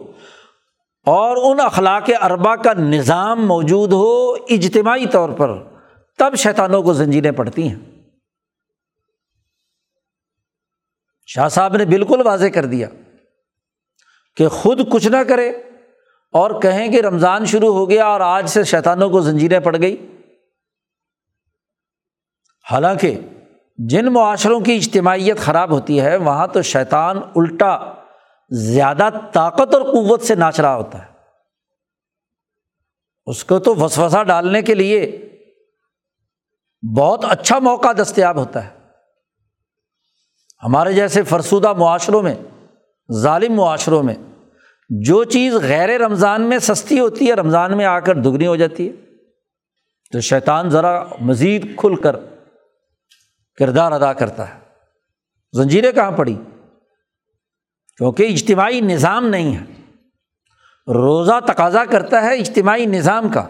اور 1.07 1.53
ان 1.53 1.61
اخلاق 1.61 2.11
اربا 2.23 2.57
کا 2.57 2.73
نظام 2.73 3.47
موجود 3.47 3.93
ہو 3.93 4.33
اجتماعی 4.33 5.07
طور 5.07 5.29
پر، 5.29 5.51
تب 6.19 6.37
شیطانوں 6.37 6.83
کو 6.83 6.93
زنجیریں 6.93 7.33
پڑتی 7.33 7.69
ہیں۔ 7.69 7.79
شاہ 11.27 11.49
صاحب 11.49 11.77
نے 11.77 11.85
بالکل 11.85 12.23
واضح 12.25 12.47
کر 12.47 12.65
دیا۔ 12.65 12.89
کہ 14.37 14.49
خود 14.49 14.93
کچھ 14.93 15.09
نہ 15.09 15.17
کرے 15.29 15.51
اور 16.33 16.61
کہیں 16.61 16.93
کہ 16.93 17.01
رمضان 17.01 17.47
شروع 17.47 17.75
ہو 17.75 17.91
گیا 17.91 18.07
اور 18.07 18.21
آج 18.21 18.49
سے 18.49 18.65
شیطانوں 18.65 19.11
کو 19.11 19.21
زنجیریں 19.21 19.61
پڑ 19.61 19.77
گئی۔ 19.83 20.17
حالانکہ 22.71 23.21
جن 23.79 24.13
معاشروں 24.13 24.61
کی 24.61 24.77
اجتماعیت 24.77 25.39
خراب 25.39 25.71
ہوتی 25.71 26.01
ہے، 26.01 26.17
وہاں 26.17 26.47
تو 26.47 26.63
شیطان 26.63 27.17
الٹا 27.17 27.79
زیادہ 28.51 29.09
طاقت 29.33 29.75
اور 29.75 29.83
قوت 29.83 30.23
سے 30.23 30.35
ناچ 30.35 30.61
رہا 30.61 30.77
ہوتا 30.77 31.07
ہے۔ 31.07 31.13
اس 33.27 33.45
کو 33.45 33.59
تو 33.59 33.75
وسوسہ 33.75 34.25
ڈالنے 34.25 34.63
کے 34.63 34.75
لیے 34.75 35.29
بہت 36.97 37.25
اچھا 37.29 37.59
موقع 37.59 37.93
دستیاب 37.93 38.37
ہوتا 38.37 38.65
ہے۔ 38.65 38.79
ہمارے 40.63 40.93
جیسے 40.93 41.23
فرسودہ 41.23 41.73
معاشروں 41.73 42.23
میں 42.23 42.35
ظالم 43.13 43.53
معاشروں 43.53 44.03
میں، 44.03 44.15
جو 44.89 45.25
چیز 45.25 45.55
غیر 45.55 46.01
رمضان 46.01 46.43
میں 46.43 46.59
سستی 46.59 47.01
ہوتی 47.01 47.29
ہے، 47.29 47.35
رمضان 47.35 47.77
میں 47.77 47.85
آ 47.85 48.01
کر 48.01 48.15
دگنی 48.15 48.47
ہو 48.47 48.57
جاتی 48.57 48.89
ہے۔ 48.89 48.93
تو 50.13 50.21
شیطان 50.21 50.71
ذرا 50.71 51.05
مزید 51.21 51.77
کھل 51.77 51.95
کر 51.95 52.17
کردار 53.59 53.93
ادا 53.93 54.13
کرتا 54.13 54.55
ہے۔ 54.55 54.61
زنجیریں 55.53 55.93
کہاں 55.93 56.11
پڑی؟ 56.11 56.37
کیونکہ 57.97 58.23
اجتماعی 58.23 58.81
نظام 58.81 59.29
نہیں 59.29 59.57
ہے۔ 59.57 59.65
روزہ 60.93 61.41
تقاضا 61.47 61.85
کرتا 61.85 62.23
ہے 62.23 62.39
اجتماعی 62.39 62.87
نظام 62.87 63.29
کا۔ 63.29 63.49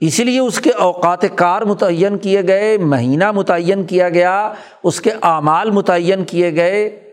اسی 0.00 0.24
لیے 0.24 0.40
اس 0.40 0.60
کے 0.60 0.70
اوقات 0.70 1.20
کار 1.34 1.62
متعین 1.62 2.18
کیے 2.18 2.42
گئے، 2.42 2.78
مہینہ 2.78 3.32
متعین 3.32 3.84
کیا 3.84 4.08
گیا، 4.08 4.52
اس 4.82 5.00
کے 5.00 5.10
اعمال 5.22 5.70
متعین 5.70 6.24
کیے 6.24 6.54
گئے۔ 6.54 7.11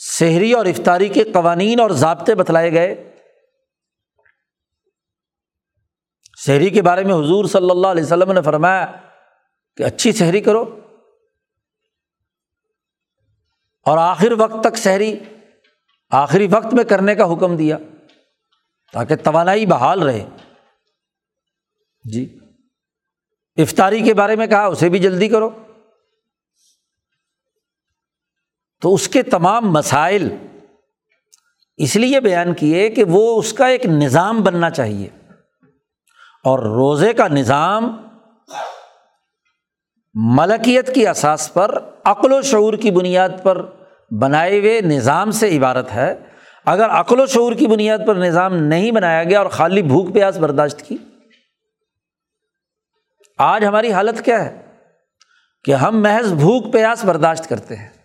شہری 0.00 0.52
اور 0.52 0.66
افطاری 0.66 1.08
کے 1.08 1.24
قوانین 1.24 1.80
اور 1.80 1.90
ضابطے 1.90 2.34
بتلائے 2.34 2.72
گئے۔ 2.72 3.16
شہری 6.46 6.70
کے 6.70 6.82
بارے 6.82 7.04
میں 7.04 7.14
حضور 7.14 7.44
صلی 7.44 7.70
اللہ 7.70 7.86
علیہ 7.86 8.04
وسلم 8.04 8.32
نے 8.32 8.42
فرمایا 8.42 8.92
کہ 9.76 9.82
اچھی 9.82 10.12
شہری 10.12 10.40
کرو۔ 10.40 10.80
اور 13.86 13.98
آخر 13.98 14.32
وقت 14.38 14.64
تک 14.64 14.76
شہری 14.76 15.18
آخری 16.10 16.46
وقت 16.50 16.74
میں 16.74 16.84
کرنے 16.84 17.14
کا 17.14 17.24
حکم 17.24 17.56
دیا 17.56 17.78
تاکہ 18.92 19.16
توانائی 19.16 19.66
بحال 19.66 20.02
رہے۔ 20.02 20.26
جی۔ 22.04 22.38
افطاری 23.56 24.02
کے 24.02 24.14
بارے 24.14 24.36
میں 24.36 24.46
کہا، 24.46 24.64
اسے 24.64 24.88
بھی 24.88 24.98
جلدی 24.98 25.28
کرو۔ 25.28 25.67
تو 28.80 28.94
اس 28.94 29.08
کے 29.08 29.22
تمام 29.22 29.72
مسائل 29.72 30.36
اس 31.76 31.96
لیے 31.96 32.20
بیان 32.20 32.54
کیے 32.54 32.88
کہ 32.88 33.04
وہ 33.04 33.38
اس 33.38 33.52
کا 33.52 33.66
ایک 33.66 33.86
نظام 33.86 34.42
بننا 34.42 34.70
چاہیے۔ 34.70 35.08
اور 36.44 36.58
روزے 36.58 37.12
کا 37.12 37.28
نظام 37.28 38.08
ملکیت 40.14 40.94
کی 40.94 41.08
اساس 41.08 41.54
پر، 41.54 41.78
عقل 42.04 42.32
و 42.32 42.42
شعور 42.42 42.74
کی 42.74 42.90
بنیاد 42.90 43.28
پر 43.42 43.66
بنائے 44.10 44.58
ہوئے 44.58 44.80
نظام 44.80 45.30
سے 45.30 45.58
عبارت 45.58 45.92
ہے۔ 45.92 46.14
اگر 46.64 46.90
عقل 46.90 47.20
و 47.20 47.26
شعور 47.26 47.52
کی 47.52 47.66
بنیاد 47.66 47.98
پر 48.06 48.14
نظام 48.14 48.54
نہیں 48.54 48.90
بنایا 48.90 49.24
گیا 49.24 49.38
اور 49.38 49.46
خالی 49.46 49.82
بھوک 49.82 50.14
پیاس 50.14 50.36
برداشت 50.38 50.82
کی، 50.82 50.96
آج 53.38 53.64
ہماری 53.64 53.92
حالت 53.92 54.24
کیا 54.24 54.44
ہے؟ 54.44 54.62
کہ 55.64 55.74
ہم 55.74 56.02
محض 56.02 56.32
بھوک 56.32 56.72
پیاس 56.72 57.04
برداشت 57.04 57.48
کرتے 57.48 57.76
ہیں۔ 57.76 57.97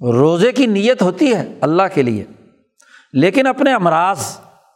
روزے 0.00 0.52
کی 0.52 0.66
نیت 0.66 1.02
ہوتی 1.02 1.34
ہے 1.34 1.44
اللہ 1.60 1.82
کے 1.94 2.02
لیے، 2.02 2.24
لیکن 3.14 3.46
اپنے 3.46 3.72
امراض 3.74 4.26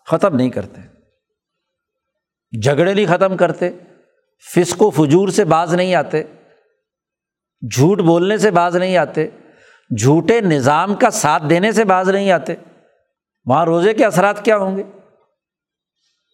ختم 0.09 0.37
نہیں 0.37 0.51
کرتے، 0.51 0.81
جھگڑے 2.53 2.95
نہیں 2.95 3.07
ختم 3.07 3.37
کرتے، 3.37 3.70
فسق 4.45 4.83
و 4.83 4.89
فجور 4.91 5.29
سے 5.29 5.45
باز 5.45 5.75
نہیں 5.75 5.95
آتے، 5.95 6.23
جھوٹ 7.62 8.01
بولنے 8.01 8.39
سے 8.39 8.51
باز 8.51 8.77
نہیں 8.77 8.97
آتے، 8.97 9.29
جھوٹے 9.91 10.41
نظام 10.41 10.95
کا 10.95 11.11
ساتھ 11.11 11.45
دینے 11.51 11.73
سے 11.73 11.85
باز 11.85 12.11
نہیں 12.11 12.31
آتے، 12.31 12.55
وہاں 13.47 13.64
روزے 13.66 13.95
کے 13.95 14.05
اثرات 14.05 14.45
کیا 14.45 14.57
ہوں 14.57 14.77
گے؟ 14.77 14.83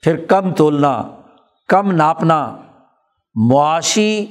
پھر 0.02 0.24
کم 0.26 0.52
تولنا، 0.54 1.02
کم 1.68 1.90
ناپنا، 1.92 2.40
معاشی 3.34 4.26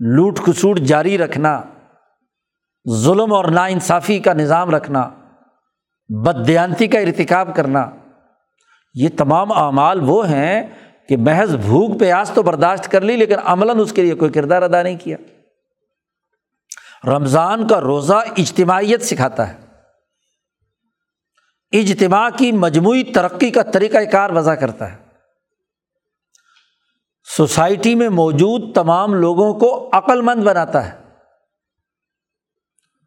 لوٹ 0.00 0.38
کھسوٹ 0.38 0.78
جاری 0.80 1.18
رکھنا 1.18 1.60
ظلم 2.90 3.32
اور 3.32 3.44
نا 3.44 3.64
انصافی 3.64 4.18
کا 4.18 4.32
نظام 4.32 4.70
رکھنا 4.70 5.10
بدیانتی 6.08 6.86
کا 6.86 6.98
ارتکاب 6.98 7.56
کرنا، 7.56 7.90
یہ 8.94 9.08
تمام 9.18 9.52
اعمال 9.52 10.00
وہ 10.02 10.28
ہیں 10.28 10.66
کہ 11.08 11.16
محض 11.16 11.56
بھوک 11.56 12.00
پیاس 12.00 12.30
تو 12.34 12.42
برداشت 12.42 12.88
کر 12.88 13.00
لی 13.00 13.16
لیکن 13.16 13.34
عملاً 13.44 13.80
اس 13.80 13.92
کے 13.92 14.02
لیے 14.02 14.14
کوئی 14.14 14.30
کردار 14.30 14.62
ادا 14.62 14.82
نہیں 14.82 14.96
کیا۔ 14.96 15.16
رمضان 17.06 17.66
کا 17.66 17.80
روزہ 17.80 18.14
اجتماعیت 18.14 19.02
سکھاتا 19.02 19.48
ہے۔ 19.48 19.54
اجتماع 21.72 22.30
کی 22.36 22.52
مجموعی 22.52 23.02
ترقی 23.02 23.50
کا 23.50 23.62
طریقۂ 23.62 23.98
کار 24.12 24.30
وضع 24.30 24.54
کرتا 24.54 24.92
ہے۔ 24.92 24.96
سوسائٹی 27.36 27.94
میں 27.94 28.08
موجود 28.08 28.74
تمام 28.74 29.14
لوگوں 29.14 29.54
کو 29.54 29.90
عقل 29.92 30.20
مند 30.20 30.44
بناتا 30.44 30.92
ہے۔ 30.92 31.01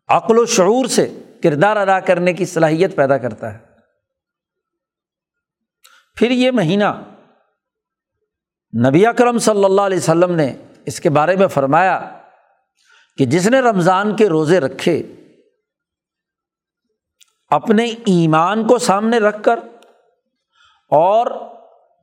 عقل 0.08 0.40
و 0.40 0.46
شعور 0.46 0.86
سے 0.86 1.24
کردار 1.44 1.78
ادا 1.78 2.00
کرنے 2.00 2.34
کی 2.34 2.46
صلاحیت 2.46 2.96
پیدا 2.96 3.18
کرتا 3.18 3.54
ہے۔ 3.54 3.60
پھر 6.16 6.32
یہ 6.32 6.52
مہینہ 6.52 6.86
نبی 8.90 9.06
اکرم 9.06 9.38
صلی 9.38 9.66
اللہ 9.66 9.82
علیہ 9.82 9.98
وسلم 9.98 10.36
نے 10.36 10.56
اس 10.86 11.00
کے 11.00 11.10
بارے 11.10 11.36
میں 11.36 11.48
فرمایا 11.48 12.18
کہ 13.18 13.26
جس 13.26 13.48
نے 13.48 13.60
رمضان 13.60 14.16
کے 14.16 14.30
روزے 14.30 14.60
رکھے، 14.60 15.04
اپنے 17.48 17.86
ایمان 17.86 18.68
کو 18.68 18.78
سامنے 18.78 19.18
رکھ 19.18 19.44
کر 19.44 19.60
اور 20.90 21.28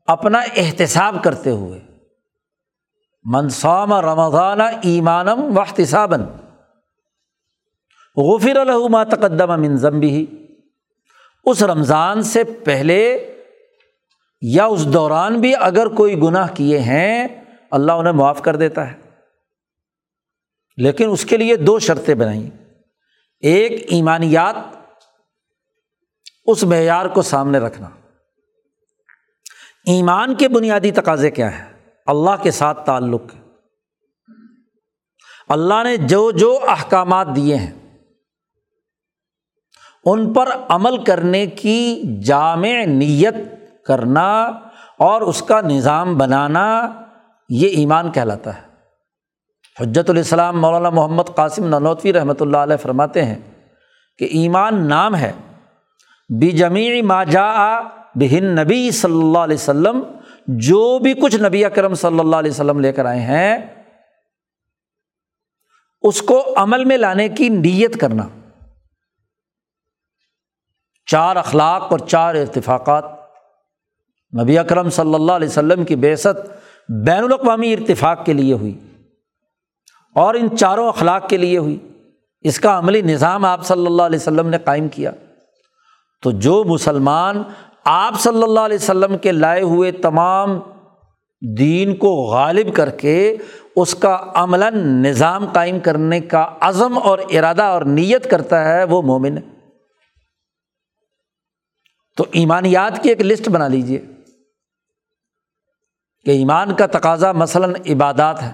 اپنا 0.06 0.40
احتساب 0.56 1.16
کرتے 1.24 1.50
ہوئے 1.50 1.80
منسام 3.24 3.94
رمضان 3.94 4.60
ایمانم 4.60 5.58
احتسابن 5.58 6.20
غفر 8.16 8.56
الحما 8.56 9.04
تقدم 9.04 9.60
منظم 9.60 10.00
بھی 10.00 10.46
اس 11.44 11.62
رمضان 11.62 12.22
سے 12.22 12.44
پہلے 12.44 13.28
یا 14.40 14.64
اس 14.64 14.92
دوران 14.92 15.40
بھی 15.40 15.52
اگر 15.60 15.86
کوئی 15.86 16.18
گناہ 16.18 16.48
کیے 16.54 16.78
ہیں، 16.78 17.28
اللہ 17.70 17.92
انہیں 17.92 18.12
معاف 18.12 18.42
کر 18.42 18.56
دیتا 18.56 18.92
ہے۔ 18.92 18.98
لیکن 20.76 21.10
اس 21.10 21.24
کے 21.24 21.36
لیے 21.36 21.56
دو 21.56 21.78
شرطیں 21.78 22.14
بنائیں۔ 22.14 22.50
ایک 23.40 23.86
ایمانیات، 23.88 24.56
اس 26.46 26.64
معیار 26.64 27.06
کو 27.06 27.22
سامنے 27.22 27.58
رکھنا۔ 27.58 27.88
ایمان 29.86 30.34
کے 30.34 30.48
بنیادی 30.48 30.90
تقاضے 30.90 31.30
کیا 31.30 31.58
ہے 31.58 31.72
اللہ 32.06 32.42
کے 32.42 32.50
ساتھ 32.50 32.86
تعلق۔ 32.86 33.22
اللہ 35.48 35.82
نے 35.84 35.96
جو 35.96 36.30
جو 36.30 36.58
احکامات 36.68 37.26
دیے 37.36 37.56
ہیں 37.56 37.81
ان 40.04 40.32
پر 40.32 40.48
عمل 40.68 41.04
کرنے 41.04 41.46
کی 41.46 42.02
جامع 42.24 42.84
نیت 42.86 43.34
کرنا 43.86 44.42
اور 44.98 45.20
اس 45.20 45.42
کا 45.42 45.60
نظام 45.60 46.18
بنانا 46.18 46.66
یہ 47.48 47.68
ایمان 47.68 48.10
کہلاتا 48.12 48.54
ہے۔ 48.56 48.60
حجت 49.80 50.10
الاسلام 50.10 50.60
مولانا 50.60 50.90
محمد 50.90 51.34
قاسم 51.34 51.66
ننوتوی 51.66 52.12
رحمۃ 52.12 52.40
اللہ 52.40 52.56
علیہ 52.56 52.76
فرماتے 52.76 53.24
ہیں 53.24 53.38
کہ 54.18 54.28
ایمان 54.30 54.88
نام 54.88 55.16
ہے۔ 55.16 55.32
بی 56.30 56.50
جمیع 56.50 57.02
ما 57.02 57.24
جا 57.24 57.80
بہن 58.14 58.44
نبی 58.44 58.90
صلی 58.90 59.18
اللہ 59.18 59.38
علیہ 59.38 59.54
وسلم، 59.54 60.02
جو 60.46 60.98
بھی 60.98 61.14
کچھ 61.14 61.36
نبی 61.36 61.64
اکرم 61.64 61.94
صلی 61.94 62.18
اللہ 62.18 62.36
علیہ 62.36 62.50
وسلم 62.50 62.80
لے 62.80 62.92
کر 62.92 63.04
آئے 63.04 63.20
ہیں، 63.20 63.58
اس 66.02 66.22
کو 66.22 66.42
عمل 66.56 66.84
میں 66.84 66.96
لانے 66.96 67.28
کی 67.28 67.48
نیت 67.48 68.00
کرنا۔ 68.00 68.28
چار 71.06 71.36
اخلاق 71.36 71.82
اور 71.90 71.98
چار 71.98 72.34
ارتفاقات۔ 72.34 73.04
نبی 74.42 74.58
اکرم 74.58 74.90
صلی 74.90 75.14
اللہ 75.14 75.32
علیہ 75.32 75.48
وسلم 75.48 75.84
کی 75.84 75.96
بیست 75.96 76.52
بین 76.88 77.24
الاقوامی 77.24 77.72
ارتفاق 77.72 78.24
کے 78.24 78.32
لیے 78.32 78.52
ہوئی 78.52 78.78
اور 80.14 80.34
ان 80.34 80.56
چاروں 80.56 80.88
اخلاق 80.88 81.28
کے 81.28 81.36
لیے 81.36 81.58
ہوئی۔ 81.58 81.78
اس 82.40 82.60
کا 82.60 82.78
عملی 82.78 83.02
نظام 83.02 83.44
آپ 83.44 83.64
صلی 83.64 83.86
اللہ 83.86 84.02
علیہ 84.02 84.18
وسلم 84.18 84.48
نے 84.48 84.58
قائم 84.58 84.88
کیا۔ 84.88 85.10
تو 86.22 86.30
جو 86.30 86.64
مسلمان 86.64 87.42
آپ 87.84 88.20
صلی 88.20 88.42
اللہ 88.42 88.60
علیہ 88.60 88.76
وسلم 88.76 89.18
کے 89.18 89.32
لائے 89.32 89.62
ہوئے 89.62 89.92
تمام 89.92 90.60
دین 91.58 91.96
کو 91.96 92.08
غالب 92.08 92.74
کر 92.74 92.90
کے 92.90 93.36
اس 93.76 93.94
کا 93.94 94.18
عملاً 94.34 94.74
نظام 95.02 95.46
قائم 95.52 95.80
کرنے 95.80 96.20
کا 96.20 96.46
عزم 96.60 96.98
اور 97.04 97.18
ارادہ 97.30 97.62
اور 97.62 97.82
نیت 97.82 98.30
کرتا 98.30 98.64
ہے، 98.64 98.84
وہ 98.84 99.02
مومن 99.02 99.38
ہے۔ 99.38 99.51
تو 102.22 102.28
ایمانیات 102.32 103.02
کی 103.02 103.08
ایک 103.08 103.20
لسٹ 103.20 103.48
بنا 103.48 103.68
لیجیے 103.68 104.04
کہ 106.24 106.30
ایمان 106.30 106.74
کا 106.74 106.86
تقاضا 106.86 107.32
مثلاً 107.32 107.74
عبادات 107.90 108.42
ہے، 108.42 108.52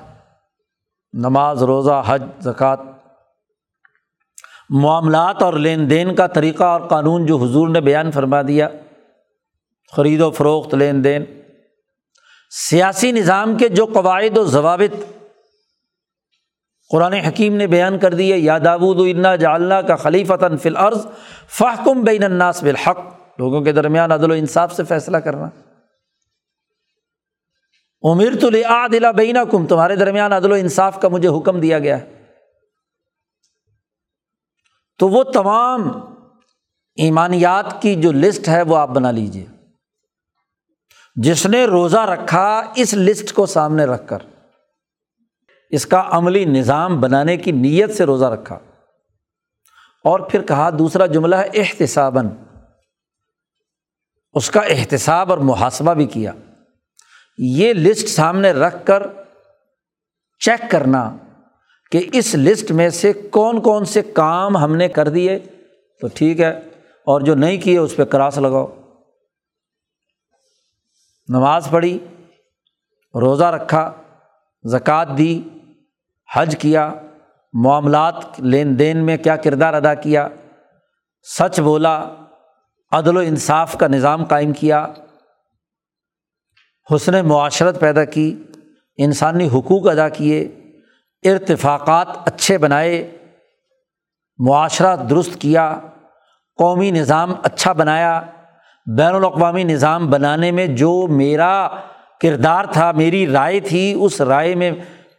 نماز، 1.12 1.62
روزہ، 1.62 2.02
حج، 2.06 2.22
زکوٰۃ۔ 2.40 2.76
معاملات 4.70 5.42
اور 5.42 5.54
لین 5.54 5.90
دین 5.90 6.14
کا 6.14 6.26
طریقہ 6.26 6.64
اور 6.64 6.80
قانون 6.80 7.26
جو 7.26 7.36
حضور 7.36 7.68
نے 7.68 7.80
بیان 7.80 8.10
فرما 8.10 8.42
دیا، 8.42 8.68
خرید 9.96 10.20
و 10.20 10.30
فروخت، 10.30 10.74
لین 10.74 11.04
دین۔ 11.04 11.24
سیاسی 12.50 13.12
نظام 13.12 13.56
کے 13.56 13.68
جو 13.68 13.86
قواعد 13.86 14.38
و 14.38 14.44
ضوابط 14.44 15.04
قرآن 16.90 17.12
حکیم 17.12 17.54
نے 17.54 17.66
بیان 17.66 17.98
کر 17.98 18.14
دیے، 18.14 18.36
یا 18.36 18.58
دابود 18.58 18.96
انا 19.00 19.36
جاللہ 19.36 19.74
کا 19.74 19.96
خلیفتاً 19.96 20.56
فی 20.56 20.68
العرض 20.68 21.06
فحکم 21.48 22.02
بین 22.02 22.24
الناس 22.24 22.62
بالحق۔ 22.62 23.27
لوگوں 23.38 23.60
کے 23.60 23.72
درمیان 23.72 24.12
عدل 24.12 24.30
و 24.30 24.34
انصاف 24.34 24.74
سے 24.74 24.84
فیصلہ 24.84 25.16
کرنا۔ 25.16 25.50
امیر 28.02 28.32
تو 28.40 28.50
دلا 28.92 29.10
بینا 29.10 29.44
کم 29.44 29.66
تمہارے 29.66 29.96
درمیان 29.96 30.32
عدل 30.32 30.52
و 30.52 30.54
انصاف 30.54 31.00
کا 31.00 31.08
مجھے 31.08 31.28
حکم 31.28 31.60
دیا 31.60 31.78
گیا 31.78 32.00
ہے۔ 32.00 32.24
تو 34.98 35.08
وہ 35.08 35.24
تمام 35.24 35.88
ایمانیات 36.96 37.82
کی 37.82 37.94
جو 37.94 38.12
لسٹ 38.12 38.48
ہے 38.48 38.62
وہ 38.62 38.76
آپ 38.76 38.88
بنا 38.88 39.10
لیجیے 39.10 39.46
جس 41.14 41.46
نے 41.46 41.64
روزہ 41.64 41.98
رکھا، 41.98 42.62
اس 42.74 42.94
لسٹ 42.94 43.32
کو 43.32 43.46
سامنے 43.46 43.84
رکھ 43.84 44.08
کر۔ 44.08 44.18
اس 45.70 45.86
کا 45.86 46.08
عملی 46.10 46.44
نظام 46.44 47.00
بنانے 47.00 47.36
کی 47.36 47.52
نیت 47.52 47.96
سے 47.96 48.04
روزہ 48.04 48.24
رکھا۔ 48.24 48.58
اور 50.04 50.20
پھر 50.20 50.42
کہا، 50.42 50.70
دوسرا 50.70 51.06
جملہ 51.06 51.36
ہے، 51.36 51.48
احتساباً۔ 51.54 52.28
اس 54.38 54.50
کا 54.50 54.60
احتساب 54.70 55.30
اور 55.30 55.38
محاسبہ 55.44 55.94
بھی 55.94 56.06
کیا۔ 56.06 56.32
یہ 57.38 57.72
لسٹ 57.72 58.08
سامنے 58.08 58.50
رکھ 58.52 58.84
کر 58.86 59.02
چیک 60.40 60.70
کرنا 60.70 61.02
کہ 61.92 62.04
اس 62.12 62.34
لسٹ 62.34 62.70
میں 62.70 62.88
سے 62.90 63.12
کون 63.32 63.60
کون 63.60 63.84
سے 63.84 64.02
کام 64.14 64.56
ہم 64.56 64.76
نے 64.76 64.88
کر 64.88 65.08
دیے، 65.08 65.38
تو 66.02 66.08
ٹھیک 66.14 66.40
ہے، 66.40 66.50
اور 67.06 67.20
جو 67.20 67.34
نہیں 67.34 67.56
کیے 67.60 67.78
اس 67.78 67.96
پہ 67.96 68.04
کراس 68.04 68.38
لگاؤ۔ 68.38 68.66
نماز 71.28 71.68
پڑھی، 71.70 71.98
روزہ 73.14 73.44
رکھا، 73.44 73.90
زکوٰۃ 74.64 75.16
دی، 75.18 75.40
حج 76.28 76.56
کیا، 76.60 76.90
معاملات، 77.54 78.40
لین 78.40 78.78
دین 78.78 79.04
میں 79.06 79.16
کیا 79.16 79.36
کردار 79.36 79.74
ادا 79.74 79.94
کیا، 79.94 80.28
سچ 81.26 81.60
بولا 81.60 81.98
عدل 82.90 83.16
و 83.16 83.20
انصاف 83.20 83.78
کا 83.78 83.86
نظام 83.86 84.24
قائم 84.24 84.52
کیا، 84.52 84.86
حسن 86.94 87.26
معاشرت 87.26 87.80
پیدا 87.80 88.04
کی، 88.04 88.42
انسانی 88.96 89.48
حقوق 89.48 89.88
ادا 89.88 90.08
کیے، 90.08 90.48
ارتفاقات 91.22 92.08
اچھے 92.24 92.58
بنائے، 92.58 93.18
معاشرہ 94.38 94.96
درست 94.96 95.40
کیا، 95.40 95.80
قومی 96.56 96.90
نظام 96.90 97.34
اچھا 97.42 97.72
بنایا، 97.72 98.20
بین 98.98 99.14
الاقوامی 99.14 99.64
نظام 99.64 100.10
بنانے 100.10 100.50
میں 100.50 100.66
جو 100.66 101.06
میرا 101.10 101.68
کردار 102.20 102.64
تھا، 102.64 102.92
میری 102.92 103.26
رائے 103.26 103.60
تھی، 103.60 103.96
اس 104.00 104.20
رائے 104.20 104.54
میں 104.54 104.70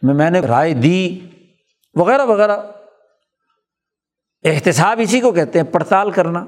میں 0.02 0.30
نے 0.30 0.40
رائے 0.40 0.74
دی، 0.74 1.20
وغیرہ 1.94 2.24
وغیرہ۔ 2.24 2.56
احتساب 4.44 5.00
اسی 5.02 5.20
کو 5.20 5.32
کہتے 5.32 5.58
ہیں، 5.58 5.66
پڑتال 5.66 6.10
کرنا۔ 6.10 6.44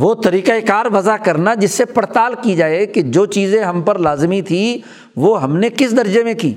وہ 0.00 0.14
طریقۂ 0.14 0.52
کار 0.66 0.86
وضع 0.92 1.16
کرنا 1.16 1.54
جس 1.54 1.70
سے 1.70 1.84
پڑتال 1.84 2.34
کی 2.42 2.56
جائے 2.56 2.86
کہ 2.86 3.02
جو 3.02 3.26
چیزیں 3.26 3.64
ہم 3.64 3.82
پر 3.82 3.98
لازمی 3.98 4.42
تھی، 4.42 4.80
وہ 5.16 5.42
ہم 5.42 5.56
نے 5.56 5.68
کس 5.76 5.96
درجے 5.96 6.24
میں 6.24 6.34
کی؟ 6.34 6.54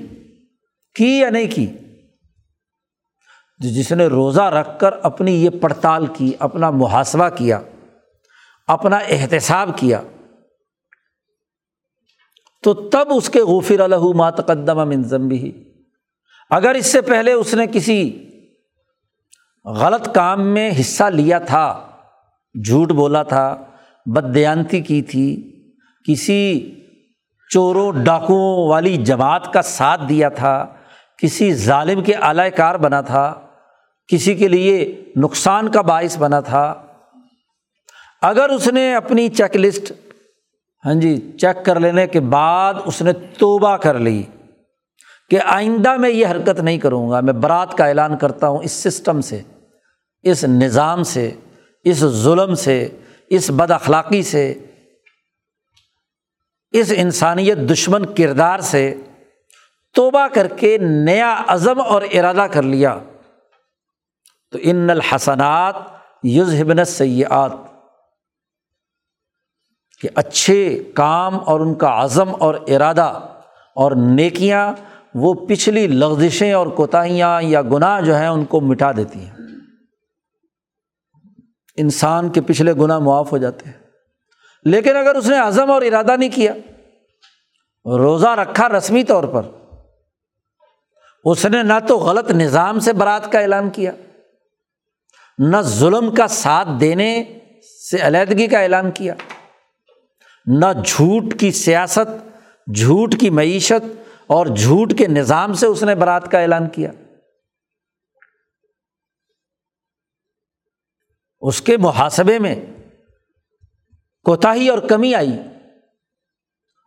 کی 0.94 1.18
یا 1.18 1.30
نہیں 1.30 1.46
کی؟ 1.50 1.66
جس 3.58 3.92
نے 3.92 4.06
روزہ 4.06 4.42
رکھ 4.42 4.78
کر 4.78 4.90
اپنی 5.02 5.44
یہ 5.44 5.50
پڑتال 5.50 6.06
کی، 6.06 6.32
اپنا 6.38 6.70
محاسبہ 6.70 7.28
کیا، 7.28 7.60
اپنا 8.66 8.96
احتساب 8.96 9.78
کیا، 9.78 10.02
تو 12.62 12.74
تب 12.74 13.08
اس 13.16 13.30
کے 13.30 13.40
غفر 13.40 13.80
الح 13.80 14.04
ماتقدم 14.14 14.88
منظم 14.88 15.28
بھی 15.28 15.74
اگر 16.50 16.74
اس 16.74 16.86
سے 16.86 17.00
پہلے 17.00 17.32
اس 17.32 17.54
نے 17.54 17.66
کسی 17.72 18.26
غلط 19.64 20.14
کام 20.14 20.46
میں 20.46 20.70
حصہ 20.80 21.04
لیا 21.04 21.38
تھا 21.38 21.87
جھوٹ 22.54 22.92
بولا 22.92 23.22
تھا 23.22 23.56
بدیانتی 24.06 24.80
کی 24.80 25.00
تھی، 25.02 25.28
کسی 26.06 26.40
چوروں 27.50 27.92
ڈاکوؤں 28.04 28.68
والی 28.68 28.96
جماعت 28.96 29.52
کا 29.52 29.62
ساتھ 29.62 30.02
دیا 30.08 30.28
تھا، 30.28 30.66
کسی 31.18 31.52
ظالم 31.54 32.02
کے 32.02 32.14
اعلی 32.14 32.50
کار 32.50 32.74
بنا 32.74 33.00
تھا، 33.00 33.32
کسی 34.08 34.34
کے 34.34 34.48
لیے 34.48 35.04
نقصان 35.16 35.70
کا 35.70 35.80
باعث 35.82 36.18
بنا 36.18 36.40
تھا۔ 36.40 36.64
اگر 38.22 38.48
اس 38.48 38.68
نے 38.68 38.94
اپنی 38.94 39.28
چیک 39.28 39.56
لسٹ 39.56 39.92
ہاں 40.84 40.94
جی 40.94 41.16
چیک 41.40 41.64
کر 41.64 41.80
لینے 41.80 42.06
کے 42.06 42.20
بعد 42.20 42.74
اس 42.84 43.02
نے 43.02 43.12
توبہ 43.38 43.76
کر 43.76 43.98
لی 43.98 44.22
کہ 45.30 45.38
آئندہ 45.44 45.96
میں 45.96 46.10
یہ 46.10 46.26
حرکت 46.26 46.60
نہیں 46.60 46.78
کروں 46.78 47.10
گا، 47.10 47.20
میں 47.20 47.32
برات 47.32 47.76
کا 47.78 47.86
اعلان 47.86 48.16
کرتا 48.16 48.48
ہوں 48.48 48.58
اس 48.62 48.72
سسٹم 48.72 49.20
سے، 49.20 49.40
اس 50.22 50.44
نظام 50.44 51.02
سے۔ 51.02 51.30
اس 51.90 51.96
ظلم 51.96 52.54
سے، 52.54 52.88
اس 53.30 53.50
بد 53.50 53.70
اخلاقی 53.70 54.22
سے، 54.22 54.54
اس 56.70 56.92
انسانیت 56.96 57.58
دشمن 57.58 58.14
کردار 58.14 58.58
سے 58.58 58.94
توبہ 59.94 60.28
کر 60.28 60.46
کے 60.46 60.78
نیا 60.78 61.42
عزم 61.46 61.80
اور 61.80 62.02
ارادہ 62.02 62.46
کر 62.52 62.62
لیا۔ 62.62 62.98
تو 64.50 64.58
ان 64.62 64.90
الحسنات 64.90 65.74
یزہبن 66.22 66.84
سیاحت 66.84 67.52
کہ 70.00 70.08
اچھے 70.14 70.84
کام 70.94 71.38
اور 71.46 71.60
ان 71.60 71.74
کا 71.74 72.04
عزم 72.04 72.28
اور 72.38 72.54
ارادہ 72.54 73.36
اور 73.74 73.92
نیکیاں 73.92 74.72
وہ 75.14 75.34
پچھلی 75.34 75.86
لغزشیں 75.86 76.52
اور 76.52 76.66
کوتاہیاں 76.66 77.42
یا 77.42 77.62
گناہ 77.62 78.00
جو 78.00 78.16
ہیں 78.16 78.28
ان 78.28 78.44
کو 78.44 78.60
مٹا 78.60 78.92
دیتی 78.92 79.20
ہیں۔ 79.20 79.37
انسان 81.78 82.28
کے 82.28 82.40
پچھلے 82.40 82.72
گناہ 82.72 82.98
معاف 82.98 83.32
ہو 83.32 83.38
جاتے 83.38 83.66
ہیں۔ 83.66 83.72
لیکن 84.64 84.96
اگر 84.96 85.14
اس 85.14 85.26
نے 85.26 85.38
عزم 85.38 85.70
اور 85.70 85.82
ارادہ 85.82 86.16
نہیں 86.16 86.30
کیا، 86.34 86.52
روزہ 87.84 88.28
رکھا 88.28 88.68
رسمی 88.68 89.04
طور 89.04 89.24
پر، 89.24 89.42
اس 91.24 91.44
نے 91.44 91.62
نہ 91.62 91.72
تو 91.88 91.98
غلط 91.98 92.30
نظام 92.30 92.80
سے 92.80 92.92
برات 92.92 93.32
کا 93.32 93.38
اعلان 93.38 93.70
کیا، 93.70 93.92
نہ 95.38 95.56
ظلم 95.60 96.14
کا 96.14 96.26
ساتھ 96.26 96.68
دینے 96.80 97.24
سے 97.90 97.98
علیحدگی 98.00 98.46
کا 98.46 98.58
اعلان 98.58 98.90
کیا، 98.90 99.14
نہ 100.46 100.66
جھوٹ 100.84 101.40
کی 101.40 101.50
سیاست، 101.50 102.08
جھوٹ 102.74 103.14
کی 103.20 103.30
معیشت 103.30 104.02
اور 104.26 104.46
جھوٹ 104.46 104.98
کے 104.98 105.06
نظام 105.06 105.52
سے 105.52 105.66
اس 105.66 105.82
نے 105.82 105.94
برات 105.94 106.30
کا 106.30 106.40
اعلان 106.40 106.68
کیا۔ 106.68 106.90
اس 111.40 111.60
کے 111.62 111.76
محاسبے 111.76 112.38
میں 112.38 112.66
کوتاہی 114.24 114.68
اور 114.68 114.78
کمی 114.78 115.14
آئی 115.14 115.36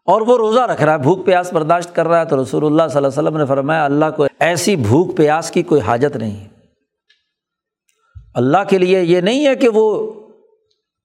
اور 0.05 0.21
وہ 0.21 0.37
روزہ 0.37 0.59
رکھ 0.59 0.81
رہا 0.81 0.93
ہے، 0.93 0.97
بھوک 0.97 1.25
پیاس 1.25 1.53
برداشت 1.53 1.95
کر 1.95 2.07
رہا 2.07 2.19
ہے 2.19 2.25
تو 2.25 2.43
رسول 2.43 2.65
اللہ 2.65 2.87
صلی 2.89 2.97
اللہ 2.97 3.07
علیہ 3.07 3.21
وسلم 3.21 3.37
نے 3.37 3.45
فرمایا، 3.45 3.85
اللہ 3.85 4.05
کو 4.15 4.25
ایسی 4.39 4.75
بھوک 4.75 5.17
پیاس 5.17 5.51
کی 5.51 5.63
کوئی 5.63 5.81
حاجت 5.81 6.15
نہیں۔ 6.15 6.43
ہے 6.43 6.47
اللہ 8.33 8.57
کے 8.69 8.77
لیے 8.77 9.01
یہ 9.01 9.21
نہیں 9.21 9.47
ہے 9.47 9.55
کہ 9.55 9.69
وہ 9.69 10.13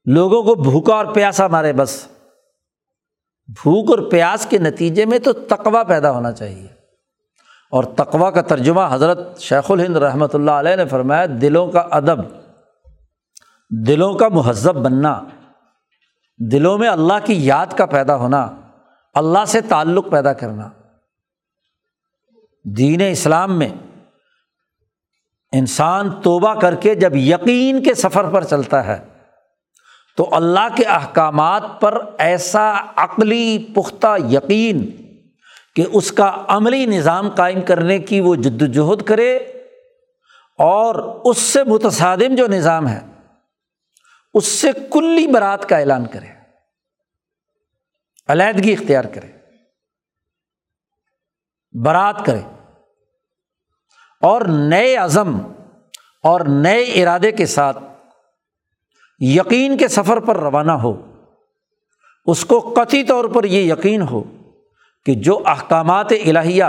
لوگوں 0.04 0.42
کو 0.42 0.54
بھوکا 0.54 0.94
اور 0.94 1.06
پیاسا 1.06 1.46
مارے، 1.46 1.72
بس 1.72 2.06
بھوک 3.48 3.90
اور 3.90 4.10
پیاس 4.10 4.46
کے 4.46 4.58
نتیجے 4.58 5.04
میں 5.04 5.18
تو 5.18 5.32
تقوا 5.32 5.82
پیدا 5.82 6.10
ہونا 6.10 6.32
چاہیے۔ 6.32 6.66
اور 7.70 7.84
تقوا 7.84 8.30
کا 8.30 8.42
ترجمہ 8.42 8.80
حضرت 8.90 9.40
شیخ 9.40 9.70
الہند 9.70 9.96
رحمۃ 9.96 10.26
اللہ 10.32 10.50
علیہ 10.50 10.76
نے 10.76 10.86
فرمایا، 10.86 11.26
دلوں 11.26 11.70
کا 11.70 11.80
ادب۔ 11.80 12.45
دلوں 13.70 14.14
کا 14.14 14.28
مہذب 14.28 14.74
بننا، 14.74 15.22
دلوں 16.38 16.78
میں 16.78 16.88
اللہ 16.88 17.12
کی 17.24 17.46
یاد 17.46 17.66
کا 17.66 17.86
پیدا 17.86 18.16
ہونا، 18.16 18.56
اللہ 19.14 19.44
سے 19.46 19.60
تعلق 19.60 20.10
پیدا 20.10 20.32
کرنا۔ 20.32 20.68
دین 22.64 23.00
اسلام 23.10 23.58
میں 23.58 23.68
انسان 25.52 26.10
توبہ 26.22 26.54
کر 26.54 26.74
کے 26.74 26.94
جب 26.94 27.16
یقین 27.16 27.82
کے 27.82 27.94
سفر 27.94 28.30
پر 28.30 28.44
چلتا 28.44 28.86
ہے، 28.86 29.04
تو 30.16 30.28
اللہ 30.32 30.76
کے 30.76 30.84
احکامات 30.84 31.62
پر 31.80 32.04
ایسا 32.18 32.74
عقلی 32.96 33.66
پختہ 33.74 34.16
یقین 34.30 34.90
کہ 35.76 35.84
اس 35.92 36.12
کا 36.12 36.44
عملی 36.48 36.86
نظام 36.86 37.28
قائم 37.28 37.60
کرنے 37.60 37.98
کی 37.98 38.20
وہ 38.20 38.34
جد 38.34 38.62
وجہد 38.62 39.02
کرے 39.02 39.36
اور 40.58 40.94
اس 41.24 41.38
سے 41.38 41.64
متصادم 41.64 42.34
جو 42.34 42.46
نظام 42.46 42.88
ہے 42.88 43.00
اس 44.36 44.46
سے 44.46 44.72
کلی 44.92 45.26
برات 45.26 45.68
کا 45.68 45.76
اعلان 45.76 46.06
کرے، 46.06 46.26
علیحدگی 48.28 48.72
اختیار 48.72 49.04
کرے، 49.04 49.28
برات 51.82 52.26
کرے۔ 52.26 52.40
اور 54.22 54.40
نئے 54.42 54.96
عزم 54.96 55.38
اور 56.22 56.40
نئے 56.40 56.82
ارادے 56.82 57.32
کے 57.32 57.46
ساتھ 57.46 57.78
یقین 59.18 59.76
کے 59.76 59.88
سفر 59.88 60.20
پر 60.20 60.36
روانہ 60.36 60.72
ہو۔ 60.72 61.22
اس 62.26 62.44
کو 62.44 62.74
قطعی 62.76 63.04
طور 63.04 63.24
پر 63.24 63.44
یہ 63.44 63.72
یقین 63.72 64.02
ہو 64.02 64.24
کہ 65.04 65.14
جو 65.14 65.42
احکامات 65.46 66.12
الہیہ، 66.26 66.64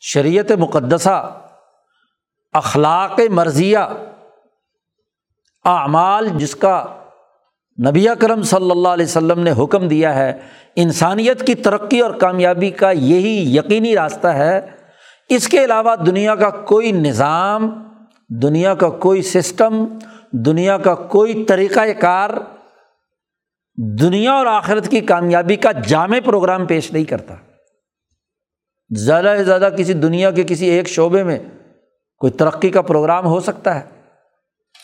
شریعت 0.00 0.52
مقدسہ، 0.52 1.48
اخلاق 2.52 3.20
مرضیہ 3.20 3.78
اعمال 5.64 6.28
جس 6.36 6.56
کا 6.56 6.84
نبی 7.88 8.06
کرم 8.18 8.42
صلی 8.42 8.70
اللہ 8.70 8.88
علیہ 8.88 9.04
وسلم 9.04 9.40
نے 9.40 9.52
حکم 9.58 9.88
دیا 9.88 10.14
ہے، 10.14 10.32
انسانیت 10.76 11.46
کی 11.46 11.54
ترقی 11.54 12.00
اور 12.00 12.10
کامیابی 12.10 12.70
کا 12.70 12.90
یہی 12.90 13.56
یقینی 13.56 13.94
راستہ 13.94 14.26
ہے۔ 14.26 14.60
اس 15.28 15.48
کے 15.48 15.64
علاوہ 15.64 15.96
دنیا 15.96 16.34
کا 16.34 16.50
کوئی 16.50 16.92
نظام، 16.92 17.88
دنیا 18.28 18.74
کا 18.74 18.88
کوئی 18.88 19.22
سسٹم، 19.22 19.84
دنیا 20.32 20.78
کا 20.78 20.94
کوئی 20.94 21.44
طریقۂ 21.44 21.88
کار 22.00 22.30
دنیا 24.00 24.32
اور 24.32 24.46
آخرت 24.46 24.88
کی 24.88 25.00
کامیابی 25.00 25.56
کا 25.56 25.72
جامع 25.72 26.18
پروگرام 26.24 26.66
پیش 26.66 26.92
نہیں 26.92 27.04
کرتا۔ 27.04 27.34
زیادہ 28.90 29.34
سے 29.36 29.44
زیادہ 29.44 29.68
کسی 29.78 29.92
دنیا 29.92 30.30
کے 30.30 30.42
کسی 30.42 30.66
ایک 30.66 30.88
شعبے 30.88 31.22
میں 31.22 31.38
کوئی 32.18 32.32
ترقی 32.32 32.70
کا 32.70 32.82
پروگرام 32.82 33.26
ہو 33.26 33.40
سکتا 33.40 33.80
ہے۔ 33.80 34.03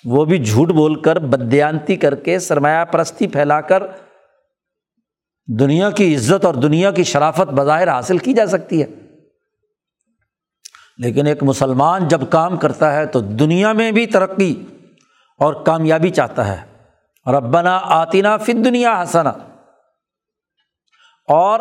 وہ 0.04 0.24
بھی 0.24 0.44
جھوٹ 0.44 0.68
بول 0.68 1.02
کر 1.02 1.18
بدیانتی 1.18 1.96
کر 1.96 2.14
کے 2.14 2.38
سرمایہ 2.38 2.84
پرستی 2.84 3.26
پھیلا 3.26 3.60
کر 3.60 3.82
دنیا 5.58 5.90
کی 5.90 6.16
عزت 6.16 6.44
اور 6.44 6.54
دنیا 6.54 6.90
کی 6.90 7.04
شرافت 7.04 7.52
بظاہر 7.52 7.88
حاصل 7.88 8.18
کی 8.18 8.32
جا 8.32 8.46
سکتی 8.46 8.82
ہے۔ 8.82 8.86
لیکن 10.98 11.26
ایک 11.26 11.42
مسلمان 11.42 12.08
جب 12.08 12.20
کام 12.30 12.56
کرتا 12.56 12.92
ہے 12.92 13.06
تو 13.06 13.20
دنیا 13.20 13.72
میں 13.72 13.92
بھی 13.92 14.06
ترقی 14.06 14.66
اور 15.38 15.64
کامیابی 15.64 16.10
چاہتا 16.10 16.48
ہے۔ 16.48 16.64
ربنا 17.26 17.80
آتینہ 17.82 18.28
فن 18.46 18.64
دنیا 18.64 19.02
حسنا 19.02 19.30
اور 21.28 21.60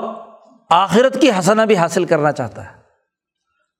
آخرت 0.70 1.22
کی 1.22 1.30
حسنا 1.40 1.66
بھی 1.66 1.78
حاصل 1.78 2.06
کرنا 2.06 2.32
چاہتا 2.32 2.72
ہے۔ 2.72 2.80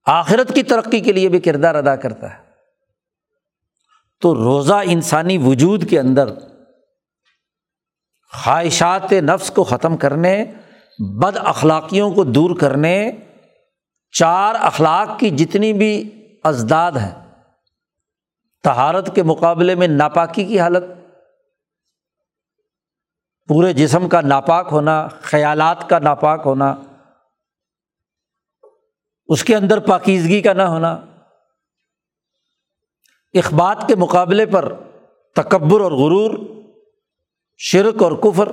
آخرت 0.06 0.56
کی 0.56 0.64
ترقی 0.64 1.00
کے 1.00 1.12
لیے 1.12 1.30
بھی 1.30 1.40
کردار 1.40 1.76
ادا 1.76 1.96
کرتا 1.96 2.34
ہے۔ 2.34 2.49
تو 4.22 4.34
روزہ 4.36 4.82
انسانی 4.86 5.38
وجود 5.38 5.90
کے 5.90 6.00
اندر 6.00 6.34
خواہشات 8.34 9.12
نفس 9.12 9.52
کو 9.52 9.64
ختم 9.64 9.98
کرنے، 9.98 10.34
بد 11.00 11.38
اخلاقیوں 11.38 12.12
کو 12.12 12.24
دور 12.24 12.56
کرنے، 12.60 13.12
چار 14.14 14.56
اخلاق 14.60 15.20
کی 15.20 15.30
جتنی 15.30 15.72
بھی 15.74 15.92
ازداد 16.44 16.92
ہیں 16.92 17.12
تہارت 18.64 19.16
کے 19.16 19.24
مقابلے 19.24 19.76
میں 19.76 19.88
ناپاکی 19.88 20.44
کی 20.46 20.60
حالت، 20.60 20.84
پورے 23.50 23.74
جسم 23.74 24.08
کا 24.10 24.22
ناپاک 24.22 24.68
ہونا، 24.72 25.08
خیالات 25.22 25.90
کا 25.90 26.00
ناپاک 26.00 26.42
ہونا، 26.46 26.76
اس 29.30 29.44
کے 29.44 29.56
اندر 29.56 29.80
پاکیزگی 29.80 30.42
کا 30.42 30.54
نہ 30.54 30.62
ہونا 30.64 30.98
اخبات 33.34 33.88
کے 33.88 33.96
مقابلے 33.96 34.46
پر 34.46 34.74
تکبر 35.36 35.82
اور 35.82 35.92
غرور، 35.92 36.40
شرک 37.58 38.04
اور 38.04 38.12
کفر 38.12 38.52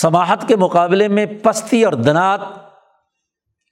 سماہت 0.00 0.48
کے 0.48 0.56
مقابلے 0.56 1.08
میں 1.08 1.26
پستی 1.42 1.84
اور 1.84 1.92
دنات، 1.92 2.40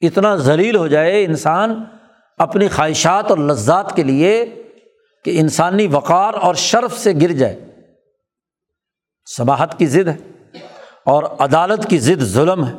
اتنا 0.01 0.37
ذلیل 0.37 0.77
ہو 0.77 0.89
جائے 0.89 1.25
انسان 1.25 1.85
اپنی 2.39 2.69
خواہشات 2.69 3.31
اور 3.31 3.39
لذات 3.39 3.97
کے 3.97 4.03
لیے 4.03 4.63
کہ 5.25 5.41
انسانی 5.41 5.87
وقار 5.87 6.35
اور 6.35 6.55
شرف 6.55 6.99
سے 6.99 7.13
گر 7.13 7.33
جائے۔ 7.33 7.65
سماہت 9.37 9.79
کی 9.79 9.87
ضد 9.87 10.09
ہے 10.09 10.17
اور 11.05 11.23
عدالت 11.23 11.89
کی 11.89 11.99
ضد 11.99 12.23
ظلم 12.23 12.67
ہے۔ 12.67 12.73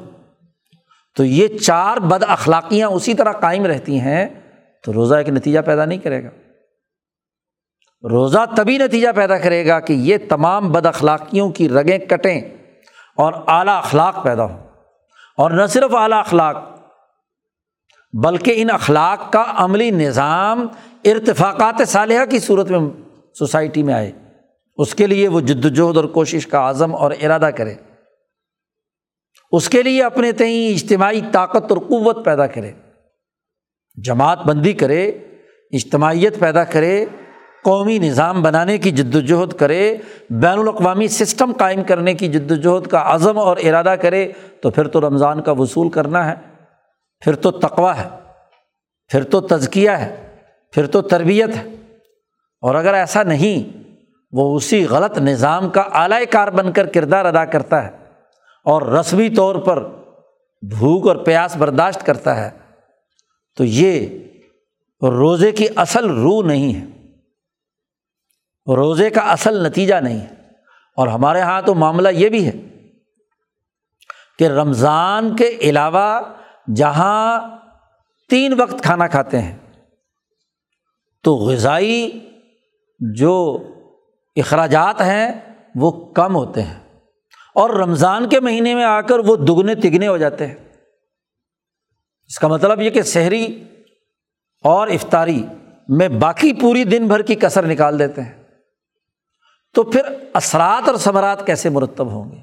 تو 1.16 1.24
یہ 1.24 1.48
چار 1.58 1.98
بد 1.98 2.24
اخلاقیاں 2.28 2.88
اسی 2.88 3.14
طرح 3.14 3.32
قائم 3.32 3.66
رہتی 3.66 4.00
ہیں 4.00 4.26
تو 4.84 4.94
روزہ 4.94 5.16
ایک 5.16 5.30
نتیجہ 5.30 5.60
پیدا 5.60 5.86
نہیں 5.86 6.00
کرے 6.00 6.24
گا۔ 6.24 6.30
روزہ 8.10 8.39
تبھی 8.58 8.78
نتیجہ 8.78 9.08
پیدا 9.16 9.38
کرے 9.38 9.68
گا 9.68 9.80
کہ 9.80 9.93
یہ 9.93 10.18
تمام 10.30 10.72
بد 10.72 10.86
اخلاقیوں 10.86 11.49
کی 11.49 11.70
رگیں 11.70 11.97
کٹیں 11.97 12.41
اور 13.18 13.34
اعلیٰ 13.47 13.78
اخلاق 13.78 14.24
پیدا 14.24 14.43
ہوں۔ 14.43 14.68
اور 15.38 15.51
نہ 15.51 15.66
صرف 15.66 15.95
اعلیٰ 15.95 16.20
اخلاق، 16.20 16.58
بلکہ 18.14 18.54
ان 18.56 18.70
اخلاق 18.72 19.32
کا 19.32 19.43
عملی 19.47 19.91
نظام 19.91 20.68
ارتفاقات 21.06 21.82
صالحہ 21.88 22.26
کی 22.26 22.39
صورت 22.39 22.72
میں 22.72 22.80
سوسائٹی 23.39 23.84
میں 23.84 23.93
آئے۔ 23.93 24.12
اس 24.78 24.95
کے 24.95 25.08
لیے 25.08 25.28
وہ 25.28 25.41
جد 25.41 25.66
وجہد 25.66 25.97
اور 25.97 26.06
کوشش 26.06 26.47
کا 26.47 26.70
عزم 26.70 26.95
اور 26.95 27.12
ارادہ 27.22 27.49
کرے۔ 27.58 27.76
اس 29.51 29.70
کے 29.70 29.84
لیے 29.84 30.04
اپنے 30.04 30.32
تئیں 30.32 30.74
اجتماعی 30.74 31.22
طاقت 31.32 31.72
اور 31.72 31.78
قوت 31.78 32.26
پیدا 32.26 32.47
کرے۔ 32.47 32.72
جماعت 34.04 34.39
بندی 34.45 34.74
کرے، 34.74 35.10
اجتماعیت 35.72 36.39
پیدا 36.39 36.64
کرے 36.64 37.06
قومی 37.64 37.99
نظام 37.99 38.41
بنانے 38.41 38.78
کی 38.78 38.91
جد 38.91 39.16
وجہد 39.16 39.53
کرے، 39.53 39.97
بین 40.30 40.59
الاقوامی 40.59 41.07
سسٹم 41.07 41.51
قائم 41.57 41.84
کرنے 41.84 42.14
کی 42.14 42.28
جد 42.28 42.51
وجہد 42.51 42.88
کا 42.88 43.03
عزم 43.05 43.38
اور 43.38 43.57
ارادہ 43.57 43.95
کرے، 44.01 44.32
تو 44.61 44.70
پھر 44.70 44.88
تو 44.88 45.01
رمضان 45.01 45.41
کا 45.41 45.51
وصول 45.51 45.89
کرنا 45.89 46.30
ہے۔ 46.30 46.36
پھر 47.20 47.36
تو 47.36 47.51
تقوا 47.51 47.97
ہے۔ 47.97 48.09
پھر 49.07 49.24
تو 49.24 49.41
تزکیہ 49.41 49.89
ہے۔ 49.89 50.36
پھر 50.72 50.86
تو 50.86 51.01
تربیت 51.01 51.49
ہے۔ 51.49 51.76
اور 52.61 52.76
اگر 52.76 52.93
ایسا 52.93 53.24
نہیں، 53.24 53.78
وہ 54.32 54.55
اسی 54.55 54.86
غلط 54.86 55.18
نظام 55.18 55.70
کا 55.70 55.82
اعلی 55.82 56.26
کار 56.26 56.47
بن 56.47 56.72
کر 56.72 56.86
کردار 56.86 57.26
ادا 57.26 57.45
کرتا 57.45 57.84
ہے 57.84 57.91
اور 58.66 58.82
رسمی 58.82 59.30
طور 59.30 59.55
پر 59.55 59.88
بھوک 60.61 61.07
اور 61.07 61.16
پیاس 61.16 61.57
برداشت 61.57 62.05
کرتا 62.05 62.45
ہے، 62.45 62.49
تو 63.57 63.64
یہ 63.64 64.20
روزے 65.01 65.51
کی 65.51 65.68
اصل 65.76 66.09
روح 66.09 66.45
نہیں 66.45 66.76
ہے۔ 66.76 67.03
روزے 68.68 69.09
کا 69.09 69.22
اصل 69.22 69.68
نتیجہ 69.68 69.95
نہیں۔ 69.95 70.20
ہے 70.20 70.28
اور 70.95 71.07
ہمارے 71.07 71.39
یہاں 71.39 71.61
تو 71.61 71.76
معاملہ 71.76 72.09
یہ 72.09 72.30
بھی 72.30 72.47
ہے 72.47 72.51
کہ 74.39 74.47
رمضان 74.47 75.36
کے 75.36 75.47
علاوہ 75.47 76.20
جہاں 76.76 77.41
تین 78.30 78.61
وقت 78.61 78.84
کھانا 78.84 79.07
کھاتے 79.07 79.41
ہیں، 79.41 79.57
تو 81.24 81.36
غذائی 81.36 82.30
جو 82.99 83.64
اخراجات 84.36 85.01
ہیں 85.01 85.55
وہ 85.76 86.14
کم 86.14 86.36
ہوتے 86.36 86.61
ہیں۔ 86.61 86.80
اور 87.55 87.70
رمضان 87.70 88.30
کے 88.30 88.39
مہینے 88.39 88.76
میں 88.76 88.84
آ 88.84 89.01
کر 89.01 89.20
وہ 89.20 89.36
دگنے 89.36 89.76
تگنے 89.76 90.07
ہو 90.07 90.18
جاتے 90.18 90.47
ہیں۔ 90.47 90.55
اس 92.26 92.39
کا 92.39 92.47
مطلب 92.47 92.82
یہ 92.82 92.89
کہ 92.89 93.01
شہری 93.01 93.64
اور 94.64 94.88
افطاری 94.88 95.45
میں 95.89 96.07
باقی 96.07 96.53
پوری 96.53 96.84
دن 96.84 97.07
بھر 97.07 97.22
کی 97.22 97.36
کثر 97.36 97.66
نکال 97.66 97.99
دیتے 97.99 98.22
ہیں۔ 98.22 98.43
تو 99.74 99.84
پھر 99.84 100.01
اثرات 100.34 100.89
اور 100.89 100.95
ثمرات 100.95 101.45
کیسے 101.45 101.69
مرتب 101.69 102.11
ہوں 102.11 102.32
گے؟ 102.32 102.38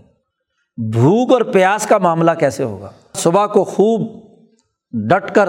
بھوک 0.90 1.32
اور 1.32 1.40
پیاس 1.40 1.86
کا 1.86 1.98
معاملہ 1.98 2.30
کیسے 2.30 2.62
ہوگا؟ 2.62 2.90
صبح 3.14 3.46
کو 3.46 3.64
خوب 3.64 4.00
ڈٹ 4.92 5.34
کر 5.34 5.48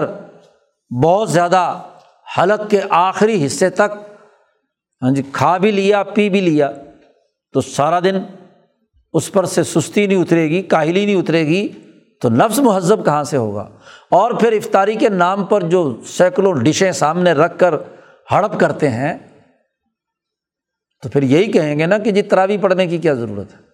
بہت 1.02 1.30
زیادہ 1.30 1.82
حلق 2.38 2.70
کے 2.70 2.80
آخری 2.90 3.46
حصے 3.46 3.70
تک 3.70 3.98
ہاں 5.02 5.10
جی 5.10 5.22
کھا 5.32 5.58
بھی 5.58 5.70
لیا، 5.70 6.02
پی 6.02 6.30
بھی 6.30 6.40
لیا، 6.40 6.70
تو 7.52 7.60
سارا 7.60 8.00
دن 8.00 8.18
اس 9.12 9.32
پر 9.32 9.44
سے 9.44 9.62
سستی 9.62 10.06
نہیں 10.06 10.18
اترے 10.18 10.48
گی، 10.48 10.62
کاہلی 10.62 11.04
نہیں 11.06 11.16
اترے 11.16 11.46
گی، 11.46 11.68
تو 12.20 12.28
نفس 12.28 12.58
مہذب 12.58 13.04
کہاں 13.04 13.24
سے 13.24 13.36
ہوگا؟ 13.36 13.68
اور 14.10 14.30
پھر 14.30 14.52
افطاری 14.52 14.94
کے 14.94 15.08
نام 15.08 15.44
پر 15.44 15.62
جو 15.62 16.00
سینکڑوں 16.06 16.54
ڈشیں 16.54 16.92
سامنے 16.92 17.32
رکھ 17.32 17.58
کر 17.58 17.74
ہڑپ 18.30 18.60
کرتے 18.60 18.90
ہیں 18.90 19.18
تو 21.02 21.08
پھر 21.08 21.22
یہی 21.22 21.52
کہیں 21.52 21.78
گے 21.78 21.86
نا 21.86 21.98
کہ 21.98 22.10
جی 22.10 22.22
تراوی 22.22 22.58
پڑھنے 22.58 22.86
کی 22.86 22.98
کیا 22.98 23.14
ضرورت 23.14 23.54
ہے؟ 23.54 23.72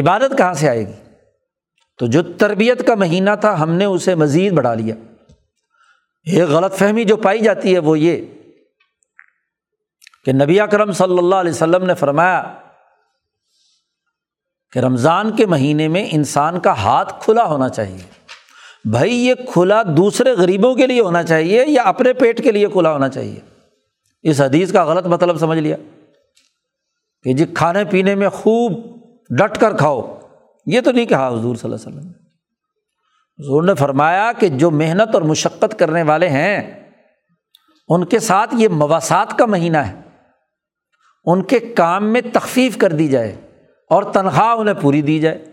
عبادت 0.00 0.38
کہاں 0.38 0.54
سے 0.54 0.68
آئے 0.68 0.86
گی؟ 0.86 0.92
تو 1.98 2.06
جو 2.06 2.22
تربیت 2.22 2.86
کا 2.86 2.94
مہینہ 2.94 3.30
تھا 3.40 3.62
ہم 3.62 3.70
نے 3.70 3.84
اسے 3.84 4.14
مزید 4.14 4.52
بڑھا 4.52 4.74
لیا۔ 4.74 4.94
ایک 6.24 6.48
غلط 6.48 6.74
فہمی 6.74 7.04
جو 7.04 7.16
پائی 7.16 7.40
جاتی 7.40 7.74
ہے 7.74 7.78
وہ 7.78 7.98
یہ 7.98 8.26
کہ 10.24 10.32
نبی 10.32 10.60
اکرم 10.60 10.92
صلی 10.92 11.18
اللہ 11.18 11.34
علیہ 11.34 11.50
وسلم 11.50 11.84
نے 11.84 11.94
فرمایا 11.94 12.54
کہ 14.72 14.78
رمضان 14.78 15.36
کے 15.36 15.46
مہینے 15.46 15.88
میں 15.88 16.08
انسان 16.10 16.60
کا 16.60 16.72
ہاتھ 16.72 17.24
کھلا 17.24 17.44
ہونا 17.44 17.68
چاہیے۔ 17.68 18.28
بھائی 18.90 19.14
یہ 19.14 19.34
کھلا 19.52 19.82
دوسرے 19.82 20.32
غریبوں 20.32 20.74
کے 20.74 20.86
لیے 20.86 21.00
ہونا 21.00 21.22
چاہیے 21.22 21.64
یا 21.66 21.82
اپنے 21.82 22.12
پیٹ 22.12 22.44
کے 22.44 22.52
لیے 22.52 22.66
کھلا 22.66 22.92
ہونا 22.92 23.08
چاہیے؟ 23.08 23.40
اس 24.30 24.40
حدیث 24.40 24.72
کا 24.72 24.84
غلط 24.84 25.06
مطلب 25.06 25.38
سمجھ 25.38 25.58
لیا 25.58 25.76
کہ 27.22 27.32
جی 27.32 27.44
کھانے 27.54 27.84
پینے 27.84 28.14
میں 28.14 28.28
خوب 28.28 28.72
ڈٹ 29.38 29.58
کر 29.58 29.76
کھاؤ، 29.76 30.18
یہ 30.66 30.80
تو 30.80 30.92
نہیں 30.92 31.06
کہا 31.06 31.28
حضور 31.28 31.56
صلی 31.56 31.72
اللہ 31.72 31.76
علیہ 31.76 31.88
وسلم 31.88 32.10
نے۔ 32.10 32.18
حضور 33.42 33.62
نے 33.62 33.74
فرمایا 33.74 34.32
کہ 34.38 34.48
جو 34.48 34.70
محنت 34.70 35.14
اور 35.14 35.22
مشقت 35.22 35.78
کرنے 35.78 36.02
والے 36.02 36.28
ہیں، 36.28 36.84
ان 37.88 38.04
کے 38.04 38.18
ساتھ 38.18 38.54
یہ 38.58 38.68
مواصلات 38.68 39.38
کا 39.38 39.46
مہینہ 39.46 39.76
ہے۔ 39.76 39.94
ان 41.24 41.42
کے 41.42 41.58
کام 41.58 42.12
میں 42.12 42.20
تخفیف 42.32 42.78
کر 42.78 42.92
دی 42.92 43.08
جائے 43.08 43.36
اور 43.90 44.02
تنخواہ 44.02 44.56
انہیں 44.56 44.74
پوری 44.80 45.02
دی 45.02 45.18
جائے۔ 45.18 45.44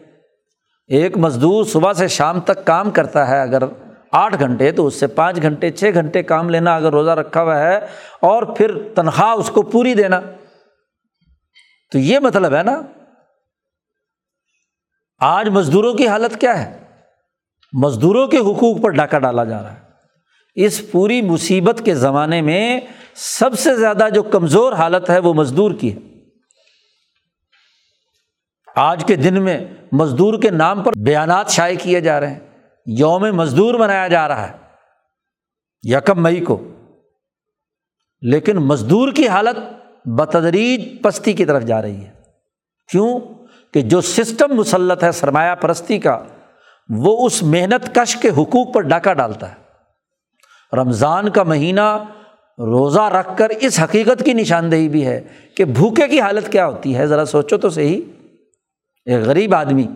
ایک 0.88 1.18
مزدور 1.18 1.64
صبح 1.64 1.94
سے 1.94 2.08
شام 2.08 2.40
تک 2.40 2.66
کام 2.66 2.92
کرتا 2.92 3.28
ہے، 3.28 3.42
اگر 3.42 3.64
آٹھ 4.16 4.40
گھنٹے 4.40 4.72
تو 4.72 4.88
اس 4.88 4.96
سے 4.96 5.08
پانچ 5.08 5.42
گھنٹے، 5.42 5.72
چھ 5.72 5.92
گھنٹے 5.94 6.24
کام 6.24 6.50
لینا 6.50 6.76
اگر 6.76 6.92
روزہ 6.92 7.12
رکھا 7.12 7.42
ہوا 7.44 7.60
ہے 7.60 7.78
اور 8.20 8.44
پھر 8.44 8.94
تنخواہ 8.96 9.34
اس 9.34 9.50
کو 9.50 9.62
پوری 9.62 9.94
دینا، 9.94 10.22
تو 11.92 11.98
یہ 11.98 12.20
مطلب 12.20 12.56
ہے 12.56 12.64
نا، 12.64 12.82
آج 15.20 15.50
مزدوروں 15.50 15.94
کی 15.94 16.08
حالت 16.08 16.42
کیا 16.42 16.66
ہے؟ 16.66 16.80
مزدوروں 17.74 18.28
کے 18.28 18.38
حقوق 18.38 18.82
پر 18.82 18.90
ڈاکہ 18.90 19.20
ڈالا 19.20 19.44
جا 19.44 19.64
رہا 19.64 19.74
ہے۔ 19.74 19.86
اس 20.56 20.92
پوری 20.92 21.22
مصیبت 21.22 21.82
کے 21.86 21.96
زمانے 21.96 22.42
میں 22.42 22.80
سب 23.16 23.60
سے 23.60 23.76
زیادہ 23.76 24.08
جو 24.14 24.24
کمزور 24.24 24.74
حالت 24.74 25.10
ہے 25.10 25.20
وہ 25.20 25.34
مزدور 25.34 25.72
کی 25.72 25.94
ہے۔ 25.94 26.00
آج 28.76 29.06
کے 29.06 29.16
دن 29.16 29.44
میں 29.44 29.66
مزدور 29.92 30.42
کے 30.42 30.50
نام 30.50 30.84
پر 30.84 30.92
بیانات 31.06 31.50
شائع 31.50 31.78
کیے 31.82 32.02
جا 32.02 32.20
رہے 32.20 32.34
ہیں۔ 32.34 32.45
یوم 32.86 33.22
مزدور 33.22 33.76
منایا 33.76 34.08
جا 34.08 34.28
رہا 34.28 34.50
ہے، 34.50 34.54
یکم 35.84 36.24
مئی 36.24 36.40
کو۔ 36.40 36.68
لیکن 38.22 38.58
مزدور 38.58 39.12
کی 39.12 39.28
حالت 39.28 39.74
بتدریج 40.08 41.02
پستی 41.04 41.34
کی 41.34 41.46
طرف 41.46 41.64
جا 41.64 41.82
رہی 41.82 42.06
ہے۔ 42.06 42.12
کیوں؟ 42.92 43.20
کہ 43.74 43.82
جو 43.82 44.02
سسٹم 44.02 44.56
مسلط 44.56 45.04
ہے 45.04 45.12
سرمایہ 45.12 45.56
پرستی 45.56 46.00
کا، 46.00 46.24
وہ 46.90 47.26
اس 47.26 47.44
محنت 47.44 47.96
کش 47.96 48.18
کے 48.18 48.30
حقوق 48.30 48.74
پر 48.74 48.82
ڈاکہ 48.82 49.14
ڈالتا 49.14 49.52
ہے۔ 49.52 49.56
رمضان 50.74 51.30
کا 51.30 51.44
مہینہ 51.44 52.04
روزہ 52.58 53.02
رکھ 53.02 53.38
کر 53.38 53.50
اس 53.50 53.80
حقیقت 53.80 54.24
کی 54.26 54.34
نشاندہی 54.34 54.90
بھی 54.90 55.06
ہے 55.06 55.24
کہ 55.56 55.66
بھوکے 55.66 56.08
کی 56.08 56.22
حالت 56.22 56.52
کیا 56.52 56.68
ہوتی 56.68 56.98
ہے۔ 56.98 57.08
ذرا 57.08 57.26
سوچو 57.26 57.58
تو 57.58 57.70
صحیح۔ 57.70 58.02
ایک 59.06 59.26
غریب 59.26 59.56
آدمی 59.56 59.88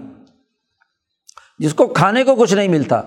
جس 1.60 1.74
کو 1.74 1.88
کھانے 1.88 2.24
کو 2.24 2.36
کچھ 2.36 2.54
نہیں 2.54 2.68
ملتا۔ 2.68 3.02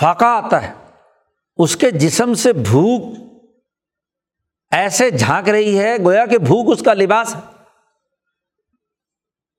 فاقہ 0.00 0.24
آتا 0.24 0.62
ہے۔ 0.62 0.72
اس 1.56 1.76
کے 1.76 1.90
جسم 1.90 2.34
سے 2.34 2.52
بھوک 2.52 3.18
ایسے 4.70 5.10
جھانک 5.10 5.48
رہی 5.48 5.78
ہے، 5.78 5.96
گویا 6.04 6.26
کہ 6.26 6.38
بھوک 6.38 6.78
اس 6.78 6.84
کا 6.84 6.94
لباس 6.94 7.36
ہے۔ 7.36 7.40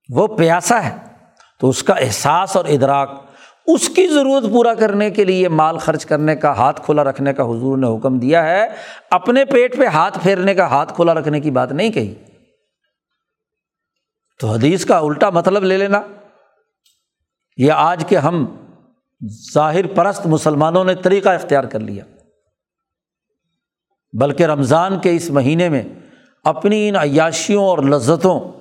وہ 0.10 0.28
پیاسا 0.28 0.84
ہے۔ 0.84 0.96
تو 1.60 1.70
اس 1.70 1.84
کا 1.84 1.94
احساس 1.94 2.56
اور 2.56 2.66
ادراک، 2.66 3.12
اس 3.68 3.90
کی 3.90 4.08
ضرورت 4.08 4.44
پورا 4.52 4.74
کرنے 4.74 5.12
کے 5.12 5.24
لیے، 5.24 5.50
مال 5.50 5.78
خرچ 5.78 6.06
کرنے 6.06 6.36
کا، 6.36 6.52
ہاتھ 6.52 6.82
کھلا 6.86 7.04
رکھنے 7.04 7.34
کا 7.34 7.44
حضور 7.44 7.78
نے 7.78 7.98
حکم 7.98 8.20
دیا 8.20 8.44
ہے۔ 8.44 8.68
اپنے 9.10 9.46
پیٹ 9.46 9.78
پہ 9.78 9.86
ہاتھ 9.86 10.20
پھیرنے 10.24 10.54
کا، 10.54 10.66
ہاتھ 10.66 10.94
کھلا 10.96 11.14
رکھنے 11.14 11.40
کی 11.40 11.52
بات 11.52 11.72
نہیں 11.72 11.92
کہی۔ 11.92 12.16
تو 14.40 14.48
حدیث 14.48 14.86
کا 14.86 14.98
الٹا 14.98 15.30
مطلب 15.30 15.64
لے 15.64 15.78
لینا۔ 15.78 16.02
یہ 17.58 17.72
آج 17.72 18.06
کے 18.10 18.18
ہم 18.18 18.56
ظاہر 19.54 19.88
پرست 19.88 20.26
مسلمانوں 20.26 20.84
نے 20.84 20.96
طریقہ 20.96 21.30
اختیار 21.30 21.64
کر 21.64 21.80
لیا۔ 21.80 22.04
بلکہ 24.14 24.44
رمضان 24.44 25.00
کے 25.00 25.16
اس 25.16 25.30
مہینے 25.30 25.70
میں 25.70 25.84
اپنی 26.44 26.90
ان 26.90 26.96
عیاشیوں 26.96 27.64
اور 27.64 27.78
لذتوں، 27.78 28.52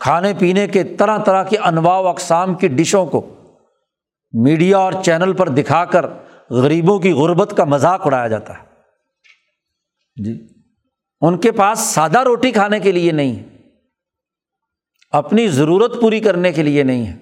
کھانے 0.00 0.32
پینے 0.38 0.68
کے 0.68 0.84
طرح 0.84 1.18
طرح 1.18 1.44
کے 1.44 1.58
انواع 1.58 2.00
و 2.00 2.08
اقسام 2.08 2.54
کی 2.54 2.68
ڈشوں 2.68 3.06
کو 3.06 3.34
میڈیا 4.32 4.78
اور 4.78 4.92
چینل 5.04 5.32
پر 5.32 5.48
دکھا 5.48 5.84
کر 5.84 6.06
غریبوں 6.50 6.98
کی 6.98 7.12
غربت 7.12 7.54
کا 7.56 7.64
مذاق 7.64 8.06
اڑایا 8.06 8.28
جاتا 8.28 8.58
ہے۔ 8.58 8.64
جی 10.24 10.46
ان 11.20 11.38
کے 11.38 11.52
پاس 11.52 11.78
سادہ 11.78 12.18
روٹی 12.18 12.52
کھانے 12.52 12.80
کے 12.80 12.92
لیے 12.92 13.12
نہیں 13.12 13.36
ہے۔ 13.36 13.57
اپنی 15.10 15.48
ضرورت 15.48 16.00
پوری 16.00 16.20
کرنے 16.20 16.52
کے 16.52 16.62
لیے 16.62 16.82
نہیں 16.82 17.06
ہے۔ 17.06 17.16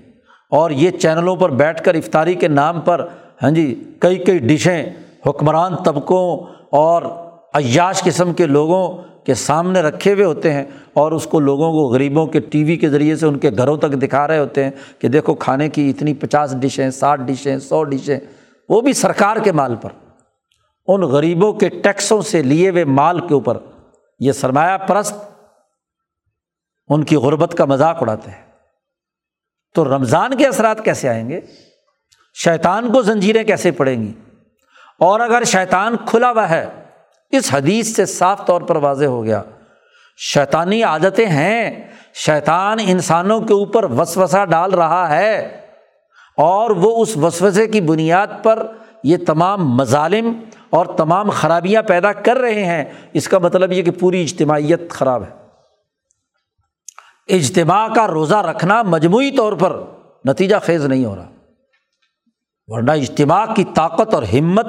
اور 0.50 0.70
یہ 0.70 0.90
چینلوں 0.90 1.36
پر 1.36 1.50
بیٹھ 1.50 1.82
کر 1.82 1.94
افطاری 1.94 2.34
کے 2.34 2.48
نام 2.48 2.80
پر 2.80 3.06
ہاں 3.42 3.50
جی 3.50 3.84
کئی 3.98 4.16
کئی 4.16 4.38
ڈشیں، 4.38 4.86
حکمران 5.26 5.76
طبقوں 5.76 6.38
اور 6.70 7.02
عیاش 7.54 8.02
قسم 8.02 8.32
کے 8.32 8.46
لوگوں 8.46 8.96
کے 9.24 9.34
سامنے 9.34 9.82
رکھے 9.82 10.12
ہوئے 10.12 10.24
ہوتے 10.24 10.52
ہیں 10.52 10.64
اور 10.92 11.12
اس 11.12 11.26
کو 11.26 11.40
لوگوں 11.40 11.72
کو، 11.72 11.78
غریبوں 11.78 12.26
کے 12.26 12.40
ٹی 12.40 12.64
وی 12.64 12.76
کے 12.76 12.88
ذریعے 12.90 13.16
سے 13.16 13.26
ان 13.26 13.38
کے 13.38 13.50
گھروں 13.50 13.76
تک 13.76 13.92
دکھا 13.92 14.26
رہے 14.26 14.38
ہوتے 14.38 14.64
ہیں 14.64 14.70
کہ 14.98 15.08
دیکھو 15.08 15.34
کھانے 15.34 15.68
کی 15.68 15.90
اتنی 15.90 16.14
پچاس 16.14 16.56
ڈشیں، 16.60 16.90
ساٹھ 16.90 17.20
ڈشیں، 17.20 17.58
سو 17.58 17.84
ڈشیں۔ 17.84 18.20
وہ 18.68 18.80
بھی 18.80 18.92
سرکار 18.92 19.36
کے 19.36 19.52
مال 19.52 19.74
پر۔ 19.76 19.90
ان 20.86 21.00
غریبوں 21.00 21.52
کے 21.52 21.68
ٹیکسوں 21.68 22.22
سے 22.22 22.42
لیے 22.42 22.70
ہوئے 22.70 22.84
مال 22.84 23.20
کے 23.20 23.34
اوپر۔ 23.34 23.56
یہ 24.20 24.32
سرمایہ 24.32 24.76
پرست 24.86 25.35
ان 26.88 27.04
کی 27.04 27.16
غربت 27.16 27.54
کا 27.58 27.64
مذاق 27.64 27.98
اڑاتے 28.00 28.30
ہیں۔ 28.30 28.46
تو 29.74 29.84
رمضان 29.84 30.36
کے 30.36 30.46
اثرات 30.46 30.84
کیسے 30.84 31.08
آئیں 31.08 31.28
گے؟ 31.28 31.40
شیطان 32.34 32.92
کو 32.92 33.02
زنجیریں 33.02 33.44
کیسے 33.44 33.70
پڑیں 33.70 34.02
گی؟ 34.02 34.12
اور 34.98 35.20
اگر 35.20 35.44
شیطان 35.44 35.96
کھلا 36.06 36.30
ہوا 36.30 36.50
ہے، 36.50 36.66
اس 37.30 37.54
حدیث 37.54 37.96
سے 37.96 38.06
صاف 38.06 38.46
طور 38.46 38.60
پر 38.60 38.76
واضح 38.76 39.04
ہو 39.04 39.24
گیا۔ 39.24 39.42
شیطانی 40.16 40.82
عادتیں 40.82 41.26
ہیں۔ 41.26 41.92
شیطان 42.14 42.78
انسانوں 42.80 43.40
کے 43.40 43.52
اوپر 43.52 43.84
وسوسہ 43.84 44.44
ڈال 44.44 44.74
رہا 44.74 45.16
ہے۔ 45.16 45.60
اور 46.36 46.70
وہ 46.70 47.02
اس 47.02 47.16
وسوسے 47.16 47.66
کی 47.66 47.80
بنیاد 47.80 48.26
پر 48.42 48.66
یہ 49.04 49.16
تمام 49.26 49.76
مظالم 49.76 50.44
اور 50.70 50.86
تمام 50.86 51.30
خرابیاں 51.30 51.82
پیدا 51.82 52.12
کر 52.12 52.36
رہے 52.36 52.64
ہیں۔ 52.64 52.84
اس 53.12 53.28
کا 53.28 53.38
مطلب 53.38 53.72
یہ 53.72 53.82
کہ 53.82 53.90
پوری 53.90 54.22
اجتماعیت 54.22 54.90
خراب 54.90 55.22
ہے۔ 55.22 55.45
اجتماع 57.28 57.88
کا 57.88 58.06
روزہ 58.06 58.34
رکھنا 58.34 58.82
مجموعی 58.82 59.30
طور 59.30 59.52
پر 59.52 59.80
نتیجہ 60.24 60.56
خیز 60.62 60.86
نہیں 60.86 61.04
ہو 61.04 61.16
رہا۔ 61.16 61.30
ورنہ 62.66 62.90
اجتماع 62.90 63.46
کی 63.56 63.64
طاقت 63.74 64.14
اور 64.14 64.22
ہمت 64.22 64.66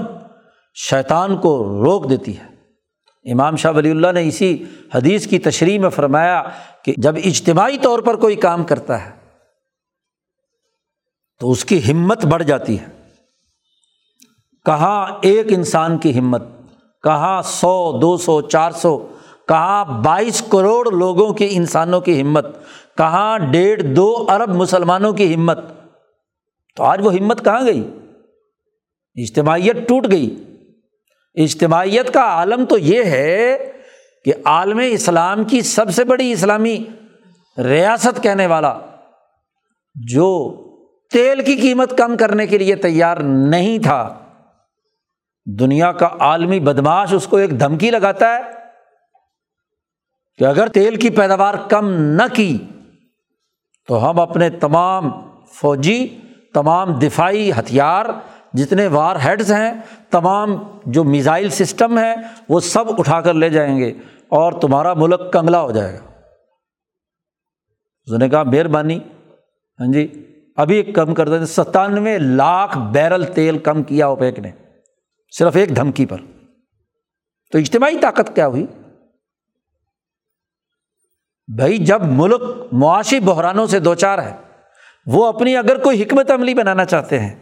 شیطان 0.76 1.38
کو 1.38 1.82
روک 1.86 2.10
دیتی 2.10 2.38
ہے۔ 2.38 2.58
امام 3.32 3.56
شاہ 3.56 3.72
ولی 3.72 3.92
اللہ 3.92 4.12
نے 4.12 4.28
اسی 4.28 4.64
حدیث 4.96 5.28
کی 5.28 5.40
تشریح 5.40 5.80
میں 5.80 5.90
فرمایا 5.90 6.44
کہ 6.84 6.94
جب 6.98 7.16
اجتماعی 7.26 7.78
طور 7.78 8.00
پر 8.00 8.16
کوئی 8.16 8.36
کام 8.36 8.64
کرتا 8.64 9.06
ہے 9.06 9.12
تو 11.40 11.52
اس 11.52 11.66
کی 11.66 11.92
ہمت 11.92 12.26
بڑھ 12.26 12.44
جاتی 12.44 12.80
ہے۔ 12.80 12.86
کہاں 14.66 15.08
ایک 15.22 15.46
انسان 15.50 15.98
کی 15.98 16.20
ہمت، 16.20 16.44
کہاں 17.04 17.42
سو، 17.42 18.00
دو 18.02 18.18
سو، 18.18 18.42
چار 18.42 18.72
سو 18.72 19.08
کہاں 19.48 19.86
بائیس 19.86 20.44
کروڑ 20.52 20.92
لوگوں 20.92 21.34
کی 21.34 21.48
انسانوں 21.52 22.02
کی 22.02 22.22
ہمت 22.22 22.46
کہاں 22.98 23.40
ڈیڑھ 23.40 23.82
دو 23.82 24.26
ارب 24.30 24.50
مسلمانوں 24.50 25.14
کی 25.14 25.36
ہمت۔ 25.36 25.60
تو 26.76 26.84
آج 26.84 27.00
وہ 27.04 27.14
ہمت 27.14 27.46
کہاں 27.46 27.66
گئی؟ 27.66 27.92
اجتماعیت 29.16 29.88
ٹوٹ 29.88 30.12
گئی۔ 30.12 30.44
اجتماعیت 31.36 32.14
کا 32.14 32.22
عالم 32.22 32.66
تو 32.66 32.78
یہ 32.78 33.04
ہے 33.04 33.72
کہ 34.26 34.34
عالم 34.46 34.82
اسلام 34.92 35.44
کی 35.44 35.62
سب 35.62 35.90
سے 35.90 36.04
بڑی 36.04 36.32
اسلامی 36.32 36.86
ریاست 37.58 38.24
کہنے 38.24 38.48
والا، 38.48 38.80
جو 39.96 40.56
تیل 41.12 41.44
کی 41.44 41.56
قیمت 41.56 41.98
کم 41.98 42.18
کرنے 42.18 42.48
کے 42.48 42.58
لیے 42.58 42.76
تیار 42.76 43.18
نہیں 43.18 43.80
تھا، 43.80 44.20
دنیا 45.60 45.92
کا 45.92 46.10
عالمی 46.20 46.60
بدماش 46.60 47.14
اس 47.14 47.28
کو 47.28 47.38
ایک 47.38 47.60
دھمکی 47.60 47.92
لگاتا 47.92 48.36
ہے۔ 48.36 48.67
کہ 50.38 50.44
اگر 50.44 50.68
تیل 50.68 50.96
کی 50.96 51.10
پیداوار 51.10 51.54
کم 51.70 51.94
نہ 51.94 52.24
کی 52.34 52.58
تو 53.88 54.10
ہم 54.10 54.20
اپنے 54.20 54.50
تمام 54.50 55.12
فوجی، 55.54 56.18
تمام 56.54 57.00
دفاعی 57.00 57.52
ہتھیار، 57.52 58.06
جتنے 58.54 58.88
وار 58.88 59.16
ہیڈز 59.26 59.52
ہیں، 59.52 59.74
تمام 60.10 60.56
جو 60.86 61.04
میزائل 61.04 61.50
سسٹم 61.50 61.98
ہیں، 61.98 62.16
وہ 62.50 62.60
سب 62.60 63.00
اٹھا 63.00 63.22
کر 63.22 63.34
لے 63.34 63.50
جائیں 63.50 63.78
گے 63.78 63.94
اور 64.28 64.52
تمہارا 64.52 64.94
ملک 64.94 65.34
کنگلا 65.34 65.62
ہو 65.62 65.72
جائے 65.72 65.94
گا۔ 65.94 66.20
اس 68.06 68.12
نے 68.12 68.30
کہا، 68.30 68.44
مہربانی۔ 68.44 69.00
ہاں 69.80 69.94
جی 69.94 70.28
ابھی 70.56 70.84
کم 70.84 71.14
کر 71.14 71.30
دیں۔ 71.30 71.46
ستانوے 71.46 72.18
لاکھ 72.18 72.78
بیرل 72.78 73.24
تیل 73.24 73.58
کم 73.58 73.84
کیا 73.84 74.08
اوپیک 74.08 74.40
نے، 74.40 74.52
صرف 75.38 75.56
ایک 75.56 75.76
دھمکی 75.76 76.06
پر۔ 76.06 76.18
تو 77.52 77.58
اجتماعی 77.58 77.98
طاقت 77.98 78.36
کیا 78.36 78.48
ہوئی؟ 78.48 78.66
بھائی 81.56 81.78
جب 81.78 82.02
ملک 82.02 82.42
معاشی 82.72 83.20
بحرانوں 83.20 83.66
سے 83.66 83.80
دو 83.80 83.96
چار 83.96 84.20
ہے، 84.20 84.36
وہ 85.06 85.26
اپنی 85.26 85.58
اگر 85.58 85.78
کوئی 85.78 86.04
حکمت 86.04 86.32
عملی 86.32 86.54
بنانا 86.54 86.86
چاہتے 86.86 87.20
ہیں۔ 87.20 87.36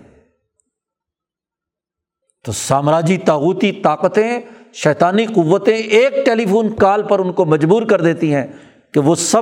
تو 2.46 2.52
سامراجی 2.52 3.18
تاغوتی 3.18 3.72
طاقتیں، 3.72 4.42
شیطانی 4.74 5.26
قوتیں 5.26 5.78
ایک 5.78 6.26
ٹیلی 6.26 6.46
فون 6.46 6.76
کال 6.76 7.04
پر 7.04 7.20
ان 7.20 7.34
کو 7.34 7.46
مجبور 7.46 7.84
کر 7.84 8.02
دیتی 8.02 8.34
ہیں 8.34 8.48
کہ 8.94 9.00
وہ 9.00 9.16
سب 9.16 9.42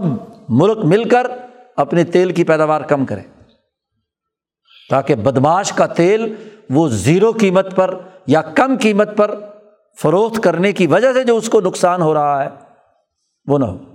ملک 0.49 0.77
مل 0.77 1.09
کر 1.09 1.27
اپنے 1.75 2.03
تیل 2.03 2.31
کی 2.31 2.43
پیداوار 2.43 2.81
کم 2.81 3.05
کریں۔ 3.05 3.23
تاکہ 4.89 5.15
بدماش 5.15 5.71
کا 5.71 5.85
تیل 5.85 6.35
وہ 6.69 6.89
زیرو 6.89 7.31
قیمت 7.31 7.75
پر 7.75 7.99
یا 8.27 8.41
کم 8.41 8.75
قیمت 8.81 9.17
پر 9.17 9.39
فروخت 10.01 10.43
کرنے 10.43 10.71
کی 10.71 10.87
وجہ 10.87 11.13
سے 11.13 11.23
جو 11.23 11.37
اس 11.37 11.49
کو 11.49 11.61
نقصان 11.61 12.01
ہو 12.01 12.13
رہا 12.13 12.43
ہے، 12.43 12.49
وہ 13.45 13.57
نہ 13.57 13.65
ہو۔ 13.65 13.92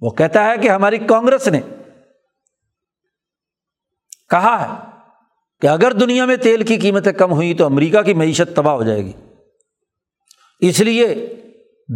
وہ 0.00 0.10
کہتا 0.10 0.44
ہے 0.44 0.58
کہ 0.58 0.70
ہماری 0.70 0.98
کانگریس 0.98 1.48
نے 1.48 1.60
کہا 4.30 4.68
ہے 4.68 4.90
کہ 5.60 5.66
اگر 5.66 5.92
دنیا 5.92 6.24
میں 6.24 6.36
تیل 6.36 6.64
کی 6.64 6.76
قیمتیں 6.76 7.12
کم 7.12 7.32
ہوئی 7.32 7.54
تو 7.54 7.64
امریکہ 7.64 8.02
کی 8.02 8.14
معیشت 8.14 8.56
تباہ 8.56 8.74
ہو 8.74 8.82
جائے 8.82 9.04
گی۔ 9.04 9.12
اس 10.60 10.80
لیے 10.80 11.34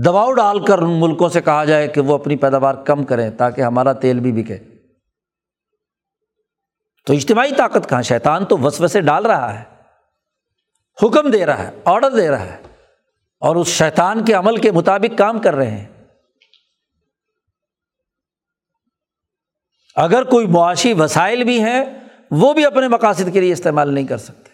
دباؤ 0.04 0.32
ڈال 0.32 0.64
کر 0.64 0.78
ان 0.78 1.00
ملکوں 1.00 1.28
سے 1.28 1.40
کہا 1.40 1.64
جائے 1.64 1.88
کہ 1.88 2.00
وہ 2.00 2.14
اپنی 2.14 2.36
پیداوار 2.36 2.74
کم 2.74 3.04
کریں 3.04 3.30
تاکہ 3.30 3.60
ہمارا 3.60 3.92
تیل 3.92 4.20
بھی 4.20 4.32
بکے۔ 4.32 4.58
تو 7.06 7.12
اجتماعی 7.12 7.50
طاقت 7.54 7.88
کہاں؟ 7.88 8.02
شیطان 8.02 8.44
تو 8.44 8.58
وس 8.58 8.80
وسے 8.80 9.00
ڈال 9.00 9.26
رہا 9.26 9.60
ہے، 9.60 9.64
حکم 11.02 11.30
دے 11.30 11.46
رہا 11.46 11.58
ہے 11.58 11.70
آڈر 11.84 12.10
دے 12.10 12.30
رہا 12.30 12.44
ہے 12.44 12.62
اور 13.40 13.56
اس 13.56 13.66
شیطان 13.66 14.24
کے 14.24 14.32
عمل 14.32 14.56
کے 14.56 14.70
مطابق 14.70 15.18
کام 15.18 15.38
کر 15.38 15.54
رہے 15.54 15.70
ہیں۔ 15.70 15.91
اگر 19.96 20.22
کوئی 20.22 20.46
معاشی 20.46 20.92
وسائل 20.92 21.44
بھی 21.44 21.62
ہیں، 21.62 21.84
وہ 22.30 22.52
بھی 22.52 22.64
اپنے 22.64 22.88
مقاصد 22.88 23.32
کے 23.32 23.40
لیے 23.40 23.52
استعمال 23.52 23.94
نہیں 23.94 24.06
کر 24.06 24.16
سکتے۔ 24.16 24.50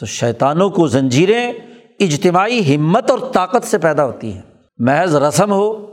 تو 0.00 0.06
شیطانوں 0.06 0.70
کو 0.70 0.86
زنجیریں 0.86 1.52
اجتماعی 2.00 2.76
ہمت 2.76 3.10
اور 3.10 3.18
طاقت 3.18 3.66
سے 3.66 3.78
پیدا 3.78 4.04
ہوتی 4.04 4.32
ہیں۔ 4.32 4.42
محض 4.78 5.14
رسم 5.14 5.52
ہو، 5.52 5.86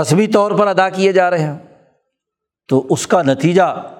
رسمی 0.00 0.26
طور 0.26 0.50
پر 0.50 0.66
ادا 0.66 0.88
کیے 0.88 1.12
جا 1.12 1.30
رہے 1.30 1.44
ہیں 1.44 1.58
تو 2.68 2.86
اس 2.90 3.06
کا 3.06 3.22
نتیجہ 3.22 3.92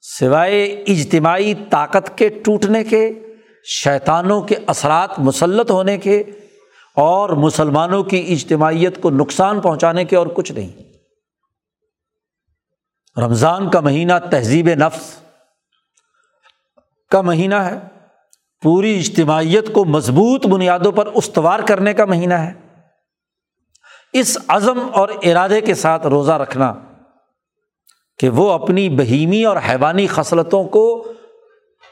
سوائے 0.00 0.64
اجتماعی 0.64 1.54
طاقت 1.70 2.18
کے 2.18 2.28
ٹوٹنے 2.28 2.84
کے، 2.84 3.12
شیطانوں 3.64 4.42
کے 4.42 4.54
اثرات 4.66 5.18
مسلط 5.18 5.70
ہونے 5.70 5.98
کے 5.98 6.22
اور 6.96 7.30
مسلمانوں 7.30 8.04
کی 8.04 8.26
اجتماعیت 8.28 9.02
کو 9.02 9.10
نقصان 9.10 9.60
پہنچانے 9.60 10.04
کے 10.04 10.16
اور 10.16 10.26
کچھ 10.26 10.52
نہیں۔ 10.52 10.87
رمضان 13.16 13.70
کا 13.70 13.80
مہینہ 13.80 14.12
تہذیب 14.30 14.68
نفس 14.68 15.20
کا 17.10 17.20
مہینہ 17.20 17.54
ہے۔ 17.54 17.78
پوری 18.62 18.98
اجتماعیت 18.98 19.72
کو 19.72 19.84
مضبوط 19.84 20.46
بنیادوں 20.46 20.92
پر 20.92 21.06
استوار 21.06 21.60
کرنے 21.60 21.94
کا 21.94 22.04
مہینہ 22.04 22.34
ہے۔ 22.34 22.52
اس 24.12 24.38
عزم 24.48 24.88
اور 24.92 25.08
ارادے 25.22 25.60
کے 25.60 25.74
ساتھ 25.74 26.06
روزہ 26.06 26.32
رکھنا 26.32 26.74
کہ 28.18 28.28
وہ 28.28 28.52
اپنی 28.52 28.88
بہیمی 28.88 29.44
اور 29.44 29.56
حیوانی 29.68 30.06
خصلتوں 30.06 30.64
کو 30.64 31.12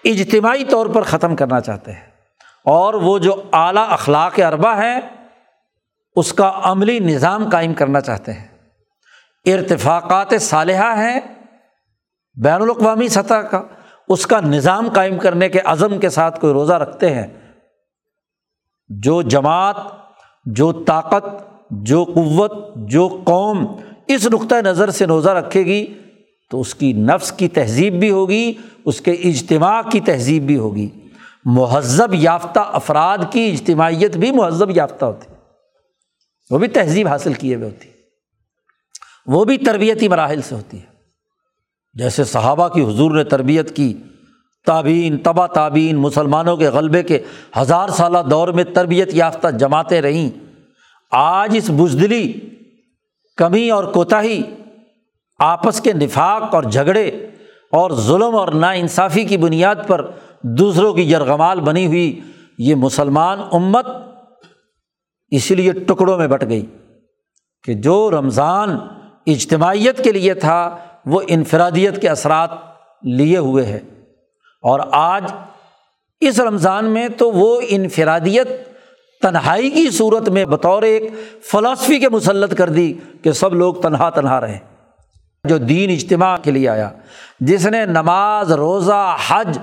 اجتماعی 0.04 0.64
طور 0.64 0.86
پر 0.86 1.02
ختم 1.02 1.36
کرنا 1.36 1.60
چاہتے 1.60 1.92
ہیں۔ 1.92 2.06
اور 2.64 2.94
وہ 2.94 3.18
جو 3.18 3.42
اعلیٰ 3.52 3.90
اخلاق 3.90 4.40
اربا 4.46 4.76
ہے 4.76 4.98
اس 6.16 6.32
کا 6.32 6.60
عملی 6.62 6.98
نظام 6.98 7.50
قائم 7.50 7.74
کرنا 7.74 8.00
چاہتے 8.00 8.32
ہیں۔ 8.32 8.55
ارتفاقات 9.46 10.26
صالحہ 10.40 10.98
ہیں، 10.98 11.20
بین 12.34 12.62
الاقوامی 12.62 13.08
سطح 13.08 13.34
کا، 13.34 13.62
اس 14.08 14.26
کا 14.26 14.40
نظام 14.40 14.88
قائم 14.94 15.18
کرنے 15.18 15.48
کے 15.48 15.60
عزم 15.64 15.98
کے 15.98 16.08
ساتھ 16.08 16.40
کوئی 16.40 16.52
روزہ 16.52 16.72
رکھتے 16.72 17.14
ہیں۔ 17.14 17.26
جو 18.88 19.22
جماعت، 19.22 19.76
جو 20.44 20.72
طاقت، 20.72 21.26
جو 21.70 22.04
قوت، 22.04 22.52
جو 22.76 23.20
قوم 23.24 23.66
اس 24.08 24.26
نقطۂ 24.26 24.56
نظر 24.56 24.90
سے 24.90 25.06
روزہ 25.06 25.30
رکھے 25.30 25.64
گی، 25.64 25.94
تو 26.50 26.60
اس 26.60 26.74
کی 26.74 26.92
نفس 26.92 27.32
کی 27.32 27.48
تہذیب 27.48 28.00
بھی 28.00 28.10
ہوگی، 28.10 28.52
اس 28.84 29.00
کے 29.00 29.12
اجتماع 29.12 29.82
کی 29.82 30.00
تہذیب 30.00 30.46
بھی 30.46 30.56
ہوگی۔ 30.56 30.88
مہذب 31.44 32.14
یافتہ 32.14 32.60
افراد 32.60 33.18
کی 33.30 33.50
اجتماعیت 33.50 34.16
بھی 34.16 34.30
مہذب 34.30 34.70
یافتہ 34.70 35.04
ہوتی۔ 35.04 35.34
وہ 36.50 36.58
بھی 36.58 36.68
تہذیب 36.68 37.08
حاصل 37.08 37.32
کیے 37.32 37.54
ہوئے 37.54 37.66
ہوتی۔ 37.66 37.95
وہ 39.26 39.44
بھی 39.44 39.58
تربیتی 39.58 40.08
مراحل 40.08 40.42
سے 40.42 40.54
ہوتی 40.54 40.78
ہے۔ 40.78 40.96
جیسے 41.94 42.24
صحابہ 42.24 42.68
کی 42.68 42.82
حضور 42.82 43.10
نے 43.10 43.24
تربیت 43.24 43.76
کی 43.76 43.94
تعبین 44.66 45.16
تبا 45.18 45.46
تعبین 45.46 45.96
مسلمانوں 45.96 46.56
کے 46.56 46.68
غلبے 46.68 47.02
کے 47.02 47.22
ہزار 47.60 47.88
سالہ 47.88 48.18
دور 48.30 48.48
میں 48.48 48.64
تربیت 48.64 49.14
یافتہ 49.14 49.48
جماعتیں 49.48 50.00
رہیں۔ 50.00 50.30
آج 51.10 51.56
اس 51.56 51.70
بزدلی، 51.70 52.32
کمی 53.36 53.70
اور 53.70 53.84
کوتاہی، 53.84 54.42
آپس 55.38 55.80
کے 55.80 55.92
نفاق 55.92 56.54
اور 56.54 56.62
جھگڑے 56.62 57.08
اور 57.72 57.90
ظلم 57.90 58.36
اور 58.36 58.48
نا 58.48 58.70
انصافی 58.70 59.24
کی 59.24 59.36
بنیاد 59.36 59.76
پر 59.86 60.10
دوسروں 60.42 60.94
کی 60.94 61.02
یرغمال 61.02 61.60
بنی 61.60 61.86
ہوئی، 61.86 62.20
یہ 62.58 62.74
مسلمان 62.74 63.38
امت 63.52 63.86
اسی 65.30 65.54
لیے 65.54 65.72
ٹکڑوں 65.72 66.18
میں 66.18 66.28
بٹ 66.28 66.44
گئی 66.48 66.66
کہ 67.64 67.74
جو 67.74 68.10
رمضان 68.10 68.78
اجتماعیت 69.26 70.04
کے 70.04 70.12
لیے 70.12 70.34
تھا، 70.34 70.76
وہ 71.06 71.20
انفرادیت 71.26 72.00
کے 72.02 72.08
اثرات 72.08 72.50
لیے 73.02 73.38
ہوئے 73.38 73.64
ہے 73.64 73.80
اور 74.64 74.80
آج 74.92 75.24
اس 76.20 76.40
رمضان 76.40 76.84
میں 76.84 77.08
تو 77.08 77.30
وہ 77.30 77.60
انفرادیت 77.68 78.48
تنہائی 79.22 79.70
کی 79.70 79.88
صورت 79.90 80.28
میں 80.28 80.44
بطور 80.44 80.82
ایک 80.82 81.02
فلاسفی 81.50 81.98
کے 81.98 82.08
مسلط 82.08 82.54
کر 82.58 82.68
دی 82.68 82.92
کہ 83.24 83.32
سب 83.32 83.54
لوگ 83.54 83.74
تنہا 83.74 84.10
تنہا 84.10 84.40
رہے 84.40 84.58
جو 85.44 85.58
دین 85.58 85.90
اجتماع 85.90 86.36
کے 86.36 86.50
لیے 86.50 86.68
آیا، 86.68 86.90
جس 87.40 87.66
نے 87.66 87.84
نماز، 87.86 88.52
روزہ، 88.52 89.16
حج، 89.26 89.58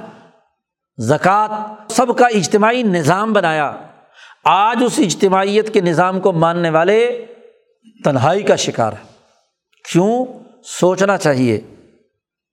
زکوٰۃ، 0.97 1.89
سب 1.89 2.17
کا 2.17 2.25
اجتماعی 2.25 2.83
نظام 2.83 3.33
بنایا، 3.33 3.71
آج 4.43 4.83
اس 4.85 4.99
اجتماعیت 4.99 5.73
کے 5.73 5.81
نظام 5.81 6.19
کو 6.19 6.31
ماننے 6.31 6.69
والے 6.69 7.25
تنہائی 8.03 8.43
کا 8.43 8.55
شکار 8.55 8.93
ہے 8.93 9.12
کیوں 9.91 10.25
سوچنا 10.63 11.17
چاہیے 11.17 11.61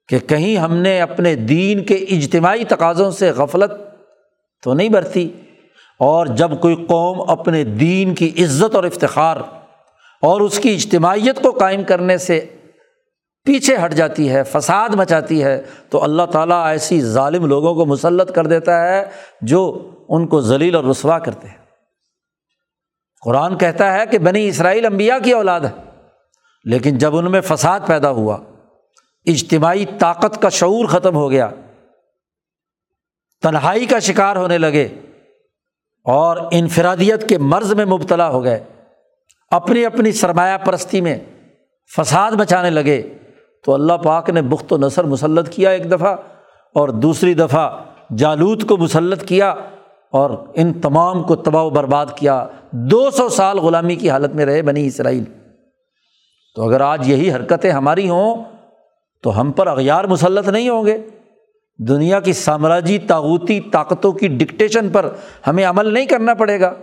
کہ 0.09 0.18
کہیں 0.18 0.57
ہم 0.57 0.76
نے 0.76 1.01
اپنے 1.01 1.35
دین 1.35 1.85
کے 1.85 1.95
اجتماعی 1.95 2.64
تقاضوں 2.64 3.11
سے 3.11 3.31
غفلت 3.31 3.70
تو 4.62 4.74
نہیں 4.74 4.89
برتی؟ 4.89 5.31
اور 5.99 6.26
جب 6.26 6.61
کوئی 6.61 6.74
قوم 6.74 7.31
اپنے 7.31 7.64
دین 7.64 8.14
کی 8.14 8.45
عزت 8.45 8.74
اور 8.74 8.85
افتخار 8.85 9.37
اور 10.22 10.41
اس 10.41 10.59
کی 10.59 10.74
اجتماعیت 10.74 11.43
کو 11.43 11.51
قائم 11.51 11.83
کرنے 11.83 12.18
سے 12.18 12.47
پیچھے 13.45 13.76
ہٹ 13.85 13.95
جاتی 13.95 14.31
ہے، 14.31 14.43
فساد 14.43 14.89
مچاتی 14.89 15.45
ہے، 15.45 15.62
تو 15.91 16.05
اللہ 16.05 16.22
تعالیٰ 16.22 16.66
ایسی 16.66 17.01
ظالم 17.01 17.47
لوگوں 17.47 17.74
کو 17.74 17.87
مسلط 17.87 18.33
کر 18.33 18.47
دیتا 18.47 18.89
ہے 18.89 19.05
جو 19.43 19.91
ان 20.09 20.26
کو 20.26 20.41
ذلیل 20.41 20.74
اور 20.74 20.85
رسوا 20.85 21.18
کرتے 21.18 21.49
ہیں۔ 21.49 21.57
قرآن 23.24 23.59
کہتا 23.59 23.95
ہے 23.95 24.07
کہ 24.11 24.18
بنی 24.18 24.49
اسرائیل 24.49 24.87
امبیا 24.87 25.18
کی 25.18 25.33
اولاد 25.33 25.61
ہے۔ 25.61 25.89
لیکن 26.65 26.99
جب 26.99 27.17
ان 27.17 27.31
میں 27.31 27.41
فساد 27.41 27.81
پیدا 27.87 28.11
ہوا، 28.11 28.39
اجتماعی 29.27 29.85
طاقت 29.99 30.43
کا 30.43 30.49
شعور 30.49 30.87
ختم 30.87 31.15
ہو 31.17 31.31
گیا، 31.31 31.51
تنہائی 33.43 33.87
کا 33.87 33.99
شکار 33.99 34.37
ہونے 34.37 34.59
لگے 34.59 34.89
اور 36.05 36.37
انفرادیت 36.51 37.29
کے 37.29 37.39
مرض 37.39 37.75
میں 37.75 37.85
مبتلا 37.85 38.29
ہو 38.29 38.45
گئے۔ 38.45 38.65
اپنی 39.51 39.85
اپنی 39.85 40.13
سرمایہ 40.13 40.57
پرستی 40.59 41.01
میں 41.01 41.19
فساد 41.97 42.33
مچانے 42.33 42.71
لگے۔ 42.71 43.03
تو 43.65 43.75
اللہ 43.75 43.93
پاک 43.93 44.31
نے 44.31 44.43
بخت 44.43 44.73
و 44.73 44.77
نثر 44.77 45.05
مسلط 45.05 45.49
کیا 45.49 45.71
ایک 45.71 45.91
دفعہ 45.91 46.17
اور 46.75 46.89
دوسری 46.89 47.35
دفعہ 47.35 47.71
جالود 48.19 48.69
کو 48.69 48.77
مسلط 48.77 49.25
کیا 49.25 49.55
اور 50.11 50.31
ان 50.55 50.81
تمام 50.81 51.23
کو 51.23 51.37
تباہ 51.37 51.63
و 51.63 51.71
برباد 51.71 52.07
کیا۔ 52.17 52.47
دو 52.71 53.11
سو 53.11 53.29
سال 53.29 53.59
غلامی 53.59 53.97
کی 53.97 54.11
حالت 54.11 54.35
میں 54.35 54.45
رہے 54.45 54.63
بنی 54.63 54.87
اسرائیل۔ 54.87 55.25
تو 56.61 56.67
اگر 56.67 56.81
آج 56.81 57.09
یہی 57.09 57.33
حرکتیں 57.33 57.71
ہماری 57.71 58.09
ہوں 58.09 58.45
تو 59.23 59.41
ہم 59.41 59.53
پر 59.53 59.67
اغیار 59.67 60.05
مسلط 60.05 60.49
نہیں 60.49 60.69
ہوں 60.69 60.87
گے۔ 60.87 60.99
دنیا 61.79 62.21
کی 62.21 62.33
سامراجی 62.33 62.99
تاغوتی 62.99 63.61
طاقتوں 63.61 64.13
کی 64.13 64.29
ڈکٹیشن 64.29 64.91
پر 64.91 65.15
ہمیں 65.47 65.65
عمل 65.65 65.95
نہیں 65.95 66.07
کرنا 66.07 66.35
پڑے 66.35 66.61
گا۔ 66.61 66.75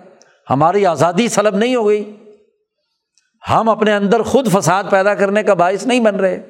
ہماری 0.49 0.85
آزادی 0.85 1.27
سلب 1.27 1.55
نہیں 1.55 1.75
ہو 1.75 1.87
گئی۔ 1.87 2.15
ہم 3.49 3.69
اپنے 3.69 3.93
اندر 3.93 4.21
خود 4.21 4.51
فساد 4.51 4.83
پیدا 4.89 5.13
کرنے 5.13 5.43
کا 5.43 5.53
باعث 5.53 5.85
نہیں 5.85 5.99
بن 5.99 6.15
رہے۔ 6.15 6.49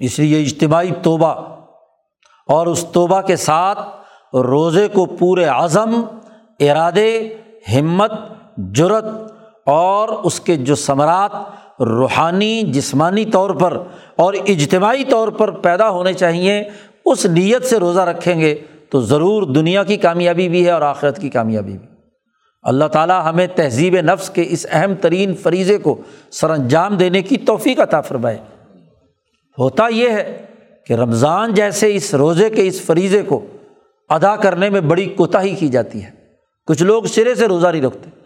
اس 0.00 0.18
لیے 0.18 0.42
اجتماعی 0.42 0.90
توبہ 1.02 1.34
اور 2.46 2.66
اس 2.66 2.86
توبہ 2.92 3.20
کے 3.20 3.36
ساتھ 3.36 3.78
روزے 4.36 4.88
کو 4.88 5.06
پورے 5.06 5.44
عزم، 5.44 6.02
ارادے، 6.60 7.34
ہمت 7.78 8.12
جرت 8.56 9.04
اور 9.66 10.08
اس 10.08 10.40
کے 10.40 10.56
جو 10.56 10.74
ثمرات 10.74 11.30
روحانی، 11.82 12.62
جسمانی 12.62 13.24
طور 13.24 13.50
پر 13.50 13.82
اور 14.16 14.34
اجتماعی 14.46 15.04
طور 15.04 15.28
پر 15.28 15.50
پیدا 15.50 15.90
ہونے 15.90 16.12
چاہئیں 16.12 16.64
اس 17.04 17.26
نیت 17.26 17.64
سے 17.64 17.78
روزہ 17.78 18.00
رکھیں 18.00 18.40
گے 18.40 18.54
تو 18.90 19.00
ضرور 19.00 19.42
دنیا 19.42 19.84
کی 19.84 19.96
کامیابی 19.96 20.48
بھی 20.48 20.66
ہے 20.66 20.70
اور 20.70 20.82
آخرت 20.82 21.20
کی 21.20 21.30
کامیابی 21.30 21.72
بھی۔ 21.72 21.88
اللہ 22.62 22.84
تعالیٰ 22.84 23.26
ہمیں 23.26 23.46
تہذیب 23.54 23.96
نفس 24.00 24.30
کے 24.30 24.44
اس 24.48 24.66
اہم 24.70 24.94
ترین 24.94 25.34
فریضے 25.34 25.78
کو 25.78 26.00
سر 26.30 26.50
انجام 26.50 26.96
دینے 26.96 27.22
کی 27.22 27.36
توفیق 27.36 27.80
عطا 27.80 28.00
فرمائے۔ 28.00 28.38
ہوتا 29.58 29.88
یہ 29.88 30.08
ہے 30.08 30.42
کہ 30.86 30.92
رمضان 30.92 31.54
جیسے 31.54 31.96
اس 31.96 32.14
روزے 32.14 32.50
کے 32.50 32.66
اس 32.66 32.80
فریضے 32.80 33.22
کو 33.22 33.46
ادا 34.08 34.36
کرنے 34.36 34.70
میں 34.70 34.80
بڑی 34.80 35.06
کوتاہی 35.06 35.54
کی 35.54 35.68
جاتی 35.68 36.02
ہے۔ 36.02 36.10
کچھ 36.66 36.82
لوگ 36.82 37.02
سرے 37.02 37.34
سے 37.34 37.48
روزہ 37.48 37.68
نہیں 37.68 37.82
رکھتے۔ 37.82 38.21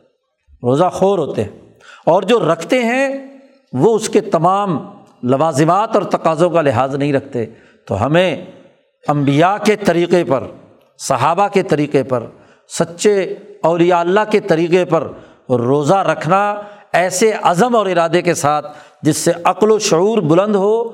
روزہ 0.62 0.88
خور 0.92 1.18
ہوتے 1.18 1.44
ہیں۔ 1.44 1.50
اور 2.06 2.22
جو 2.22 2.52
رکھتے 2.52 2.78
ہیں، 2.78 3.26
وہ 3.72 3.96
اس 3.96 4.08
کے 4.08 4.20
تمام 4.20 4.86
لوازمات 5.22 5.94
اور 5.94 6.02
تقاضوں 6.02 6.50
کا 6.50 6.60
لحاظ 6.60 6.94
نہیں 6.94 7.12
رکھتے۔ 7.12 7.46
تو 7.86 8.06
ہمیں 8.06 8.44
امبیا 9.08 9.58
کے 9.64 9.76
طریقے 9.76 10.24
پر، 10.24 10.44
صحابہ 10.98 11.48
کے 11.48 11.62
طریقے 11.62 12.02
پر، 12.02 12.26
سچے 12.68 13.34
اولیاء 13.62 13.98
اللہ 13.98 14.20
کے 14.30 14.40
طریقے 14.40 14.84
پر 14.84 15.08
روزہ 15.50 15.94
رکھنا 15.94 16.54
ایسے 16.92 17.32
عزم 17.42 17.76
اور 17.76 17.86
ارادے 17.86 18.22
کے 18.22 18.34
ساتھ، 18.34 18.78
جس 19.02 19.16
سے 19.16 19.32
عقل 19.44 19.70
و 19.70 19.78
شعور 19.78 20.18
بلند 20.18 20.56
ہو، 20.56 20.92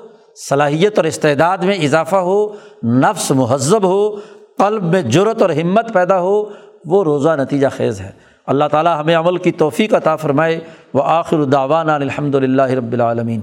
صلاحیت 0.48 0.98
اور 0.98 1.04
استعداد 1.04 1.58
میں 1.58 1.74
اضافہ 1.74 2.16
ہو، 2.16 2.48
نفس 2.84 3.30
مہذب 3.30 3.84
ہو، 3.84 4.16
قلب 4.58 4.82
میں 4.82 5.02
جرت 5.02 5.42
اور 5.42 5.50
ہمت 5.50 5.94
پیدا 5.94 6.20
ہو، 6.20 6.44
وہ 6.86 7.04
روزہ 7.04 7.30
نتیجہ 7.30 7.66
خیز 7.76 8.00
ہے۔ 8.00 8.31
اللہ 8.46 8.64
تعالیٰ 8.70 9.00
ہمیں 9.00 9.16
عمل 9.16 9.36
کی 9.36 9.52
توفیق 9.52 9.94
عطا 9.94 10.16
فرمائے 10.16 10.60
وہ 10.92 11.02
آخر 11.04 11.36
الداوان 11.36 11.90
الحمد 11.90 12.34
للہ 12.34 12.62
رب 12.62 12.92
العالمین۔ 12.92 13.40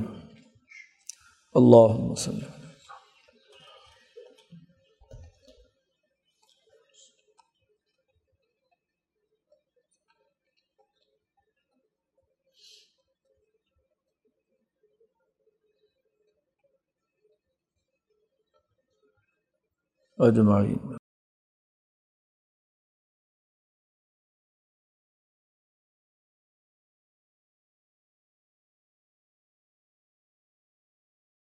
اللہ 1.53 2.11
وسلم 2.11 2.59
اجمعین۔ 20.17 20.98